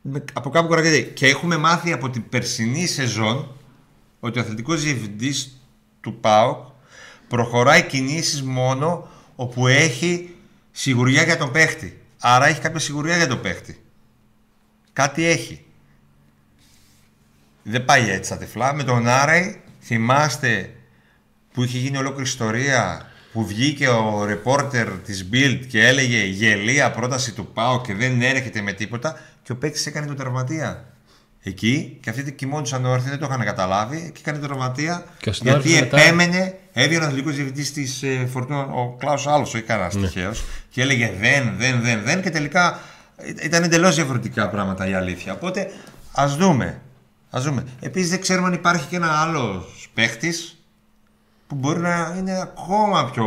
με, 0.00 0.24
από 0.32 0.50
κάπου 0.50 0.68
κρατιέται. 0.68 1.00
Και 1.00 1.26
έχουμε 1.26 1.56
μάθει 1.56 1.92
από 1.92 2.10
την 2.10 2.28
περσινή 2.28 2.86
σεζόν 2.86 3.56
ότι 4.20 4.38
ο 4.38 4.42
αθλητικός 4.42 4.82
διευθυντής 4.82 5.60
του 6.00 6.20
ΠΑΟΚ 6.20 6.66
προχωράει 7.28 7.82
κινήσεις 7.82 8.42
μόνο 8.42 9.08
όπου 9.36 9.66
έχει 9.66 10.34
σιγουριά 10.70 11.22
για 11.22 11.36
τον 11.36 11.50
παίχτη. 11.52 12.00
Άρα 12.20 12.46
έχει 12.46 12.60
κάποια 12.60 12.78
σιγουριά 12.78 13.16
για 13.16 13.26
τον 13.26 13.40
παίχτη. 13.40 13.82
Κάτι 14.92 15.24
έχει. 15.24 15.64
Δεν 17.62 17.84
πάει 17.84 18.10
έτσι 18.10 18.24
στα 18.24 18.36
τυφλά. 18.36 18.74
Με 18.74 18.84
τον 18.84 19.08
Άρεϊ 19.08 19.60
θυμάστε 19.80 20.74
που 21.52 21.62
είχε 21.62 21.78
γίνει 21.78 21.96
ολόκληρη 21.96 22.28
ιστορία 22.28 23.09
που 23.32 23.46
βγήκε 23.46 23.88
ο 23.88 24.24
ρεπόρτερ 24.24 24.88
της 24.90 25.28
Bild 25.32 25.60
και 25.68 25.86
έλεγε 25.86 26.24
γελία 26.24 26.90
πρόταση 26.90 27.32
του 27.32 27.46
ΠΑΟ 27.46 27.80
και 27.80 27.94
δεν 27.94 28.22
έρχεται 28.22 28.60
με 28.60 28.72
τίποτα 28.72 29.18
και 29.42 29.52
ο 29.52 29.56
παίκτης 29.56 29.86
έκανε 29.86 30.06
το 30.06 30.14
τερματία. 30.14 30.84
Εκεί 31.42 31.98
και 32.02 32.10
αυτοί 32.10 32.32
κοιμόντουσαν 32.32 32.84
όρθιοι, 32.84 33.08
δεν 33.10 33.18
το 33.18 33.26
είχαν 33.30 33.44
καταλάβει 33.44 34.10
και 34.14 34.20
έκανε 34.24 34.38
το 34.38 34.46
τερματία 34.46 35.04
Και 35.18 35.28
ο 35.28 35.32
γιατί 35.32 35.38
συνάδελφος 35.38 35.80
μετά- 35.80 36.00
επέμενε, 36.00 36.58
έβγαινε 36.72 37.04
ο 37.04 37.06
αθλητικός 37.06 37.34
διευθυντής 37.34 37.72
της 37.72 38.02
ε, 38.02 38.28
Φορτούνας, 38.32 38.66
ο 38.70 38.96
Κλάους 38.98 39.26
Άλλος, 39.26 39.54
όχι 39.54 39.62
κανένας 39.62 39.94
Ναι. 39.94 40.06
τυχαίος 40.06 40.44
και 40.70 40.80
έλεγε 40.82 41.12
δεν, 41.20 41.54
δεν, 41.58 41.80
δεν, 41.82 42.02
δεν 42.04 42.22
και 42.22 42.30
τελικά 42.30 42.80
ήταν 43.42 43.62
εντελώς 43.62 43.94
διαφορετικά 43.94 44.48
πράγματα 44.48 44.88
η 44.88 44.94
αλήθεια. 44.94 45.32
Οπότε 45.32 45.70
ας 46.12 46.36
δούμε. 46.36 46.80
Ας 47.30 47.44
δούμε. 47.44 47.64
Επίσης 47.80 48.10
δεν 48.10 48.20
ξέρουμε 48.20 48.46
αν 48.46 48.52
υπάρχει 48.52 48.86
και 48.86 48.96
ένα 48.96 49.20
άλλος 49.20 49.90
παίχτης 49.94 50.59
που 51.50 51.56
μπορεί 51.56 51.80
να 51.80 52.14
είναι 52.18 52.40
ακόμα 52.40 53.10
πιο 53.10 53.26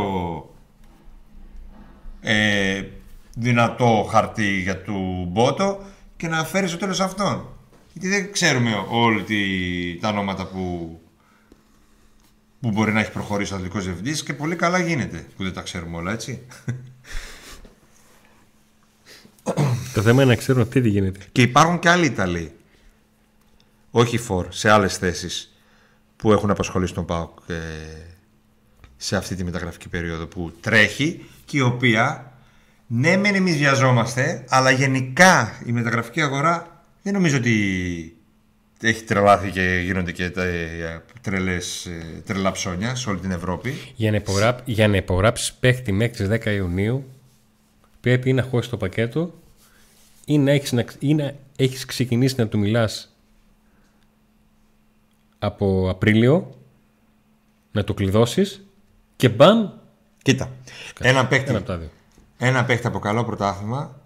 ε, 2.21 2.83
δυνατό 3.35 4.07
χαρτί 4.11 4.59
για 4.59 4.81
του 4.81 5.27
Μπότο 5.29 5.81
και 6.17 6.27
να 6.27 6.43
φέρει 6.43 6.67
στο 6.67 6.77
τέλος 6.77 6.99
αυτόν. 6.99 7.47
Γιατί 7.93 8.07
δεν 8.07 8.31
ξέρουμε 8.31 8.85
όλοι 8.89 9.97
τα 10.01 10.09
ονόματα 10.09 10.47
που, 10.47 10.99
που 12.59 12.71
μπορεί 12.71 12.91
να 12.91 12.99
έχει 12.99 13.11
προχωρήσει 13.11 13.53
ο 13.53 13.55
αθλητικός 13.55 13.85
διευθυντής 13.85 14.23
και 14.23 14.33
πολύ 14.33 14.55
καλά 14.55 14.79
γίνεται 14.79 15.27
που 15.37 15.43
δεν 15.43 15.53
τα 15.53 15.61
ξέρουμε 15.61 15.97
όλα, 15.97 16.11
έτσι. 16.11 16.41
Το 19.93 20.01
θέμα 20.01 20.21
είναι 20.21 20.31
να 20.31 20.37
ξέρουν 20.37 20.69
τι 20.69 20.89
γίνεται. 20.89 21.19
Και 21.31 21.41
υπάρχουν 21.41 21.79
και 21.79 21.89
άλλοι 21.89 22.05
Ιταλοί. 22.05 22.55
Όχι 23.91 24.17
φορ, 24.17 24.47
σε 24.49 24.69
άλλες 24.69 24.97
θέσεις 24.97 25.57
που 26.15 26.31
έχουν 26.31 26.49
απασχολήσει 26.49 26.93
τον 26.93 27.05
ΠΑΟΚ 27.05 27.39
ε, 27.47 27.53
σε 29.03 29.15
αυτή 29.15 29.35
τη 29.35 29.43
μεταγραφική 29.43 29.89
περίοδο 29.89 30.25
που 30.25 30.53
τρέχει 30.61 31.25
και 31.45 31.57
η 31.57 31.61
οποία 31.61 32.31
ναι 32.87 33.17
μεν 33.17 33.35
εμείς 33.35 33.57
βιαζόμαστε 33.57 34.45
αλλά 34.49 34.71
γενικά 34.71 35.61
η 35.65 35.71
μεταγραφική 35.71 36.21
αγορά 36.21 36.83
δεν 37.01 37.13
νομίζω 37.13 37.37
ότι 37.37 38.15
έχει 38.81 39.03
τρελάθει 39.03 39.51
και 39.51 39.81
γίνονται 39.83 40.11
και 40.11 40.29
τα 40.29 40.43
ε, 40.43 41.03
τρελές, 41.21 41.85
ε, 41.85 42.21
τρελά 42.25 42.51
ψώνια 42.51 42.95
σε 42.95 43.09
όλη 43.09 43.19
την 43.19 43.31
Ευρώπη. 43.31 43.73
Για 43.95 44.11
να, 44.11 44.17
υπογρά... 44.17 44.59
για 44.65 44.87
να 44.87 44.97
υπογράψεις 44.97 45.53
παίχτη 45.53 45.91
μέχρι 45.91 46.27
τις 46.27 46.45
10 46.45 46.55
Ιουνίου 46.55 47.09
πρέπει 48.01 48.29
ή 48.29 48.33
να 48.33 48.43
χώσεις 48.43 48.69
το 48.69 48.77
πακέτο 48.77 49.33
ή 50.25 50.37
να 50.37 50.51
έχεις, 50.51 50.71
να... 50.71 50.85
Ή 50.99 51.13
να 51.13 51.33
έχεις 51.55 51.85
ξεκινήσει 51.85 52.35
να 52.37 52.47
του 52.47 52.59
μιλάς 52.59 53.15
από 55.39 55.89
Απρίλιο 55.89 56.57
να 57.71 57.83
το 57.83 57.93
κλειδώσεις 57.93 58.65
και 59.15 59.29
μπαμ 59.29 59.69
Κοίτα, 60.21 60.51
ένα 60.99 61.27
παίχτη, 61.27 61.49
ένα 61.49 61.57
από 61.57 61.67
τα 61.67 61.77
δύο. 61.77 61.89
ένα 62.37 62.65
παίχτη 62.65 62.87
από 62.87 62.99
καλό 62.99 63.23
πρωτάθλημα 63.23 64.03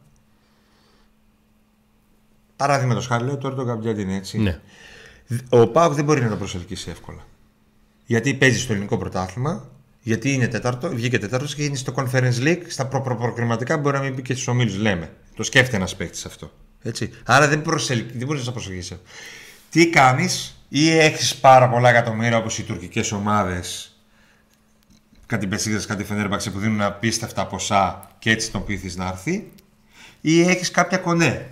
Παράδειγμα 2.56 2.94
το 2.94 3.02
χάρη 3.02 3.24
λέω 3.24 3.38
τώρα 3.38 3.56
τον 3.56 3.66
Γκαμπιάντιν 3.66 4.10
έτσι. 4.10 4.40
Ναι. 4.40 4.60
Ο 5.50 5.68
Πάουκ 5.68 5.94
δεν 5.94 6.06
μπορεί 6.06 6.22
να 6.22 6.30
το 6.30 6.36
προσελκύσει 6.36 6.90
εύκολα. 6.90 7.26
Γιατί 8.06 8.34
παίζει 8.34 8.60
στο 8.60 8.74
ελληνικό 8.74 8.98
πρωτάθλημα, 8.98 9.70
γιατί 10.02 10.34
είναι 10.34 10.48
τέταρτο, 10.48 10.90
βγήκε 10.90 11.20
τέταρτος 11.20 11.56
και 11.56 11.64
είναι 11.64 11.76
στο 11.76 11.94
Conference 11.96 12.40
League, 12.40 12.62
στα 12.68 12.88
προ-προκριματικά 12.88 13.78
μπορεί 13.78 13.96
να 13.96 14.04
μην 14.04 14.14
μπει 14.14 14.22
και 14.22 14.34
στους 14.34 14.48
ομίλους. 14.48 14.78
Λέμε. 14.78 15.14
Το 15.36 15.44
σκέφτεται 15.44 15.76
ένας 15.76 15.96
παίκτης 15.96 16.26
αυτό. 16.26 16.52
Έτσι. 16.82 17.14
Άρα 17.26 17.48
δεν, 17.48 17.62
προσελ... 17.62 18.04
δεν 18.14 18.28
μπορείς 18.28 18.46
να 18.46 18.52
προσελκύσεις. 18.52 18.98
Τι 19.70 19.90
κάνεις, 19.90 20.62
ή 20.70 20.90
έχεις 20.98 21.36
πάρα 21.36 21.70
πολλά 21.70 21.90
εκατομμύρια 21.90 22.38
όπως 22.38 22.58
οι 22.58 22.64
τουρκικές 22.64 23.12
ομάδες, 23.12 23.97
κάτι 25.28 25.48
Μπεσίδες, 25.48 25.86
κάτι 25.86 26.04
Φενέρμπαξε 26.04 26.52
που 26.52 26.60
δίνουν 26.60 26.82
απίστευτα 26.82 27.48
ποσά 27.48 28.10
και 28.20 28.32
έτσι 28.32 28.52
τον 28.52 28.66
πείθεις 28.66 28.96
να 28.96 29.08
έρθει, 29.08 29.52
ή 30.22 30.42
έχεις 30.42 30.72
κάποια 30.72 30.98
κονέ. 30.98 31.50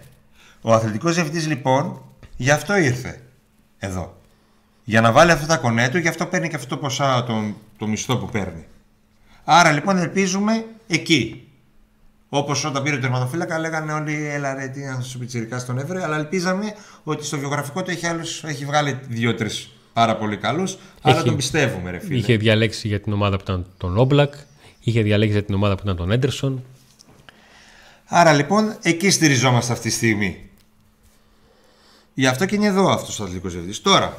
Ο 0.62 0.74
αθλητικός 0.74 1.14
διευθυντής 1.14 1.48
λοιπόν 1.48 2.02
γι' 2.38 2.52
αυτό 2.52 2.76
ήρθε 2.78 3.22
εδώ. 3.78 4.22
Για 4.84 5.02
να 5.02 5.12
βάλει 5.12 5.32
αυτά 5.32 5.46
τα 5.46 5.58
κονέ 5.58 5.90
του, 5.90 5.98
γι' 5.98 6.08
αυτό 6.08 6.26
παίρνει 6.26 6.50
και 6.50 6.56
αυτό 6.56 6.68
το 6.68 6.78
ποσά, 6.78 7.24
τον, 7.24 7.56
το 7.78 7.88
μισθό 7.88 8.18
που 8.18 8.30
παίρνει. 8.30 8.66
Άρα 9.44 9.72
λοιπόν 9.72 9.98
ελπίζουμε 9.98 10.66
εκεί. 10.88 11.50
Όπως 12.30 12.66
όταν 12.66 12.84
πήρε 12.84 12.96
το 12.96 13.02
τερματοφύλακα, 13.02 13.60
λέγανε 13.60 13.94
όλοι, 13.94 14.28
έλα 14.28 14.54
ρε, 14.54 14.68
τι 14.68 14.80
να 14.80 15.02
σου 15.02 15.20
πιτσιρικά 15.20 15.60
στον 15.60 15.78
Εύρε, 15.78 16.04
αλλά 16.04 16.16
ελπίζαμε 16.16 16.76
ότι 17.04 17.26
στο 17.26 17.38
βιογραφικό 17.38 17.84
του 17.84 17.92
έχει, 17.92 18.06
άλλους, 18.06 18.44
έχει 18.44 18.66
βγάλει 18.66 19.00
δύο-τρεις 19.08 19.75
πάρα 19.96 20.16
πολύ 20.16 20.38
καλού. 20.38 20.64
Άρα 21.02 21.24
τον 21.24 21.36
πιστεύουμε, 21.36 21.92
ρε 21.92 22.00
φίλε. 22.00 22.18
Είχε 22.18 22.38
διαλέξει 22.38 22.88
για 22.88 23.02
την 23.02 23.14
ομάδα 23.14 23.36
που 23.36 23.44
ήταν 23.44 23.66
τον 23.78 23.98
Όμπλακ, 23.98 24.34
είχε 24.80 25.02
διαλέξει 25.02 25.34
για 25.34 25.44
την 25.44 25.56
ομάδα 25.56 25.76
που 25.76 25.82
ήταν 25.84 25.96
τον 25.96 26.12
Έντερσον. 26.12 26.64
Άρα 28.06 28.34
λοιπόν 28.34 28.76
εκεί 28.82 29.10
στηριζόμαστε 29.10 29.74
αυτή 29.74 29.90
τη 29.90 29.96
στιγμή. 29.96 30.50
Γι' 32.14 32.28
αυτό 32.28 32.46
και 32.46 32.56
είναι 32.56 32.66
εδώ 32.66 32.90
αυτός 32.90 33.20
ο 33.20 33.24
αθλητικός 33.24 33.52
διευθυντής. 33.52 33.82
Τώρα, 33.82 34.18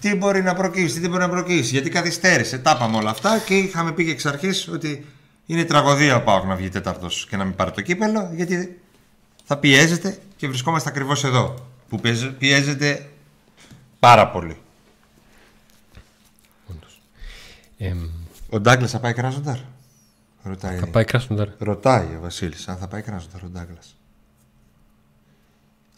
τι 0.00 0.14
μπορεί 0.14 0.42
να 0.42 0.54
προκύψει, 0.54 0.94
τι 0.94 1.00
δεν 1.00 1.10
μπορεί 1.10 1.22
να 1.22 1.28
προκύψει, 1.28 1.70
γιατί 1.70 1.90
καθυστέρησε. 1.90 2.58
Τα 2.58 2.72
είπαμε 2.76 2.96
όλα 2.96 3.10
αυτά 3.10 3.38
και 3.38 3.56
είχαμε 3.56 3.92
πει 3.92 4.04
και 4.04 4.10
εξ 4.10 4.26
αρχής 4.26 4.68
ότι 4.68 5.04
είναι 5.46 5.64
τραγωδία 5.64 6.16
ο 6.16 6.22
Πάοκ 6.22 6.44
να 6.44 6.54
βγει 6.54 6.68
τέταρτος 6.68 7.26
και 7.30 7.36
να 7.36 7.44
μην 7.44 7.54
πάρει 7.54 7.70
το 7.70 7.80
κύπελο, 7.80 8.30
γιατί 8.34 8.80
θα 9.44 9.56
πιέζεται 9.56 10.18
και 10.36 10.48
βρισκόμαστε 10.48 10.88
ακριβώς 10.88 11.24
εδώ. 11.24 11.54
Που 11.88 12.00
πιέζεται 12.38 13.10
πάρα 13.98 14.28
πολύ. 14.28 14.56
Ε, 17.78 17.94
Ο 18.50 18.60
Ντάγκλας 18.60 18.90
θα 18.90 18.98
πάει 19.00 19.12
κράζονταρ. 19.12 19.56
Ρωτάει. 20.42 20.78
θα 20.78 20.86
πάει 20.86 21.04
Κράσνονταρ. 21.04 21.48
Ρωτάει 21.58 22.04
ο 22.06 22.18
Βασίλης 22.22 22.68
αν 22.68 22.76
θα 22.76 22.88
πάει 22.88 23.02
κράζονταρ 23.02 23.42
ο 23.44 23.46
Ντάγκλας. 23.46 23.96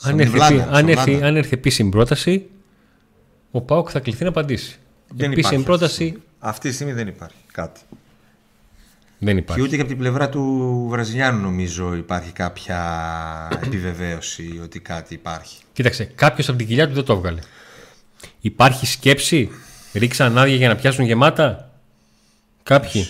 Αν, 0.00 0.20
έρθει, 0.20 0.36
επί- 0.54 0.66
αν, 0.70 0.88
έρθει, 0.88 1.22
αν 1.22 1.36
έρθει 1.36 1.54
επίσημη 1.54 1.90
πρόταση, 1.90 2.46
ο 3.50 3.60
Πάοκ 3.60 3.88
θα 3.92 4.00
κληθεί 4.00 4.22
να 4.22 4.28
απαντήσει. 4.28 4.78
Δεν 5.08 5.30
επίσημη 5.32 5.38
υπάρχει 5.54 5.64
πρόταση 5.64 6.22
Αυτή 6.38 6.68
τη 6.68 6.74
στιγμή 6.74 6.92
δεν 6.92 7.06
υπάρχει 7.08 7.36
κάτι. 7.52 7.80
δεν 9.18 9.34
Και 9.34 9.40
υπάρχει. 9.40 9.62
ούτε 9.62 9.74
και 9.74 9.80
από 9.80 9.90
την 9.90 9.98
πλευρά 9.98 10.28
του 10.28 10.86
Βραζιλιάνου 10.90 11.40
νομίζω 11.40 11.94
υπάρχει 11.94 12.32
κάποια 12.32 12.78
επιβεβαίωση 13.64 14.60
ότι 14.62 14.80
κάτι 14.80 15.14
υπάρχει. 15.14 15.62
Κοίταξε, 15.72 16.04
κάποιος 16.04 16.48
από 16.48 16.58
την 16.58 16.66
κοιλιά 16.66 16.88
του 16.88 16.94
δεν 16.94 17.04
το 17.04 17.12
έβγαλε. 17.12 17.40
Υπάρχει 18.40 18.86
σκέψη, 18.86 19.50
ρίξαν 19.92 20.38
άδεια 20.38 20.54
για 20.54 20.68
να 20.68 20.76
πιάσουν 20.76 21.04
γεμάτα; 21.04 21.72
Κάποιοι. 22.62 23.06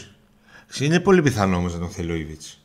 Είναι 0.80 1.00
πολύ 1.00 1.22
πιθανό 1.22 1.56
όμως 1.56 1.72
να 1.72 1.78
τον 1.78 1.90
θέλει 1.90 2.12
ο 2.12 2.14
Ιβίτς. 2.14 2.58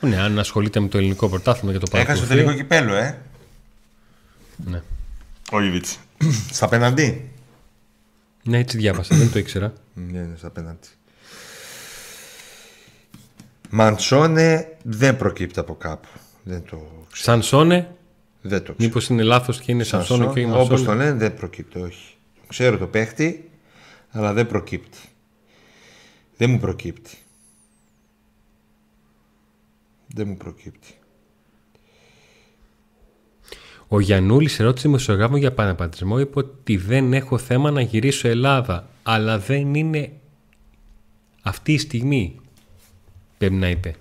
Ναι, 0.00 0.20
αν 0.20 0.38
ασχολείται 0.38 0.80
με 0.80 0.88
το 0.88 0.98
ελληνικό 0.98 1.28
πρωτάθλημα 1.28 1.72
και 1.72 1.78
το 1.78 1.86
Έχασε 1.92 2.20
το 2.20 2.26
παρακολουθεί. 2.26 2.44
τελικό 2.44 2.62
κυπέλο, 2.62 2.94
ε. 2.94 3.18
Ναι. 4.56 4.82
Ο 5.52 5.60
Ιβίτς. 5.60 5.98
Στα 6.52 6.68
πέναντι. 6.68 7.30
ναι, 8.42 8.58
έτσι 8.58 8.76
διάβασα, 8.76 9.16
δεν 9.16 9.30
το 9.32 9.38
ήξερα. 9.38 9.72
Ναι, 9.94 10.20
ναι, 10.20 10.36
στα 10.36 10.50
πέναντι. 10.50 10.88
Μαντσόνε 13.70 14.76
δεν 14.82 15.16
προκύπτει 15.16 15.58
από 15.58 15.74
κάπου. 15.74 16.08
Δεν 16.42 16.62
το 16.62 16.76
ξέρω. 17.12 17.32
Σανσόνε, 17.32 17.96
Δεν 18.42 18.58
το 18.64 18.72
ξέρω. 18.72 18.76
μήπως 18.78 19.08
είναι 19.08 19.22
λάθος 19.22 19.60
και 19.60 19.72
είναι 19.72 19.82
Σανσόνε 19.84 20.24
και 20.24 20.30
όχι 20.30 20.44
Όπως 20.44 20.68
Μανσόνε. 20.68 20.84
το 20.84 20.94
λένε, 20.94 21.12
δεν 21.12 21.34
προκύπτει, 21.34 21.80
όχι. 21.80 22.14
Ξέρω 22.46 22.78
το 22.78 22.86
παίχτη, 22.86 23.50
αλλά 24.10 24.32
δεν 24.32 24.46
προκύπτει. 24.46 24.98
Δεν 26.36 26.50
μου 26.50 26.58
προκύπτει. 26.58 27.16
Δεν 30.14 30.28
μου 30.28 30.36
προκύπτει. 30.36 30.88
Ο 33.88 34.00
Γιαννούλη 34.00 34.50
ρώτησε 34.58 34.88
μεσογράφο 34.88 35.36
για 35.36 35.52
πανεπατρισμό. 35.52 36.18
Είπε 36.18 36.38
ότι 36.38 36.76
δεν 36.76 37.12
έχω 37.12 37.38
θέμα 37.38 37.70
να 37.70 37.80
γυρίσω 37.80 38.28
Ελλάδα. 38.28 38.88
Αλλά 39.02 39.38
δεν 39.38 39.74
είναι 39.74 40.12
αυτή 41.42 41.72
η 41.72 41.78
στιγμή. 41.78 42.40
Πρέπει 43.38 43.54
να 43.54 43.68
είπε 43.68 43.94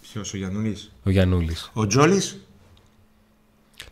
Ποιος 0.00 0.32
ο 0.34 0.36
Γιαννούλη. 0.36 0.76
ο 1.04 1.10
Γιαννούλη. 1.10 1.54
Ο 1.72 1.86
Τζόλης; 1.86 2.47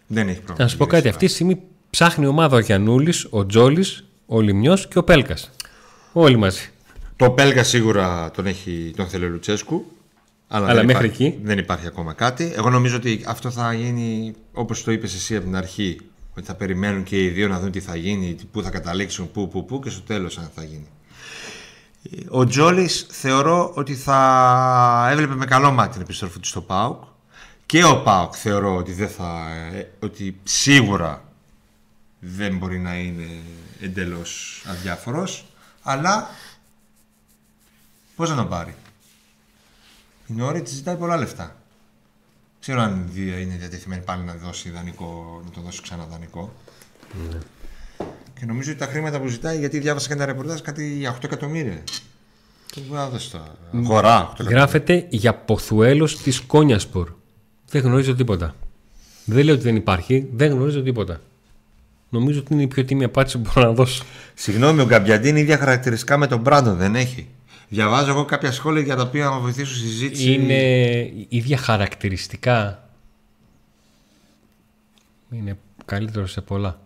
Δεν 0.07 0.29
έχει 0.29 0.41
πρόβλημα. 0.41 0.63
Να 0.63 0.69
σου 0.69 0.77
πω 0.77 0.87
κάτι. 0.87 1.09
Αυτή 1.09 1.27
τη 1.27 1.33
στιγμή 1.33 1.61
ψάχνει 1.91 2.27
ομάδα 2.27 2.57
ο 2.57 2.59
Γιαννούλη, 2.59 3.13
ο 3.31 3.47
Τζόλης, 3.47 4.05
ο 4.27 4.41
Λιμιό 4.41 4.77
και 4.77 4.99
ο 4.99 5.05
Πέλκας. 5.05 5.51
Όλοι 6.13 6.37
μαζί. 6.37 6.71
Το 7.17 7.31
Πέλγα 7.31 7.65
σίγουρα 7.65 8.31
τον, 8.31 8.47
έχει, 8.47 8.93
τον 8.97 9.09
θέλει 9.09 9.25
ο 9.25 9.29
Λουτσέσκου. 9.29 9.85
Αλλά, 10.49 10.67
Αλλά 10.67 10.75
δεν 10.75 10.85
μέχρι 10.85 11.05
υπάρχει, 11.07 11.25
εκεί. 11.25 11.41
δεν 11.43 11.59
υπάρχει 11.59 11.87
ακόμα 11.87 12.13
κάτι. 12.13 12.53
Εγώ 12.57 12.71
νομίζω 12.71 12.97
ότι 12.97 13.25
αυτό 13.27 13.51
θα 13.51 13.73
γίνει 13.73 14.35
όπως 14.53 14.85
το 14.85 14.91
είπες 14.91 15.15
εσύ 15.15 15.37
από 15.37 15.45
την 15.45 15.57
αρχή. 15.57 16.01
Ότι 16.37 16.47
θα 16.47 16.55
περιμένουν 16.55 17.03
και 17.03 17.23
οι 17.25 17.29
δύο 17.29 17.49
να 17.49 17.61
δουν 17.61 17.71
τι 17.71 17.81
θα 17.81 17.97
γίνει, 17.97 18.37
πού 18.53 18.63
θα 18.63 18.71
καταλήξουν, 18.71 19.31
πού, 19.33 19.49
πού, 19.49 19.65
πού 19.65 19.81
και 19.81 19.91
στο 19.91 20.01
τέλος 20.01 20.39
αν 20.39 20.51
θα 20.55 20.65
γίνει. 20.65 20.87
Ο 22.29 22.45
Τζόλης 22.45 23.07
θεωρώ 23.11 23.73
ότι 23.75 23.95
θα 23.95 25.09
έβλεπε 25.11 25.35
με 25.35 25.45
καλό 25.45 25.71
μάτι 25.71 25.93
την 25.93 26.01
επιστροφή 26.01 26.39
του 26.39 26.47
στο 26.47 26.61
ΠΑΟΚ. 26.61 27.03
Και 27.67 27.85
ο 27.85 28.03
ΠΑΟΚ 28.03 28.35
θεωρώ 28.37 28.77
ότι, 28.77 28.93
δεν 28.93 29.09
θα, 29.09 29.49
ε, 29.75 29.89
ότι 30.01 30.41
σίγουρα 30.45 31.23
δεν 32.21 32.57
μπορεί 32.57 32.79
να 32.79 32.95
είναι 32.97 33.27
εντελώς 33.81 34.63
αδιάφορος. 34.67 35.47
Αλλά 35.83 36.31
πώς 38.17 38.31
να 38.31 38.37
τον 38.37 38.49
πάρει; 38.49 38.75
Η 40.27 40.33
Νόρη 40.33 40.63
τη 40.63 40.71
ζητάει 40.71 40.97
πολλά 40.97 41.17
λεφτά. 41.17 41.57
Ξέρω 42.61 42.81
αν 42.81 43.09
δι- 43.13 43.41
είναι 43.41 43.57
διατεθειμένη 43.57 44.03
πάλι 44.03 44.23
να 44.23 44.35
δώσει 44.35 44.71
δανεικό, 44.71 45.43
να 45.45 45.51
το 45.51 45.61
δώσει 45.61 45.83
ξανά 45.83 46.05
δανεικό. 46.11 46.53
Και 48.39 48.45
νομίζω 48.47 48.71
ότι 48.71 48.79
τα 48.79 48.87
χρήματα 48.87 49.21
που 49.21 49.27
ζητάει, 49.27 49.59
γιατί 49.59 49.79
διάβασα 49.79 50.07
και 50.07 50.13
ένα 50.13 50.25
ρεπορτάζ, 50.27 50.61
κάτι 50.61 50.97
για 50.97 51.11
8 51.11 51.25
εκατομμύρια. 51.25 51.83
Τι 52.73 52.81
μπορεί 52.81 53.01
να 53.01 53.09
δώσει 53.09 53.31
τα 53.31 53.57
αγορά 53.75 54.19
8 54.21 54.25
εκατομμύρια. 54.33 54.59
Γράφεται 54.59 55.07
για 55.11 55.35
Ποθουέλος 55.35 56.23
της 56.23 56.41
Κόνιασπορ. 56.41 57.13
Δεν 57.71 57.83
γνωρίζω 57.83 58.15
τίποτα. 58.15 58.55
Δεν 59.25 59.45
λέω 59.45 59.55
ότι 59.55 59.63
δεν 59.63 59.77
υπάρχει, 59.77 60.29
δεν 60.33 60.51
γνωρίζω 60.53 60.83
τίποτα. 60.83 61.21
νομίζω 62.09 62.39
ότι 62.39 62.53
είναι 62.53 62.63
η 62.63 62.67
πιο 62.67 62.85
τίμη 62.85 63.05
απάντηση 63.05 63.39
που 63.39 63.51
μπορώ 63.55 63.69
να 63.69 63.75
δώσω. 63.75 64.05
Συγγνώμη, 64.35 64.81
ο 64.81 64.85
Γκαμπιαντή 64.85 65.29
είναι 65.29 65.41
ίδια 65.41 65.59
χαρακτηριστικά 65.59 66.17
με 66.17 66.27
τον 66.27 66.41
Μπράντον, 66.41 66.77
δεν 66.77 66.95
έχει. 66.95 67.29
Διαβάζω 67.69 68.11
εγώ 68.11 68.25
κάποια 68.25 68.53
σχόλια 68.53 68.83
για 68.83 68.97
τα 68.97 69.03
οποία 69.03 69.25
να 69.25 69.39
βοηθήσω 69.39 69.75
στη 69.75 69.87
συζήτηση. 69.87 70.33
Είναι 70.33 71.13
ίδια 71.29 71.57
χαρακτηριστικά. 71.57 72.89
Είναι 75.31 75.59
καλύτερο 75.85 76.27
σε 76.27 76.41
πολλά. 76.41 76.81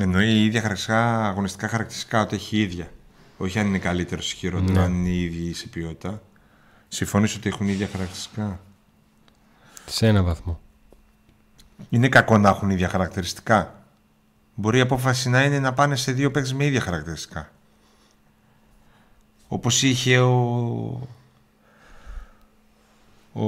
Εννοεί 0.00 0.26
η 0.28 0.44
ίδια 0.44 0.60
χαρακτηριστικά, 0.60 1.26
αγωνιστικά 1.28 1.68
χαρακτηριστικά 1.68 2.20
ότι 2.20 2.34
έχει 2.36 2.60
ίδια. 2.60 2.90
Όχι 3.36 3.58
αν 3.58 3.66
είναι 3.66 3.78
καλύτερος 3.78 4.32
ή 4.32 4.36
χειρότερο, 4.36 4.72
Ναι. 4.72 4.80
αν 4.80 4.92
είναι 4.94 5.08
οι 5.08 5.22
ίδιοι 5.22 5.52
σε 5.54 5.66
ποιότητα. 5.68 6.22
Συμφωνείς 6.88 7.34
ότι 7.36 7.48
έχουν 7.48 7.68
ίδια 7.68 7.88
χαρακτηριστικά; 7.92 8.60
Σε 9.88 10.06
ένα 10.06 10.22
βαθμό. 10.22 10.60
Είναι 11.90 12.08
κακό 12.08 12.38
να 12.38 12.48
έχουν 12.48 12.70
ίδια 12.70 12.88
χαρακτηριστικά. 12.88 13.82
Μπορεί 14.54 14.78
η 14.78 14.80
απόφαση 14.80 15.28
να 15.28 15.44
είναι 15.44 15.58
να 15.58 15.72
πάνε 15.72 15.96
σε 15.96 16.12
δύο 16.12 16.30
παίκτες 16.30 16.52
με 16.52 16.64
ίδια 16.64 16.80
χαρακτηριστικά. 16.80 17.50
Όπως 19.48 19.82
είχε 19.82 20.18
ο... 20.18 20.32
Ο... 23.32 23.42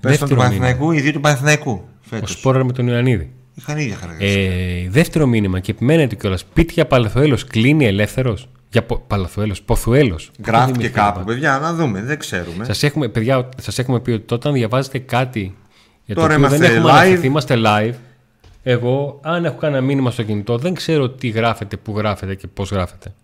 Πες 0.00 0.18
τον 0.18 0.28
του 0.28 0.34
Δεύτερο 0.34 0.36
Παναθηναϊκού, 0.36 0.92
οι 0.92 1.00
δύο 1.00 1.12
του 1.12 1.20
Παναθηναϊκού. 1.20 1.70
Ο 1.70 1.84
Φέτος. 2.00 2.30
Σπόρα 2.30 2.64
με 2.64 2.72
τον 2.72 2.86
Ιωαννίδη. 2.86 3.32
Είχαν 3.54 3.78
ίδια 3.78 3.96
χαρακτηριστικά. 3.96 4.52
Ε, 4.52 4.88
δεύτερο 4.88 5.26
μήνυμα 5.26 5.60
και 5.60 5.70
επιμένετε 5.70 6.14
κιόλας. 6.14 6.44
Πίτια 6.44 6.86
Παλαθοέλο 6.86 7.38
κλείνει 7.48 7.86
ελεύθερος. 7.86 8.48
Για 8.70 8.82
πο, 8.84 9.02
Παλαθοέλο, 9.06 9.54
Ποθουέλος. 9.64 10.30
Γράφτηκε 10.46 10.88
κάπου, 10.88 11.24
παιδιά, 11.24 11.58
να 11.58 11.74
δούμε, 11.74 12.02
δεν 12.02 12.18
ξέρουμε. 12.18 12.64
Σας 12.64 12.82
έχουμε, 12.82 13.08
παιδιά, 13.08 13.48
σας 13.60 13.78
έχουμε 13.78 14.00
πει 14.00 14.10
ότι 14.10 14.34
όταν 14.34 14.52
διαβάζετε 14.52 14.98
κάτι 14.98 15.56
για 16.04 16.14
το 16.14 16.20
Τώρα 16.20 16.34
οποίο 16.34 16.48
δεν 16.48 16.58
είμαστε 16.58 16.76
έχουμε 16.76 16.90
live. 16.92 16.94
αναφερθεί, 16.94 17.26
είμαστε 17.26 17.54
live. 17.64 17.94
Εγώ, 18.62 19.20
αν 19.22 19.44
έχω 19.44 19.56
κανένα 19.56 19.82
μήνυμα 19.82 20.10
στο 20.10 20.22
κινητό, 20.22 20.58
δεν 20.58 20.74
ξέρω 20.74 21.10
τι 21.10 21.28
γράφετε, 21.28 21.76
πού 21.76 21.96
γράφετε 21.96 22.34
και 22.34 22.46
πώς 22.46 22.70
γράφετε. 22.70 23.14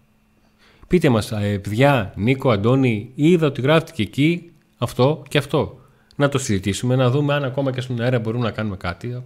Πείτε 0.86 1.08
μας, 1.08 1.32
παιδιά, 1.62 2.12
Νίκο, 2.16 2.50
Αντώνη, 2.50 3.10
είδα 3.14 3.46
ότι 3.46 3.60
γράφτηκε 3.60 4.02
εκεί 4.02 4.52
αυτό 4.78 5.22
και 5.28 5.38
αυτό. 5.38 5.78
Να 6.16 6.28
το 6.28 6.38
συζητήσουμε, 6.38 6.96
να 6.96 7.10
δούμε 7.10 7.34
αν 7.34 7.44
ακόμα 7.44 7.72
και 7.72 7.80
στον 7.80 8.00
αέρα 8.00 8.18
μπορούμε 8.18 8.44
να 8.44 8.50
κάνουμε 8.50 8.76
κάτι. 8.76 9.22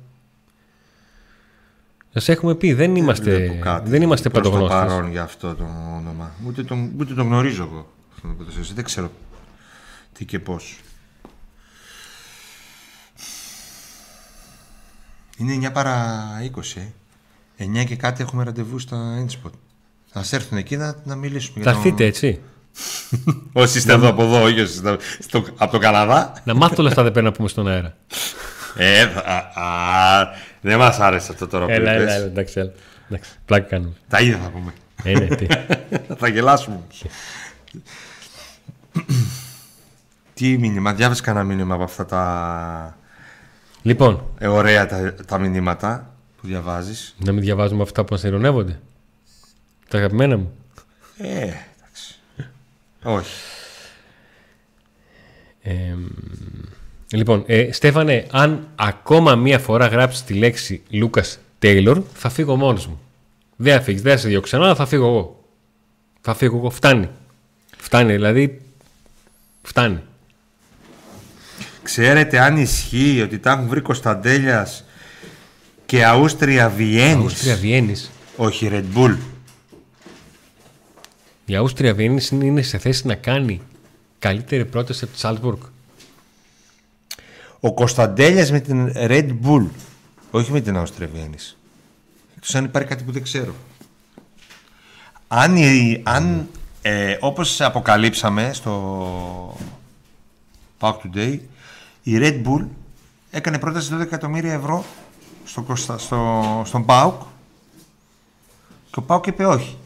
Σας 2.12 2.28
έχουμε 2.28 2.54
πει, 2.54 2.72
δεν 2.72 2.96
είμαστε, 2.96 3.34
Βλέπω 3.36 3.58
κάτι 3.62 3.90
δεν 3.90 4.02
είμαστε 4.02 4.28
προς 4.28 4.42
το 4.42 4.50
παντογνώστες. 4.50 4.88
παρόν 4.92 5.10
για 5.10 5.22
αυτό 5.22 5.54
το 5.54 5.64
όνομα. 5.96 6.32
Ούτε 6.46 6.62
τον, 6.62 6.90
ούτε 6.98 7.14
τον 7.14 7.26
γνωρίζω 7.26 7.62
εγώ. 7.62 7.92
αυτόν 8.14 8.28
τον 8.30 8.38
ποδοσφαιριστή. 8.38 8.74
Δεν 8.74 8.84
ξέρω 8.84 9.10
τι 10.12 10.24
και 10.24 10.38
πώς. 10.38 10.78
Είναι 15.38 15.68
9 15.68 15.72
παρά 15.72 16.24
20, 16.56 16.80
ε. 17.56 17.64
9 17.80 17.84
και 17.84 17.96
κάτι 17.96 18.22
έχουμε 18.22 18.44
ραντεβού 18.44 18.78
στα 18.78 19.24
Inspot. 19.26 19.50
Θα 20.12 20.18
μας 20.18 20.32
έρθουν 20.32 20.58
εκεί 20.58 20.76
να, 20.76 20.94
να 21.04 21.14
μιλήσουμε. 21.14 21.64
Θα 21.64 21.70
για 21.70 21.80
το- 21.80 21.86
έρθετε 21.86 22.04
έτσι. 22.04 22.40
Όσοι 23.52 23.78
είστε 23.78 23.92
εδώ 23.92 24.08
από 24.08 24.22
εδώ, 24.22 24.42
όχι 24.42 24.60
όσοι 24.60 24.72
είστε 24.74 24.96
στο, 25.18 25.44
από 25.56 25.72
το 25.72 25.78
Καναδά. 25.78 26.32
να 26.44 26.54
μάθω 26.54 26.74
όλα 26.78 26.88
αυτά 26.88 27.02
δεν 27.02 27.12
πρέπει 27.12 27.26
να 27.26 27.32
πούμε 27.32 27.48
στον 27.48 27.68
αέρα. 27.68 27.96
Ε, 28.76 29.02
α, 29.02 29.62
α, 29.62 30.26
δεν 30.60 30.78
μας 30.78 30.98
άρεσε 30.98 31.32
αυτό 31.32 31.46
τώρα 31.46 31.64
που 31.64 31.70
Έλα, 31.70 31.92
είπες. 31.94 32.02
έλα, 32.02 32.14
έλα, 32.14 32.24
εντάξει, 32.24 32.60
έλα. 32.60 32.72
εντάξει, 33.10 33.30
πλάκα 33.44 33.66
κάνουμε. 33.68 33.92
Τα 34.08 34.20
ίδια 34.20 34.38
θα 34.38 34.48
πούμε. 34.50 34.72
Ε, 35.04 35.18
ναι, 35.18 35.26
τι. 35.26 35.46
θα 36.20 36.28
γελάσουμε 36.28 36.76
όμως. 36.76 37.04
Τι 40.34 40.58
μήνυμα, 40.58 40.94
διάβασε 40.94 41.22
κανένα 41.22 41.44
μήνυμα 41.44 41.74
από 41.74 41.82
αυτά 41.84 42.06
τα 42.06 42.96
λοιπόν, 43.82 44.22
ε, 44.38 44.46
ωραία 44.46 44.86
τα, 44.86 45.14
τα 45.26 45.38
μηνύματα 45.38 46.14
που 46.40 46.46
διαβάζεις. 46.46 47.14
να 47.18 47.32
μην 47.32 47.42
διαβάζουμε 47.42 47.82
αυτά 47.82 48.04
που 48.04 48.12
μας 48.12 48.22
ειρωνεύονται. 48.22 48.80
Τα 49.88 49.98
αγαπημένα 49.98 50.36
μου. 50.36 50.52
Ε, 51.18 51.26
εντάξει. 51.42 52.18
Όχι. 53.02 53.34
Ε, 55.62 55.94
λοιπόν, 57.12 57.44
ε, 57.46 57.72
Στέφανε, 57.72 58.26
αν 58.30 58.68
ακόμα 58.74 59.34
μία 59.34 59.58
φορά 59.58 59.86
γράψεις 59.86 60.22
τη 60.24 60.34
λέξη 60.34 60.82
Λούκας 60.90 61.38
Τέιλορ, 61.58 62.02
θα 62.14 62.28
φύγω 62.28 62.56
μόνος 62.56 62.86
μου. 62.86 63.00
Δεν 63.56 63.74
θα 63.76 63.80
φύγεις, 63.80 64.02
δεν 64.02 64.12
θα 64.14 64.18
σε 64.18 64.28
διώξω 64.28 64.56
ξανά, 64.56 64.74
θα 64.74 64.86
φύγω 64.86 65.06
εγώ. 65.06 65.42
Θα 66.20 66.34
φύγω 66.34 66.56
εγώ, 66.56 66.70
φτάνει. 66.70 67.08
Φτάνει, 67.76 68.12
δηλαδή, 68.12 68.60
φτάνει. 69.62 69.98
Ξέρετε 71.82 72.38
αν 72.38 72.56
ισχύει 72.56 73.20
ότι 73.22 73.38
τα 73.38 73.50
έχουν 73.50 73.66
βρει 73.68 73.80
Κωνσταντέλιας 73.80 74.84
και 75.86 76.04
Αούστρια 76.04 76.68
Βιέννης. 76.68 77.14
Αούστρια 77.32 77.56
Βιέννης. 77.56 78.10
Όχι 78.36 78.68
Red 78.72 78.84
Bull. 78.98 79.16
Η 81.46 81.56
Αούστρια 81.56 81.94
Βιέννης 81.94 82.28
είναι- 82.28 82.44
είναι 82.44 82.62
σε 82.62 82.78
θέση 82.78 83.06
να 83.06 83.14
κάνει 83.14 83.60
καλύτερη 84.18 84.64
πρόταση 84.64 85.04
από 85.04 85.12
τη 85.12 85.18
Σάλτμπουργκ. 85.18 85.58
Ο 87.60 87.74
Κωνσταντέλιας 87.74 88.50
με 88.50 88.60
την 88.60 88.92
Red 88.94 89.36
Bull. 89.44 89.66
Όχι 90.30 90.52
με 90.52 90.60
την 90.60 90.76
Αούστρια 90.76 91.08
Βιέννης. 91.14 91.58
Εκτός 92.36 92.54
αν 92.54 92.64
υπάρχει 92.64 92.88
κάτι 92.88 93.04
που 93.04 93.12
δεν 93.12 93.22
ξέρω. 93.22 93.54
Αν, 95.28 95.56
η- 95.56 96.00
αν 96.04 96.48
ε, 96.82 97.16
όπως 97.20 97.60
αποκαλύψαμε 97.60 98.50
στο 98.52 99.56
Pack 100.80 100.92
Today, 100.92 101.38
η 102.02 102.12
Red 102.18 102.42
Bull 102.46 102.66
έκανε 103.30 103.58
πρόταση 103.58 103.90
12 103.94 104.00
εκατομμύρια 104.00 104.52
ευρώ 104.52 104.84
στο, 105.44 105.62
Κωνστα- 105.62 105.98
στο, 105.98 106.62
στον 106.66 106.84
ΠΑΟΚ 106.84 107.20
και 108.90 108.98
ο 108.98 109.02
ΠΑΟΚ 109.02 109.26
είπε 109.26 109.44
όχι. 109.46 109.76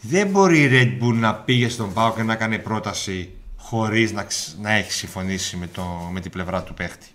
Δεν 0.00 0.26
μπορεί 0.28 0.58
η 0.62 0.68
Red 0.72 1.04
Bull 1.04 1.14
να 1.14 1.34
πήγε 1.34 1.68
στον 1.68 1.92
ΠΑΟΚ 1.92 2.16
και 2.16 2.22
να 2.22 2.34
κάνει 2.34 2.58
πρόταση 2.58 3.30
χωρίς 3.68 4.12
να, 4.12 4.22
ξ- 4.22 4.58
να 4.60 4.70
έχει 4.72 4.92
συμφωνήσει 4.92 5.56
με, 5.56 5.66
το, 5.66 5.82
με 6.12 6.20
την 6.20 6.30
πλευρά 6.30 6.62
του 6.62 6.74
παίχτη. 6.74 7.06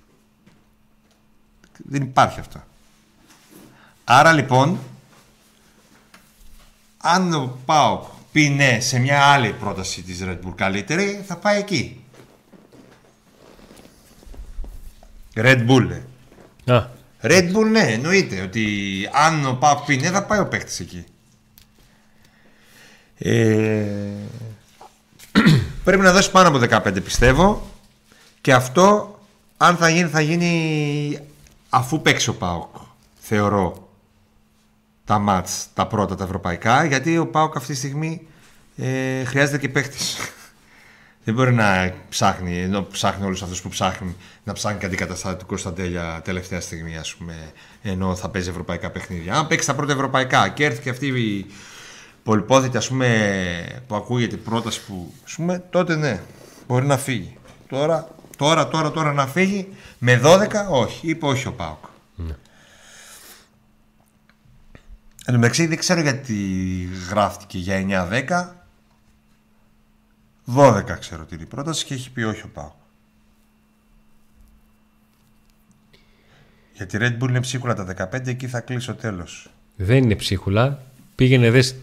Δεν 1.78 2.02
υπάρχει 2.02 2.40
αυτό. 2.40 2.64
Άρα 4.04 4.32
λοιπόν, 4.34 4.80
αν 6.98 7.34
ο 7.34 7.58
ΠΑΟΚ 7.66 8.04
πει 8.32 8.50
ναι 8.50 8.80
σε 8.80 9.00
μια 9.00 9.24
άλλη 9.26 9.54
πρόταση 9.54 10.02
της 10.02 10.20
Red 10.24 10.40
Bull 10.46 10.54
καλύτερη, 10.56 11.24
θα 11.28 11.38
πάει 11.38 11.60
εκεί. 11.60 12.04
Red 15.36 15.68
Bull, 15.70 15.90
ε. 16.66 16.74
Α, 16.74 16.90
Red 17.22 17.56
Bull, 17.56 17.66
ναι, 17.72 17.80
εννοείται 17.92 18.42
ότι 18.42 18.68
αν 19.14 19.46
ο 19.46 19.54
Πάουκ 19.54 19.86
πει 19.86 19.96
ναι, 19.96 20.10
θα 20.10 20.24
πάει 20.26 20.40
ο 20.40 20.48
παίκτης 20.48 20.80
εκεί. 20.80 21.06
Ε, 23.18 23.86
πρέπει 25.84 26.02
να 26.02 26.12
δώσει 26.12 26.32
πάνω 26.32 26.48
από 26.48 26.60
15 26.88 27.04
πιστεύω 27.04 27.72
και 28.42 28.54
αυτό 28.54 29.20
αν 29.58 29.78
θα 29.78 29.90
γίνει 29.90 30.10
θα 30.10 30.22
γίνει 30.22 31.20
αφού 31.70 32.02
παίξει 32.02 32.30
ο 32.30 32.34
ΠΑΟΚ 32.34 32.76
θεωρώ 33.20 33.90
τα 35.06 35.20
μάτς 35.20 35.68
τα 35.74 35.88
πρώτα 35.88 36.16
τα 36.16 36.24
ευρωπαϊκά 36.24 36.86
γιατί 36.86 37.18
ο 37.18 37.28
ΠΑΟΚ 37.28 37.56
αυτή 37.56 37.72
τη 37.72 37.78
στιγμή 37.78 38.28
ε, 38.76 39.24
χρειάζεται 39.24 39.58
και 39.58 39.70
παίκτης 39.70 40.18
δεν 41.24 41.34
μπορεί 41.34 41.54
να 41.54 41.94
ψάχνει, 42.10 42.62
ενώ 42.62 42.88
ψάχνει 42.92 43.26
όλους 43.26 43.42
αυτούς 43.42 43.62
που 43.62 43.70
ψάχνει, 43.70 44.16
να 44.44 44.54
ψάχνει 44.54 44.80
και 44.80 44.86
αντικαταστάτη 44.86 45.40
του 45.40 45.46
Κωνσταντέλια 45.46 46.22
τελευταία 46.24 46.62
στιγμή, 46.62 46.98
ας 46.98 47.16
πούμε, 47.16 47.52
ενώ 47.82 48.16
θα 48.16 48.30
παίζει 48.30 48.50
ευρωπαϊκά 48.50 48.90
παιχνίδια. 48.90 49.34
Αν 49.36 49.48
παίξει 49.48 49.68
τα 49.68 49.76
πρώτα 49.76 49.94
ευρωπαϊκά 49.94 50.50
και 50.50 50.66
έρθει 50.66 50.82
και 50.82 50.90
αυτή 50.90 51.08
η 51.08 51.46
πολυπόθητη, 52.24 52.78
ας 52.78 52.88
πούμε, 52.88 53.84
που 53.88 53.96
ακούγεται 53.96 54.36
πρόταση 54.36 54.86
που, 54.86 55.14
ας 55.26 55.36
πούμε, 55.36 55.64
τότε 55.70 55.96
ναι, 55.96 56.22
μπορεί 56.68 56.86
να 56.86 56.98
φύγει. 56.98 57.38
Τώρα, 57.70 58.08
τώρα, 58.38 58.68
τώρα, 58.68 58.92
τώρα 58.92 59.14
να 59.14 59.28
φύγει, 59.28 59.68
με 59.98 60.22
12, 60.24 60.48
όχι, 60.70 61.10
είπε 61.10 61.26
όχι 61.26 61.48
ο 61.48 61.54
Πάοκ. 61.54 61.86
Εν 65.26 65.34
τω 65.34 65.40
μεταξύ 65.40 65.66
δεν 65.66 65.78
ξέρω 65.78 66.02
γιατί 66.02 66.36
γράφτηκε 67.10 67.58
για 67.58 68.08
9-10. 68.10 68.64
12 70.56 70.84
ξέρω 71.00 71.24
την 71.24 71.48
πρόταση 71.48 71.86
και 71.86 71.94
έχει 71.94 72.12
πει 72.12 72.24
όχι 72.24 72.42
ο 72.42 72.50
Πάο. 72.54 72.72
Γιατί 76.74 76.96
η 76.96 77.00
Red 77.02 77.24
Bull 77.24 77.30
είναι 77.30 77.40
ψίχουλα 77.40 77.74
τα 77.74 78.10
15, 78.14 78.28
εκεί 78.28 78.48
θα 78.48 78.60
κλείσω 78.60 78.96
τέλος. 78.96 79.50
δεν 79.76 79.98
είναι 79.98 80.16
ψίχουλα. 80.16 80.82
Πήγαινε 81.16 81.52
δες 81.52 81.76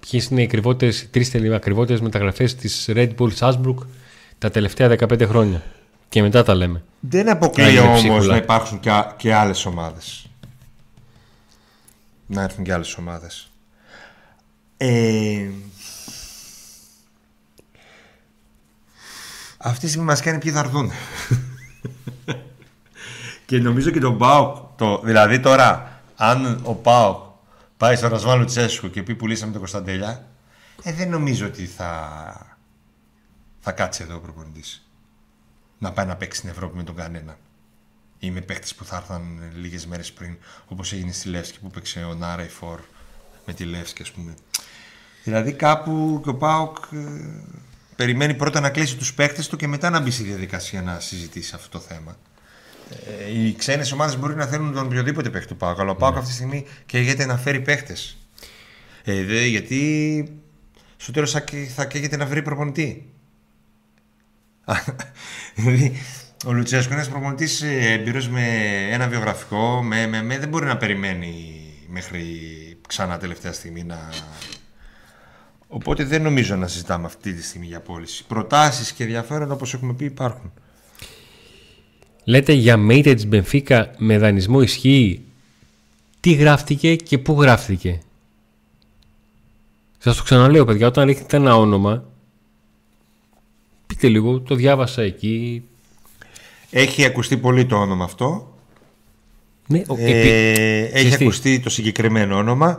ποιες 0.00 0.26
είναι 0.26 0.40
οι 0.40 0.44
ακριβότερες, 0.44 1.00
οι 1.02 1.06
τρεις 1.06 1.30
τελείω 1.30 1.54
ακριβότερες 1.54 2.00
μεταγραφές 2.00 2.54
της 2.54 2.84
Red 2.88 3.10
Bull 3.18 3.30
Salzburg 3.38 3.74
τα 4.38 4.50
τελευταία 4.50 4.88
15 4.88 5.26
χρόνια. 5.26 5.62
Και 6.08 6.22
μετά 6.22 6.42
τα 6.42 6.54
λέμε. 6.54 6.82
Δεν 7.00 7.28
Α, 7.28 7.32
αποκλείω 7.32 7.68
είναι 7.68 7.80
όμως 7.80 7.98
ψίχουλα. 7.98 8.26
να 8.26 8.36
υπάρξουν 8.36 8.80
και, 8.80 8.90
α- 8.90 9.14
και 9.16 9.34
άλλες 9.34 9.64
ομάδες. 9.66 10.26
Να 12.26 12.42
έρθουν 12.42 12.64
και 12.64 12.72
άλλες 12.72 12.96
ομάδες. 12.96 13.50
Ε... 14.76 15.48
Αυτή 19.56 19.80
τη 19.80 19.88
στιγμή 19.88 20.06
μας 20.06 20.20
κάνει 20.20 20.38
ποιοι 20.38 20.52
θα 20.52 20.58
έρθουν. 20.58 20.90
και 23.46 23.58
νομίζω 23.58 23.90
και 23.90 24.00
τον 24.00 24.14
Μπάουκ, 24.14 24.56
το, 24.76 25.00
δηλαδή 25.04 25.40
τώρα, 25.40 26.00
αν 26.16 26.60
ο 26.62 26.74
Πάοκ 26.74 27.22
πάει 27.80 27.96
στο 27.96 28.08
Ρασβάν 28.08 28.38
Λουτσέσκου 28.38 28.90
και 28.90 29.02
πει 29.02 29.14
πουλήσαμε 29.14 29.50
τον 29.50 29.60
Κωνσταντέλια, 29.60 30.28
ε, 30.82 30.92
δεν 30.92 31.08
νομίζω 31.08 31.46
ότι 31.46 31.66
θα, 31.66 32.58
θα 33.60 33.72
κάτσει 33.72 34.02
εδώ 34.02 34.16
ο 34.16 34.20
προπονητής. 34.20 34.88
Να 35.78 35.92
πάει 35.92 36.06
να 36.06 36.16
παίξει 36.16 36.38
στην 36.38 36.50
Ευρώπη 36.50 36.76
με 36.76 36.82
τον 36.82 36.94
κανένα. 36.94 37.38
Ή 38.18 38.30
με 38.30 38.40
παίχτε 38.40 38.66
που 38.76 38.84
θα 38.84 38.96
έρθαν 38.96 39.52
λίγες 39.54 39.86
μέρες 39.86 40.12
πριν, 40.12 40.36
όπως 40.68 40.92
έγινε 40.92 41.12
στη 41.12 41.28
Λεύσκη 41.28 41.60
που 41.60 41.70
παίξε 41.70 42.04
ο 42.04 42.14
Νάρα 42.14 42.48
Φορ 42.48 42.80
με 43.46 43.52
τη 43.52 43.64
Λεύσκη, 43.64 44.02
ας 44.02 44.10
πούμε. 44.10 44.34
Δηλαδή 45.24 45.52
κάπου 45.52 46.20
και 46.22 46.28
ο 46.28 46.34
Πάοκ 46.34 46.76
ε, 46.92 46.98
περιμένει 47.96 48.34
πρώτα 48.34 48.60
να 48.60 48.70
κλείσει 48.70 48.96
τους 48.96 49.14
παίχτε 49.14 49.42
του 49.42 49.56
και 49.56 49.66
μετά 49.66 49.90
να 49.90 50.00
μπει 50.00 50.10
στη 50.10 50.22
διαδικασία 50.22 50.82
να 50.82 51.00
συζητήσει 51.00 51.54
αυτό 51.54 51.68
το 51.68 51.78
θέμα. 51.78 52.16
Ε, 52.90 53.38
οι 53.38 53.54
ξένες 53.54 53.92
ομάδες 53.92 54.18
μπορεί 54.18 54.34
να 54.34 54.46
θέλουν 54.46 54.72
τον 54.72 54.86
οποιοδήποτε 54.86 55.30
παίχτη 55.30 55.48
του 55.48 55.56
Πάοκ, 55.56 55.80
αλλά 55.80 55.90
ο 55.90 55.96
Πάοκ 55.96 56.16
αυτή 56.16 56.28
τη 56.28 56.34
στιγμή 56.34 56.66
καίγεται 56.86 57.26
να 57.26 57.36
φέρει 57.36 57.60
παίχτες. 57.60 58.16
Ε, 59.04 59.46
γιατί 59.46 60.42
στο 60.96 61.12
τέλος 61.12 61.30
θα, 61.30 61.44
θα 61.74 61.84
καίγεται 61.84 62.16
να 62.16 62.26
βρει 62.26 62.42
προπονητή. 62.42 63.12
δηλαδή, 65.56 65.96
ο 66.46 66.52
Λουτσέσκο 66.52 66.92
είναι 66.92 67.00
ένας 67.00 67.12
προπονητής 67.12 67.62
έμπειρο 67.62 68.22
με 68.30 68.42
ένα 68.90 69.08
βιογραφικό. 69.08 69.82
Με, 69.82 70.06
με, 70.06 70.22
με, 70.22 70.38
δεν 70.38 70.48
μπορεί 70.48 70.66
να 70.66 70.76
περιμένει 70.76 71.34
μέχρι 71.88 72.24
ξανά 72.88 73.18
τελευταία 73.18 73.52
στιγμή 73.52 73.84
να. 73.84 74.08
Οπότε 75.66 76.04
δεν 76.04 76.22
νομίζω 76.22 76.56
να 76.56 76.66
συζητάμε 76.66 77.06
αυτή 77.06 77.32
τη 77.34 77.42
στιγμή 77.42 77.66
για 77.66 77.80
πώληση. 77.80 78.24
Προτάσεις 78.26 78.92
και 78.92 79.02
ενδιαφέροντα 79.02 79.52
όπως 79.52 79.74
έχουμε 79.74 79.92
πει 79.92 80.04
υπάρχουν. 80.04 80.52
Λέτε 82.24 82.52
για 82.52 82.76
Μέιτε 82.76 83.14
της 83.14 83.26
Μπενφίκα 83.26 83.90
με 83.98 84.18
δανεισμό 84.18 84.60
ισχύει. 84.60 85.20
Τι 86.20 86.32
γράφτηκε 86.32 86.96
και 86.96 87.18
πού 87.18 87.42
γράφτηκε; 87.42 88.00
Σας 89.98 90.16
το 90.16 90.22
ξαναλέω 90.22 90.64
παιδιά, 90.64 90.86
όταν 90.86 91.06
ρίχνετε 91.06 91.36
ένα 91.36 91.56
όνομα, 91.56 92.04
πείτε 93.86 94.08
λίγο, 94.08 94.40
το 94.40 94.54
διάβασα 94.54 95.02
εκεί. 95.02 95.62
Έχει 96.70 97.04
ακουστεί 97.04 97.36
πολύ 97.36 97.66
το 97.66 97.76
όνομα 97.76 98.04
αυτό. 98.04 98.54
Ναι, 99.66 99.82
ε, 99.96 100.82
έχει 100.82 101.14
ακουστεί 101.14 101.60
το 101.60 101.70
συγκεκριμένο 101.70 102.36
όνομα. 102.36 102.76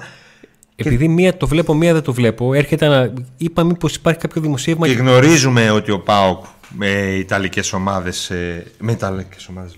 Επειδή 0.76 1.08
μία 1.08 1.38
το 1.38 1.48
βλέπω, 1.48 1.74
μία 1.74 1.94
δεν 1.94 2.02
το 2.02 2.14
βλέπω, 2.14 2.54
έρχεται 2.54 2.88
να. 2.88 3.14
Είπα 3.38 3.64
μήπως 3.64 3.96
υπάρχει 3.96 4.20
κάποιο 4.20 4.42
δημοσίευμα. 4.42 4.88
Και 4.88 4.94
γνωρίζουμε 4.94 5.72
ότι 5.72 5.92
ο 5.92 6.00
Πάοκ 6.00 6.46
με 6.76 6.88
Ιταλικές 7.16 7.74
ομάδες, 7.74 8.30
ε, 8.30 8.72
με 8.80 8.92
Ιταλικές 8.92 9.48
ομάδες, 9.48 9.78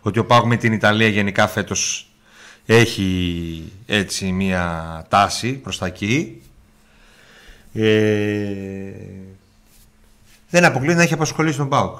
ότι 0.00 0.18
ο 0.18 0.24
Πάοκ 0.24 0.46
με 0.46 0.56
την 0.56 0.72
Ιταλία 0.72 1.08
γενικά 1.08 1.48
φέτος 1.48 2.10
έχει 2.66 3.72
έτσι 3.86 4.32
μία 4.32 5.06
τάση 5.08 5.52
προς 5.52 5.78
τα 5.78 5.86
εκεί. 5.86 6.42
Ε, 7.72 8.92
δεν 10.50 10.64
αποκλείει 10.64 10.94
να 10.96 11.02
έχει 11.02 11.14
απασχολήσει 11.14 11.56
τον 11.56 11.68
Πάοκ. 11.68 11.98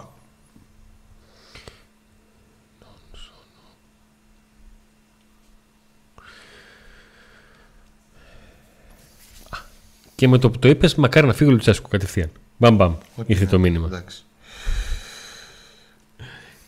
Και 10.14 10.28
με 10.28 10.38
το 10.38 10.50
που 10.50 10.58
το 10.58 10.68
είπες, 10.68 10.94
μακάρι 10.94 11.26
να 11.26 11.32
φύγει 11.32 11.50
ο 11.50 11.52
Λουτσέσκου 11.52 11.88
κατευθείαν. 11.88 12.30
Μπαμ, 12.56 12.76
μπαμ. 12.76 12.94
Ήρθε 13.26 13.46
το 13.46 13.58
μήνυμα. 13.58 13.86
Εντάξει. 13.86 14.24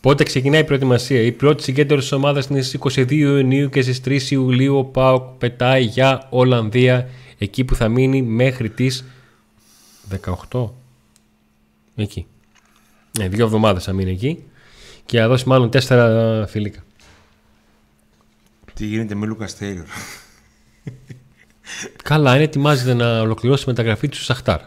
Πότε 0.03 0.23
ξεκινάει 0.23 0.61
η 0.61 0.63
προετοιμασία; 0.63 1.21
Η 1.21 1.31
πρώτη 1.31 1.63
συγκέντρωση 1.63 2.01
της 2.01 2.11
ομάδας 2.11 2.45
είναι 2.45 2.61
στις 2.61 2.79
22 2.95 3.11
Ιουνίου 3.11 3.69
και 3.69 3.81
στις 3.81 4.01
3 4.05 4.31
Ιουλίου 4.31 4.77
ο 4.77 4.83
Πάοκ 4.83 5.23
πετάει 5.23 5.83
για 5.83 6.27
Ολλανδία. 6.29 7.09
Εκεί 7.37 7.63
που 7.63 7.75
θα 7.75 7.87
μείνει 7.87 8.21
μέχρι 8.21 8.69
τις 8.69 9.03
18. 10.49 10.69
Εκεί. 11.95 12.25
Ναι, 13.19 13.27
δύο 13.27 13.45
εβδομάδες 13.45 13.83
θα 13.83 13.93
μείνει 13.93 14.11
εκεί. 14.11 14.43
Και 15.05 15.19
θα 15.19 15.27
δώσει 15.27 15.47
μάλλον 15.47 15.69
τέσσερα 15.69 16.47
φιλικά. 16.47 16.83
Τι 18.73 18.85
γίνεται 18.85 19.15
με 19.15 19.25
Λούκας 19.25 19.57
Τέιλορ; 19.57 19.85
Καλά, 22.03 22.35
είναι 22.35 22.43
ετοιμάζεται 22.43 22.93
να 22.93 23.21
ολοκληρώσει 23.21 23.63
μεταγραφή 23.67 24.07
του 24.09 24.23
Σαχτάρ. 24.23 24.61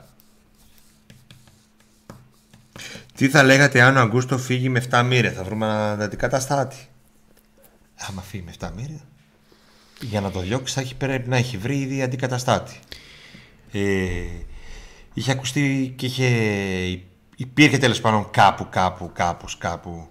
Τι 3.16 3.28
θα 3.28 3.42
λέγατε 3.42 3.80
αν 3.80 3.96
ο 3.96 4.00
Αγκούστο 4.00 4.38
φύγει 4.38 4.68
με 4.68 4.82
7 4.90 5.02
μοίρες, 5.04 5.32
θα 5.32 5.44
βρούμε 5.44 5.66
έναν 5.66 6.02
αντικαταστάτη. 6.02 6.76
Άμα 7.96 8.22
φύγει 8.22 8.42
με 8.42 8.52
7 8.60 8.70
μοίρες, 8.76 9.04
για 10.00 10.20
να 10.20 10.30
το 10.30 10.40
διώξει 10.40 10.74
θα 10.74 10.80
έχει, 10.80 10.94
πρέπει 10.94 11.28
να 11.28 11.36
έχει 11.36 11.56
βρει 11.56 11.78
ήδη 11.78 12.02
αντικαταστάτη. 12.02 12.78
Ε, 13.72 13.80
είχε 15.14 15.30
ακουστεί 15.30 15.94
και 15.96 16.06
είχε, 16.06 16.28
υπήρχε 17.36 17.78
τέλος 17.78 18.00
πάντων 18.00 18.30
κάπου, 18.30 18.68
κάπου, 18.70 19.10
κάπου, 19.14 19.46
κάπου 19.58 20.08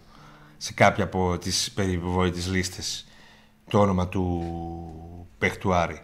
σε 0.58 0.74
κάποια 0.74 1.04
από 1.04 1.38
τις 1.38 1.72
περιβόητες 1.72 2.48
λίστες 2.48 3.08
το 3.70 3.80
όνομα 3.80 4.08
του 4.08 5.28
Πεχτουάρη. 5.38 6.02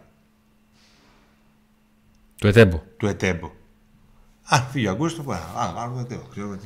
Του 2.37 2.47
Ετέμπο. 2.47 2.81
Του 2.97 3.07
Ετέμπο. 3.07 3.51
Αν 4.53 4.67
φύγει 4.71 4.87
ο 4.87 4.91
Αγκούστος, 4.91 5.25
πάρουμε 5.75 6.03
το 6.03 6.15
ξέρω 6.31 6.57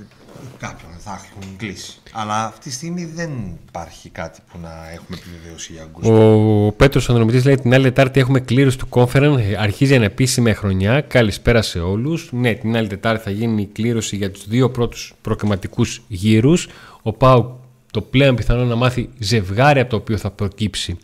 κάποιον 0.60 0.92
θα 0.98 1.12
έχουν 1.12 1.56
κλείσει. 1.58 2.00
Αλλά 2.12 2.46
αυτή 2.46 2.70
τη 2.70 2.76
στιγμή 2.76 3.06
δεν 3.06 3.30
υπάρχει 3.68 4.10
κάτι 4.10 4.40
που 4.52 4.58
να 4.62 4.70
έχουμε 4.70 5.18
επιβεβαιώσει 5.18 5.74
για 5.74 5.82
Αγκούστο. 5.82 6.66
Ο 6.66 6.72
Πέτρος 6.72 7.10
Ανδρομητής 7.10 7.46
λέει 7.46 7.56
την 7.56 7.74
άλλη 7.74 7.84
Τετάρτη 7.84 8.20
έχουμε 8.20 8.40
κλήρωση 8.40 8.78
του 8.78 8.88
conference. 8.90 9.38
Αρχίζει 9.60 9.94
ένα 9.94 10.06
επίσημη 10.06 10.54
χρονιά. 10.54 11.02
Καλησπέρα 11.02 11.62
σε 11.62 11.80
όλους. 11.80 12.30
Ναι, 12.32 12.54
την 12.54 12.76
άλλη 12.76 12.88
Τετάρτη 12.88 13.24
θα 13.24 13.32
γίνει 13.32 13.62
η 13.62 13.70
κλήρωση 13.74 14.16
για 14.16 14.32
τους 14.32 14.48
δύο 14.48 14.70
πρώτους 14.70 15.14
προκριματικούς 15.22 16.02
γύρους. 16.08 16.68
Ο 17.02 17.14
Πάου 17.14 17.60
το 17.92 18.02
πλέον 18.02 18.36
πιθανό 18.36 18.64
να 18.64 18.76
μάθει 18.76 19.10
ζευγάρι 19.18 19.80
από 19.80 19.90
το 19.90 19.96
οποίο 19.96 20.18
θα 20.18 20.32
προκύψει 20.32 20.98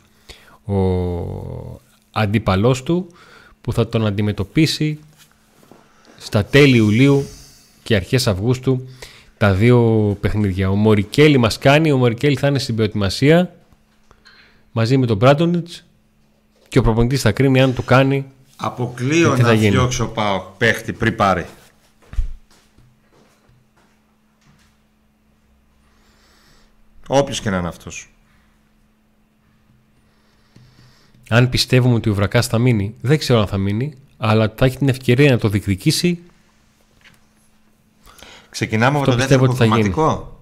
ο 0.65 0.75
αντίπαλός 2.11 2.83
του 2.83 3.07
που 3.61 3.73
θα 3.73 3.87
τον 3.87 4.05
αντιμετωπίσει 4.05 4.99
στα 6.23 6.45
τέλη 6.45 6.77
Ιουλίου 6.77 7.25
και 7.83 7.95
αρχές 7.95 8.27
Αυγούστου 8.27 8.87
τα 9.37 9.53
δύο 9.53 10.17
παιχνίδια. 10.19 10.69
Ο 10.69 10.75
Μωρικέλη 10.75 11.37
μας 11.37 11.57
κάνει, 11.57 11.91
ο 11.91 11.97
Μωρικέλη 11.97 12.35
θα 12.35 12.47
είναι 12.47 12.59
στην 12.59 12.75
προετοιμασία 12.75 13.55
μαζί 14.71 14.97
με 14.97 15.05
τον 15.05 15.17
Μπράντονιτς 15.17 15.85
και 16.67 16.79
ο 16.79 16.81
προπονητής 16.81 17.21
θα 17.21 17.31
κρίνει 17.31 17.61
αν 17.61 17.73
το 17.73 17.81
κάνει 17.81 18.25
Αποκλείω 18.55 19.37
να 19.37 19.53
διώξει 19.53 20.01
ο 20.01 20.07
Πάοκ 20.07 20.43
παίχτη 20.57 20.93
πριν 20.93 21.15
πάρει. 21.15 21.45
Όποιος 27.07 27.41
και 27.41 27.49
να 27.49 27.57
είναι 27.57 27.67
αυτός. 27.67 28.13
Αν 31.29 31.49
πιστεύουμε 31.49 31.95
ότι 31.95 32.09
ο 32.09 32.13
Βρακάς 32.13 32.47
θα 32.47 32.57
μείνει, 32.57 32.95
δεν 33.01 33.17
ξέρω 33.17 33.39
αν 33.39 33.47
θα 33.47 33.57
μείνει, 33.57 33.93
αλλά 34.23 34.53
θα 34.55 34.65
έχει 34.65 34.77
την 34.77 34.89
ευκαιρία 34.89 35.31
να 35.31 35.37
το 35.37 35.49
διεκδικήσει. 35.49 36.19
Ξεκινάμε 38.49 38.97
από 38.97 39.05
το 39.05 39.15
δεύτερο 39.15 39.43
προγραμματικό; 39.43 40.39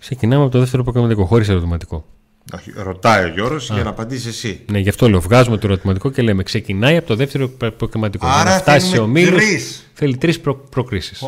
Ξεκινάμε 0.00 0.42
από 0.42 0.52
το 0.52 0.58
δεύτερο 0.58 0.82
προγραμματικό, 0.82 1.24
χωρίς 1.24 1.48
ερωτηματικό. 1.48 2.04
Όχι, 2.54 2.72
ρωτάει 2.76 3.24
ο 3.24 3.28
Γιώργο 3.28 3.56
για 3.56 3.82
να 3.82 3.90
απαντήσει 3.90 4.28
εσύ. 4.28 4.64
Ναι, 4.70 4.78
γι' 4.78 4.88
αυτό 4.88 5.08
λέω. 5.08 5.20
Βγάζουμε 5.20 5.56
το 5.56 5.66
ερωτηματικό 5.66 6.10
και 6.10 6.22
λέμε 6.22 6.42
ξεκινάει 6.42 6.96
από 6.96 7.06
το 7.06 7.16
δεύτερο 7.16 7.48
προγραμματικό. 7.48 8.26
Άρα 8.26 8.42
για 8.42 8.50
να 8.50 8.58
φτάσει 8.58 8.98
ο 8.98 9.06
Μήλο. 9.06 9.38
Θέλει 9.94 10.16
τρεις 10.16 10.40
προ, 10.40 10.54
προκρίσεις. 10.54 11.24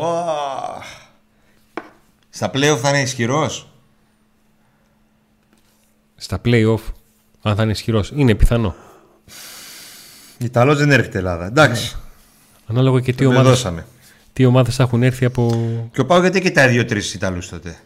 Στα 2.29 2.51
playoff 2.53 2.77
θα 2.81 2.89
είναι 2.89 3.01
ισχυρός; 3.01 3.67
Στα 6.15 6.41
playoff, 6.45 6.81
αν 7.41 7.55
θα 7.55 7.63
είναι 7.63 7.71
ισχυρός, 7.71 8.11
είναι 8.15 8.35
πιθανό. 8.35 8.75
Ιταλός 10.43 10.77
δεν 10.77 10.91
έρχεται 10.91 11.17
Ελλάδα. 11.17 11.45
Εντάξει. 11.45 11.95
Ανάλογα 12.65 12.99
και 12.99 13.13
τι 13.13 13.25
ομάδε. 13.25 13.83
Τι 14.33 14.45
ομάδες 14.45 14.79
έχουν 14.79 15.03
έρθει 15.03 15.25
από. 15.25 15.89
Και 15.93 16.01
ο 16.01 16.05
Πάο 16.05 16.21
γιατί 16.21 16.41
και 16.41 16.51
τα 16.51 16.67
δύο-τρει 16.67 17.01
Ιταλούς 17.15 17.49
τότε; 17.49 17.77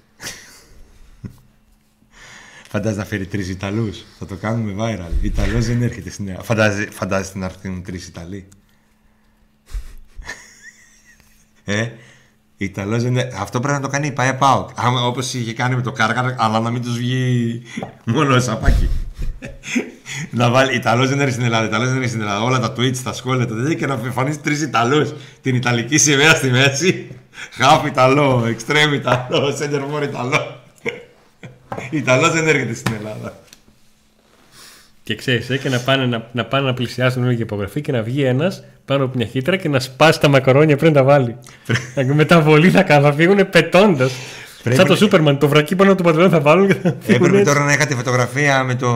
Φαντάζεσαι 2.71 2.99
να 2.99 3.05
φέρει 3.05 3.25
τρεις 3.25 3.49
Ιταλούς; 3.49 4.05
Θα 4.19 4.25
το 4.25 4.35
κάνουμε 4.35 4.73
viral. 4.77 5.11
Ιταλός 5.21 5.65
δεν 5.65 5.81
έρχεται 5.81 6.09
στην 6.09 6.27
Ελλάδα. 6.27 6.43
Φαντάζεσαι, 6.43 6.89
φαντάζεσαι 6.91 7.37
να 7.37 7.45
έρθουν 7.45 7.83
τρεις 7.83 8.07
Ιταλοί; 8.07 8.47
ε, 11.65 11.89
Ιταλός 12.57 13.03
δεν 13.03 13.17
Αυτό 13.17 13.59
πρέπει 13.59 13.75
να 13.75 13.81
το 13.81 13.87
κάνει 13.87 14.07
η 14.07 14.11
Πάε 14.11 14.33
Πάοκ. 14.33 14.69
Όπως 15.05 15.33
είχε 15.33 15.53
κάνει 15.53 15.75
με 15.75 15.81
το 15.81 15.91
Κάργαρ, 15.91 16.33
αλλά 16.37 16.59
να 16.59 16.69
μην 16.69 16.81
τους 16.81 16.97
βγει 16.97 17.61
μόνο 18.05 18.39
σαπάκι 18.39 18.89
να 20.39 20.49
βάλει 20.49 20.75
Ιταλός 20.75 21.09
δεν 21.09 21.19
έρθει 21.19 21.31
στην 21.31 21.45
Ελλάδα, 21.45 21.65
Ιταλός 21.65 21.87
δεν 21.87 21.97
έρθει 21.97 22.09
στην 22.09 22.21
Ελλάδα. 22.21 22.43
Όλα 22.43 22.59
τα 22.59 22.73
tweets, 22.77 22.97
τα 22.97 23.13
σχόλια, 23.13 23.47
τα 23.47 23.55
τέτοια 23.55 23.73
και 23.73 23.85
να 23.85 23.93
εμφανίσει 23.93 24.39
τρεις 24.39 24.61
Ιταλούς. 24.61 25.13
Την 25.41 25.55
Ιταλική 25.55 25.97
σημαία 25.97 26.35
στη 26.35 26.47
μέση. 26.47 27.07
Χαφ 27.51 27.85
Ιταλό, 27.85 28.45
εξτρέμ 28.47 28.93
Ιταλό, 28.93 29.55
σέντερ 29.57 29.81
Ιταλό. 30.03 30.61
Ιταλός 31.89 32.31
δεν 32.31 32.47
έρχεται 32.47 32.73
στην 32.73 32.93
Ελλάδα. 32.93 33.33
Και 35.03 35.15
ξέρεις, 35.15 35.49
ε, 35.49 35.57
και 35.57 35.69
να 35.69 35.79
πάνε 35.79 36.05
να, 36.05 36.29
να, 36.31 36.45
πάνε 36.45 36.65
να 36.65 36.73
πλησιάσουν 36.73 37.23
όλη 37.23 37.35
η 37.35 37.39
υπογραφή 37.39 37.81
και 37.81 37.91
να 37.91 38.01
βγει 38.01 38.23
ένας 38.23 38.63
πάνω 38.85 39.03
από 39.03 39.17
μια 39.17 39.25
χύτρα 39.25 39.57
και 39.57 39.69
να 39.69 39.79
σπάσει 39.79 40.19
τα 40.19 40.27
μακαρόνια 40.27 40.77
πριν 40.77 40.93
τα 40.93 41.03
βάλει. 41.03 41.35
Μεταβολή 42.13 42.69
θα 42.69 42.83
κάνουν, 42.83 43.09
θα 43.09 43.13
φύγουν 43.13 43.49
πετώντας. 43.49 44.11
Σαν 44.73 44.85
το 44.85 44.95
Σούπερμαν, 44.95 45.37
το 45.37 45.47
βρακί 45.47 45.75
πάνω 45.75 45.91
από 45.91 46.03
το 46.03 46.09
παντελόν 46.09 46.29
θα 46.29 46.41
βάλουν 46.41 46.67
και 46.67 46.73
θα 46.73 46.97
Έπρεπε 47.07 47.41
τώρα 47.41 47.65
να 47.65 47.73
είχατε 47.73 47.95
φωτογραφία 47.95 48.63
με 48.63 48.75
το 48.75 48.89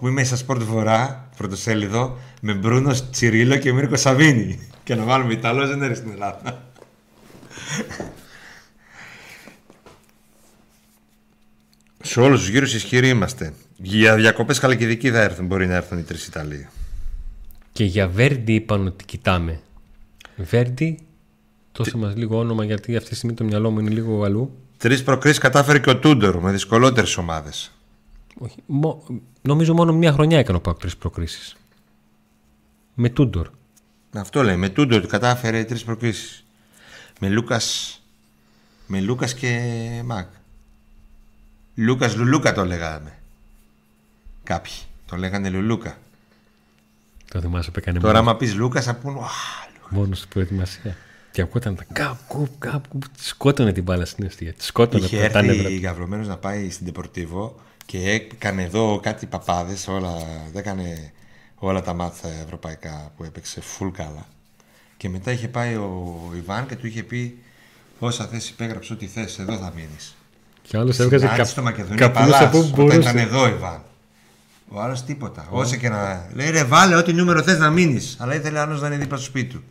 που 0.00 0.08
είμαι 0.08 0.24
στα 0.24 0.36
Sport 0.46 0.60
Φορά, 0.60 1.28
πρωτοσέλιδο, 1.36 2.18
με 2.40 2.52
Μπρούνο 2.52 2.94
Τσιρίλο 3.10 3.56
και 3.56 3.72
Μίρκο 3.72 3.96
Σαβίνη. 3.96 4.68
Και 4.84 4.94
να 4.94 5.04
βάλουμε 5.04 5.32
Ιταλό 5.32 5.66
δεν 5.66 5.82
είναι 5.82 5.94
στην 5.94 6.10
Ελλάδα. 6.10 6.62
Σε 12.02 12.20
όλους 12.20 12.40
τους 12.40 12.48
γύρους 12.48 12.74
ισχυροί 12.74 13.08
είμαστε. 13.08 13.52
Για 13.76 14.14
διακοπές 14.14 14.58
καλοκαιρική 14.58 15.10
θα 15.10 15.20
έρθουν, 15.20 15.46
μπορεί 15.46 15.66
να 15.66 15.74
έρθουν 15.74 15.98
οι 15.98 16.02
τρεις 16.02 16.26
Ιταλοί. 16.26 16.68
Και 17.72 17.84
για 17.84 18.08
Βέρντι 18.08 18.52
είπαν 18.52 18.86
ότι 18.86 19.04
κοιτάμε. 19.04 19.60
Βέρντι, 20.36 20.98
τόσο 21.72 21.98
μας 21.98 22.16
λίγο 22.16 22.38
όνομα 22.38 22.64
γιατί 22.64 22.96
αυτή 22.96 23.08
τη 23.08 23.16
στιγμή 23.16 23.34
το 23.34 23.44
μυαλό 23.44 23.70
μου 23.70 23.78
είναι 23.78 23.90
λίγο 23.90 24.24
αλλού. 24.24 24.67
Τρεις 24.78 25.02
προκρίσεις 25.02 25.38
κατάφερε 25.38 25.78
και 25.78 25.90
ο 25.90 25.98
Τούντορ 25.98 26.40
με 26.40 26.50
δυσκολότερες 26.50 27.16
ομάδες. 27.16 27.72
Νομίζω 29.42 29.74
μόνο 29.74 29.92
μια 29.92 30.12
χρονιά 30.12 30.38
έκανε 30.38 30.58
ο 30.58 30.60
Πάκ 30.60 30.78
τρεις 30.78 30.96
προκρίσεις. 30.96 31.56
Με 32.94 33.08
Τούντορ. 33.08 33.48
Αυτό 34.14 34.42
λέει. 34.42 34.56
Με 34.56 34.68
Τούντορ 34.68 35.06
κατάφερε 35.06 35.64
τρεις 35.64 35.84
προκρίσεις. 35.84 36.44
Με 37.20 37.28
Λούκας. 37.28 38.00
Με 38.86 39.00
Λούκας 39.00 39.34
και 39.34 39.60
Μακ. 40.04 40.28
Λούκας 41.74 42.16
Λουλούκα 42.16 42.52
το 42.52 42.64
λέγαμε. 42.64 43.18
Κάποιοι. 44.44 44.72
Το 45.06 45.16
λέγανε 45.16 45.48
Λουλούκα. 45.48 45.98
Το 47.30 47.40
θυμάσαι 47.40 47.70
που 47.70 47.78
έκανε 47.78 48.00
Τώρα, 48.00 48.18
άμα 48.18 48.36
πεις 48.36 48.54
Λούκας, 48.54 48.84
θα 48.84 48.94
πούνε. 48.94 49.20
Μόνος 49.88 50.18
στην 50.18 50.30
προετοιμασία. 50.30 50.96
Και 51.30 51.42
ακούγονταν 51.42 51.76
τα 51.76 51.84
κάπου, 51.92 52.48
κάπου. 52.58 52.98
Σκότωνε 53.20 53.72
την 53.72 53.82
μπάλα 53.82 54.04
στην 54.04 54.24
αιστεία. 54.24 54.54
Σκότωνε 54.56 55.04
Είχε 55.04 55.22
έρθει 55.22 55.78
γαυρωμένος 55.78 56.26
να 56.26 56.36
πάει 56.36 56.70
στην 56.70 56.86
Τεπορτίβο 56.86 57.60
και 57.86 58.10
έκανε 58.10 58.62
εδώ 58.62 59.00
κάτι 59.02 59.26
παπάδες. 59.26 59.88
Όλα, 59.88 60.12
έκανε 60.54 61.12
όλα 61.54 61.82
τα 61.82 61.92
μάτια 61.92 62.30
ευρωπαϊκά 62.44 63.12
που 63.16 63.24
έπαιξε 63.24 63.60
full 63.60 63.90
καλά. 63.92 64.26
Και 64.96 65.08
μετά 65.08 65.32
είχε 65.32 65.48
πάει 65.48 65.74
ο 65.74 66.32
Ιβάν 66.36 66.66
και 66.66 66.76
του 66.76 66.86
είχε 66.86 67.02
πει: 67.02 67.38
Όσα 67.98 68.26
θες 68.26 68.48
υπέγραψε, 68.48 68.92
ό,τι 68.92 69.06
θες, 69.06 69.38
εδώ 69.38 69.56
θα 69.56 69.72
μείνεις. 69.74 70.16
Και 70.62 70.76
άλλος 70.76 70.98
έβγαζε 70.98 71.32
καπ... 71.36 71.46
στο 71.46 71.62
Μακεδονία 71.62 72.10
Παλάς, 72.10 72.54
όταν 72.76 73.00
ήταν 73.00 73.16
εδώ 73.16 73.48
Ιβάν. 73.48 73.82
Ο 74.68 74.80
άλλος 74.80 75.04
τίποτα. 75.04 75.48
Oh. 75.48 75.52
Όσο 75.52 75.76
και 75.76 75.88
να. 75.88 76.28
Λέει 76.34 76.50
ρε, 76.50 76.64
βάλε 76.64 76.94
ό,τι 76.94 77.12
νούμερο 77.12 77.42
θες 77.42 77.58
να 77.58 77.70
μείνεις. 77.70 78.16
Αλλά 78.18 78.34
ήθελε 78.34 78.58
άλλος 78.58 78.80
να 78.80 78.86
είναι 78.86 78.96
δίπλα 78.96 79.16
στο 79.16 79.26
σπίτι 79.26 79.54
του. 79.54 79.62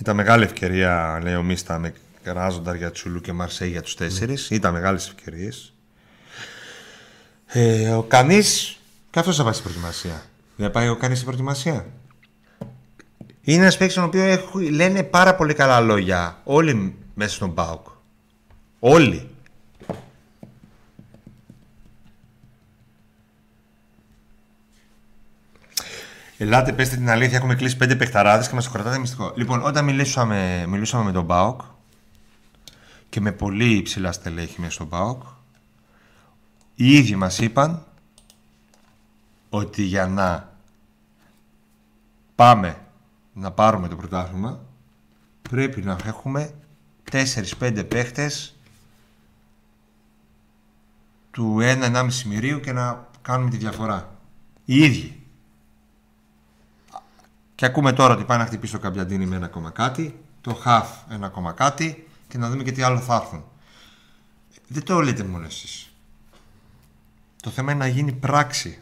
Ήταν 0.00 0.16
μεγάλη 0.16 0.44
ευκαιρία, 0.44 1.20
λέει 1.22 1.34
ο 1.34 1.42
Μίστα, 1.42 1.78
με 1.78 1.94
κράζοντα 2.22 2.74
για 2.74 2.90
Τσουλού 2.90 3.20
και 3.20 3.32
Μαρσέη 3.32 3.68
για 3.68 3.82
τους 3.82 3.94
τέσσερις. 3.94 4.46
Mm. 4.46 4.54
Ήταν 4.54 4.72
μεγάλε 4.72 4.96
ευκαιρίες. 4.96 5.74
Ε, 7.46 7.90
ο 7.90 8.02
Κανής, 8.02 8.78
και 9.10 9.18
αυτός 9.18 9.36
θα 9.36 9.42
πάει 9.42 9.52
στην 9.52 9.64
προετοιμασία. 9.64 10.22
Δεν 10.56 10.70
πάει 10.70 10.88
ο 10.88 10.96
Κανής 10.96 11.16
στην 11.16 11.28
προετοιμασία. 11.28 11.86
Είναι 13.40 13.62
ένας 13.62 13.76
παίκτης 13.76 13.96
τον 13.96 14.04
οποίο 14.04 14.22
έχουν, 14.22 14.70
λένε 14.70 15.02
πάρα 15.02 15.34
πολύ 15.34 15.54
καλά 15.54 15.80
λόγια. 15.80 16.40
Όλοι 16.44 16.94
μέσα 17.14 17.34
στον 17.34 17.54
Πάουκ. 17.54 17.86
Όλοι. 18.78 19.29
Ελάτε, 26.42 26.72
πέστε 26.72 26.96
την 26.96 27.10
αλήθεια. 27.10 27.36
Έχουμε 27.36 27.54
κλείσει 27.54 27.76
πέντε 27.76 27.96
παιχταράδες 27.96 28.48
και 28.48 28.54
μας 28.54 28.64
το 28.64 28.70
κρατάτε 28.70 28.98
μυστικό. 28.98 29.32
Λοιπόν, 29.36 29.62
όταν 29.64 29.84
μιλούσαμε, 29.84 30.64
μιλούσαμε 30.68 31.04
με 31.04 31.12
τον 31.12 31.26
Πάοκ 31.26 31.60
και 33.08 33.20
με 33.20 33.32
πολύ 33.32 33.74
υψηλά 33.74 34.12
στελέχη 34.12 34.60
μέσα 34.60 34.72
στον 34.72 34.88
Πάοκ, 34.88 35.22
οι 36.74 36.92
ίδιοι 36.92 37.16
μας 37.16 37.38
είπαν 37.38 37.84
ότι 39.48 39.82
για 39.82 40.06
να 40.06 40.52
πάμε 42.34 42.78
να 43.32 43.50
πάρουμε 43.50 43.88
το 43.88 43.96
πρωτάθλημα 43.96 44.60
πρέπει 45.42 45.82
να 45.82 45.96
έχουμε 46.04 46.54
4-5 47.58 47.84
παίχτες 47.88 48.56
του 51.30 51.58
1-1,5 51.60 52.22
μυρίου 52.26 52.60
και 52.60 52.72
να 52.72 53.08
κάνουμε 53.22 53.50
τη 53.50 53.56
διαφορά. 53.56 54.16
Οι 54.64 54.78
ίδιοι. 54.78 55.19
Και 57.60 57.66
ακούμε 57.66 57.92
τώρα 57.92 58.14
ότι 58.14 58.24
πάει 58.24 58.38
να 58.38 58.46
χτυπήσει 58.46 58.72
το 58.72 58.78
Καμπιαντίνη 58.78 59.26
με 59.26 59.36
ένα 59.36 59.44
ακόμα 59.44 59.70
κάτι, 59.70 60.20
το 60.40 60.54
Χαφ 60.54 60.88
ένα 61.10 61.26
ακόμα 61.26 61.52
κάτι 61.52 62.06
και 62.28 62.38
να 62.38 62.50
δούμε 62.50 62.62
και 62.62 62.72
τι 62.72 62.82
άλλο 62.82 62.98
θα 62.98 63.14
έρθουν. 63.14 63.44
Δεν 64.66 64.84
το 64.84 65.00
λέτε 65.00 65.24
μόνο 65.24 65.44
εσείς. 65.44 65.90
Το 67.42 67.50
θέμα 67.50 67.72
είναι 67.72 67.84
να 67.84 67.90
γίνει 67.90 68.12
πράξη. 68.12 68.78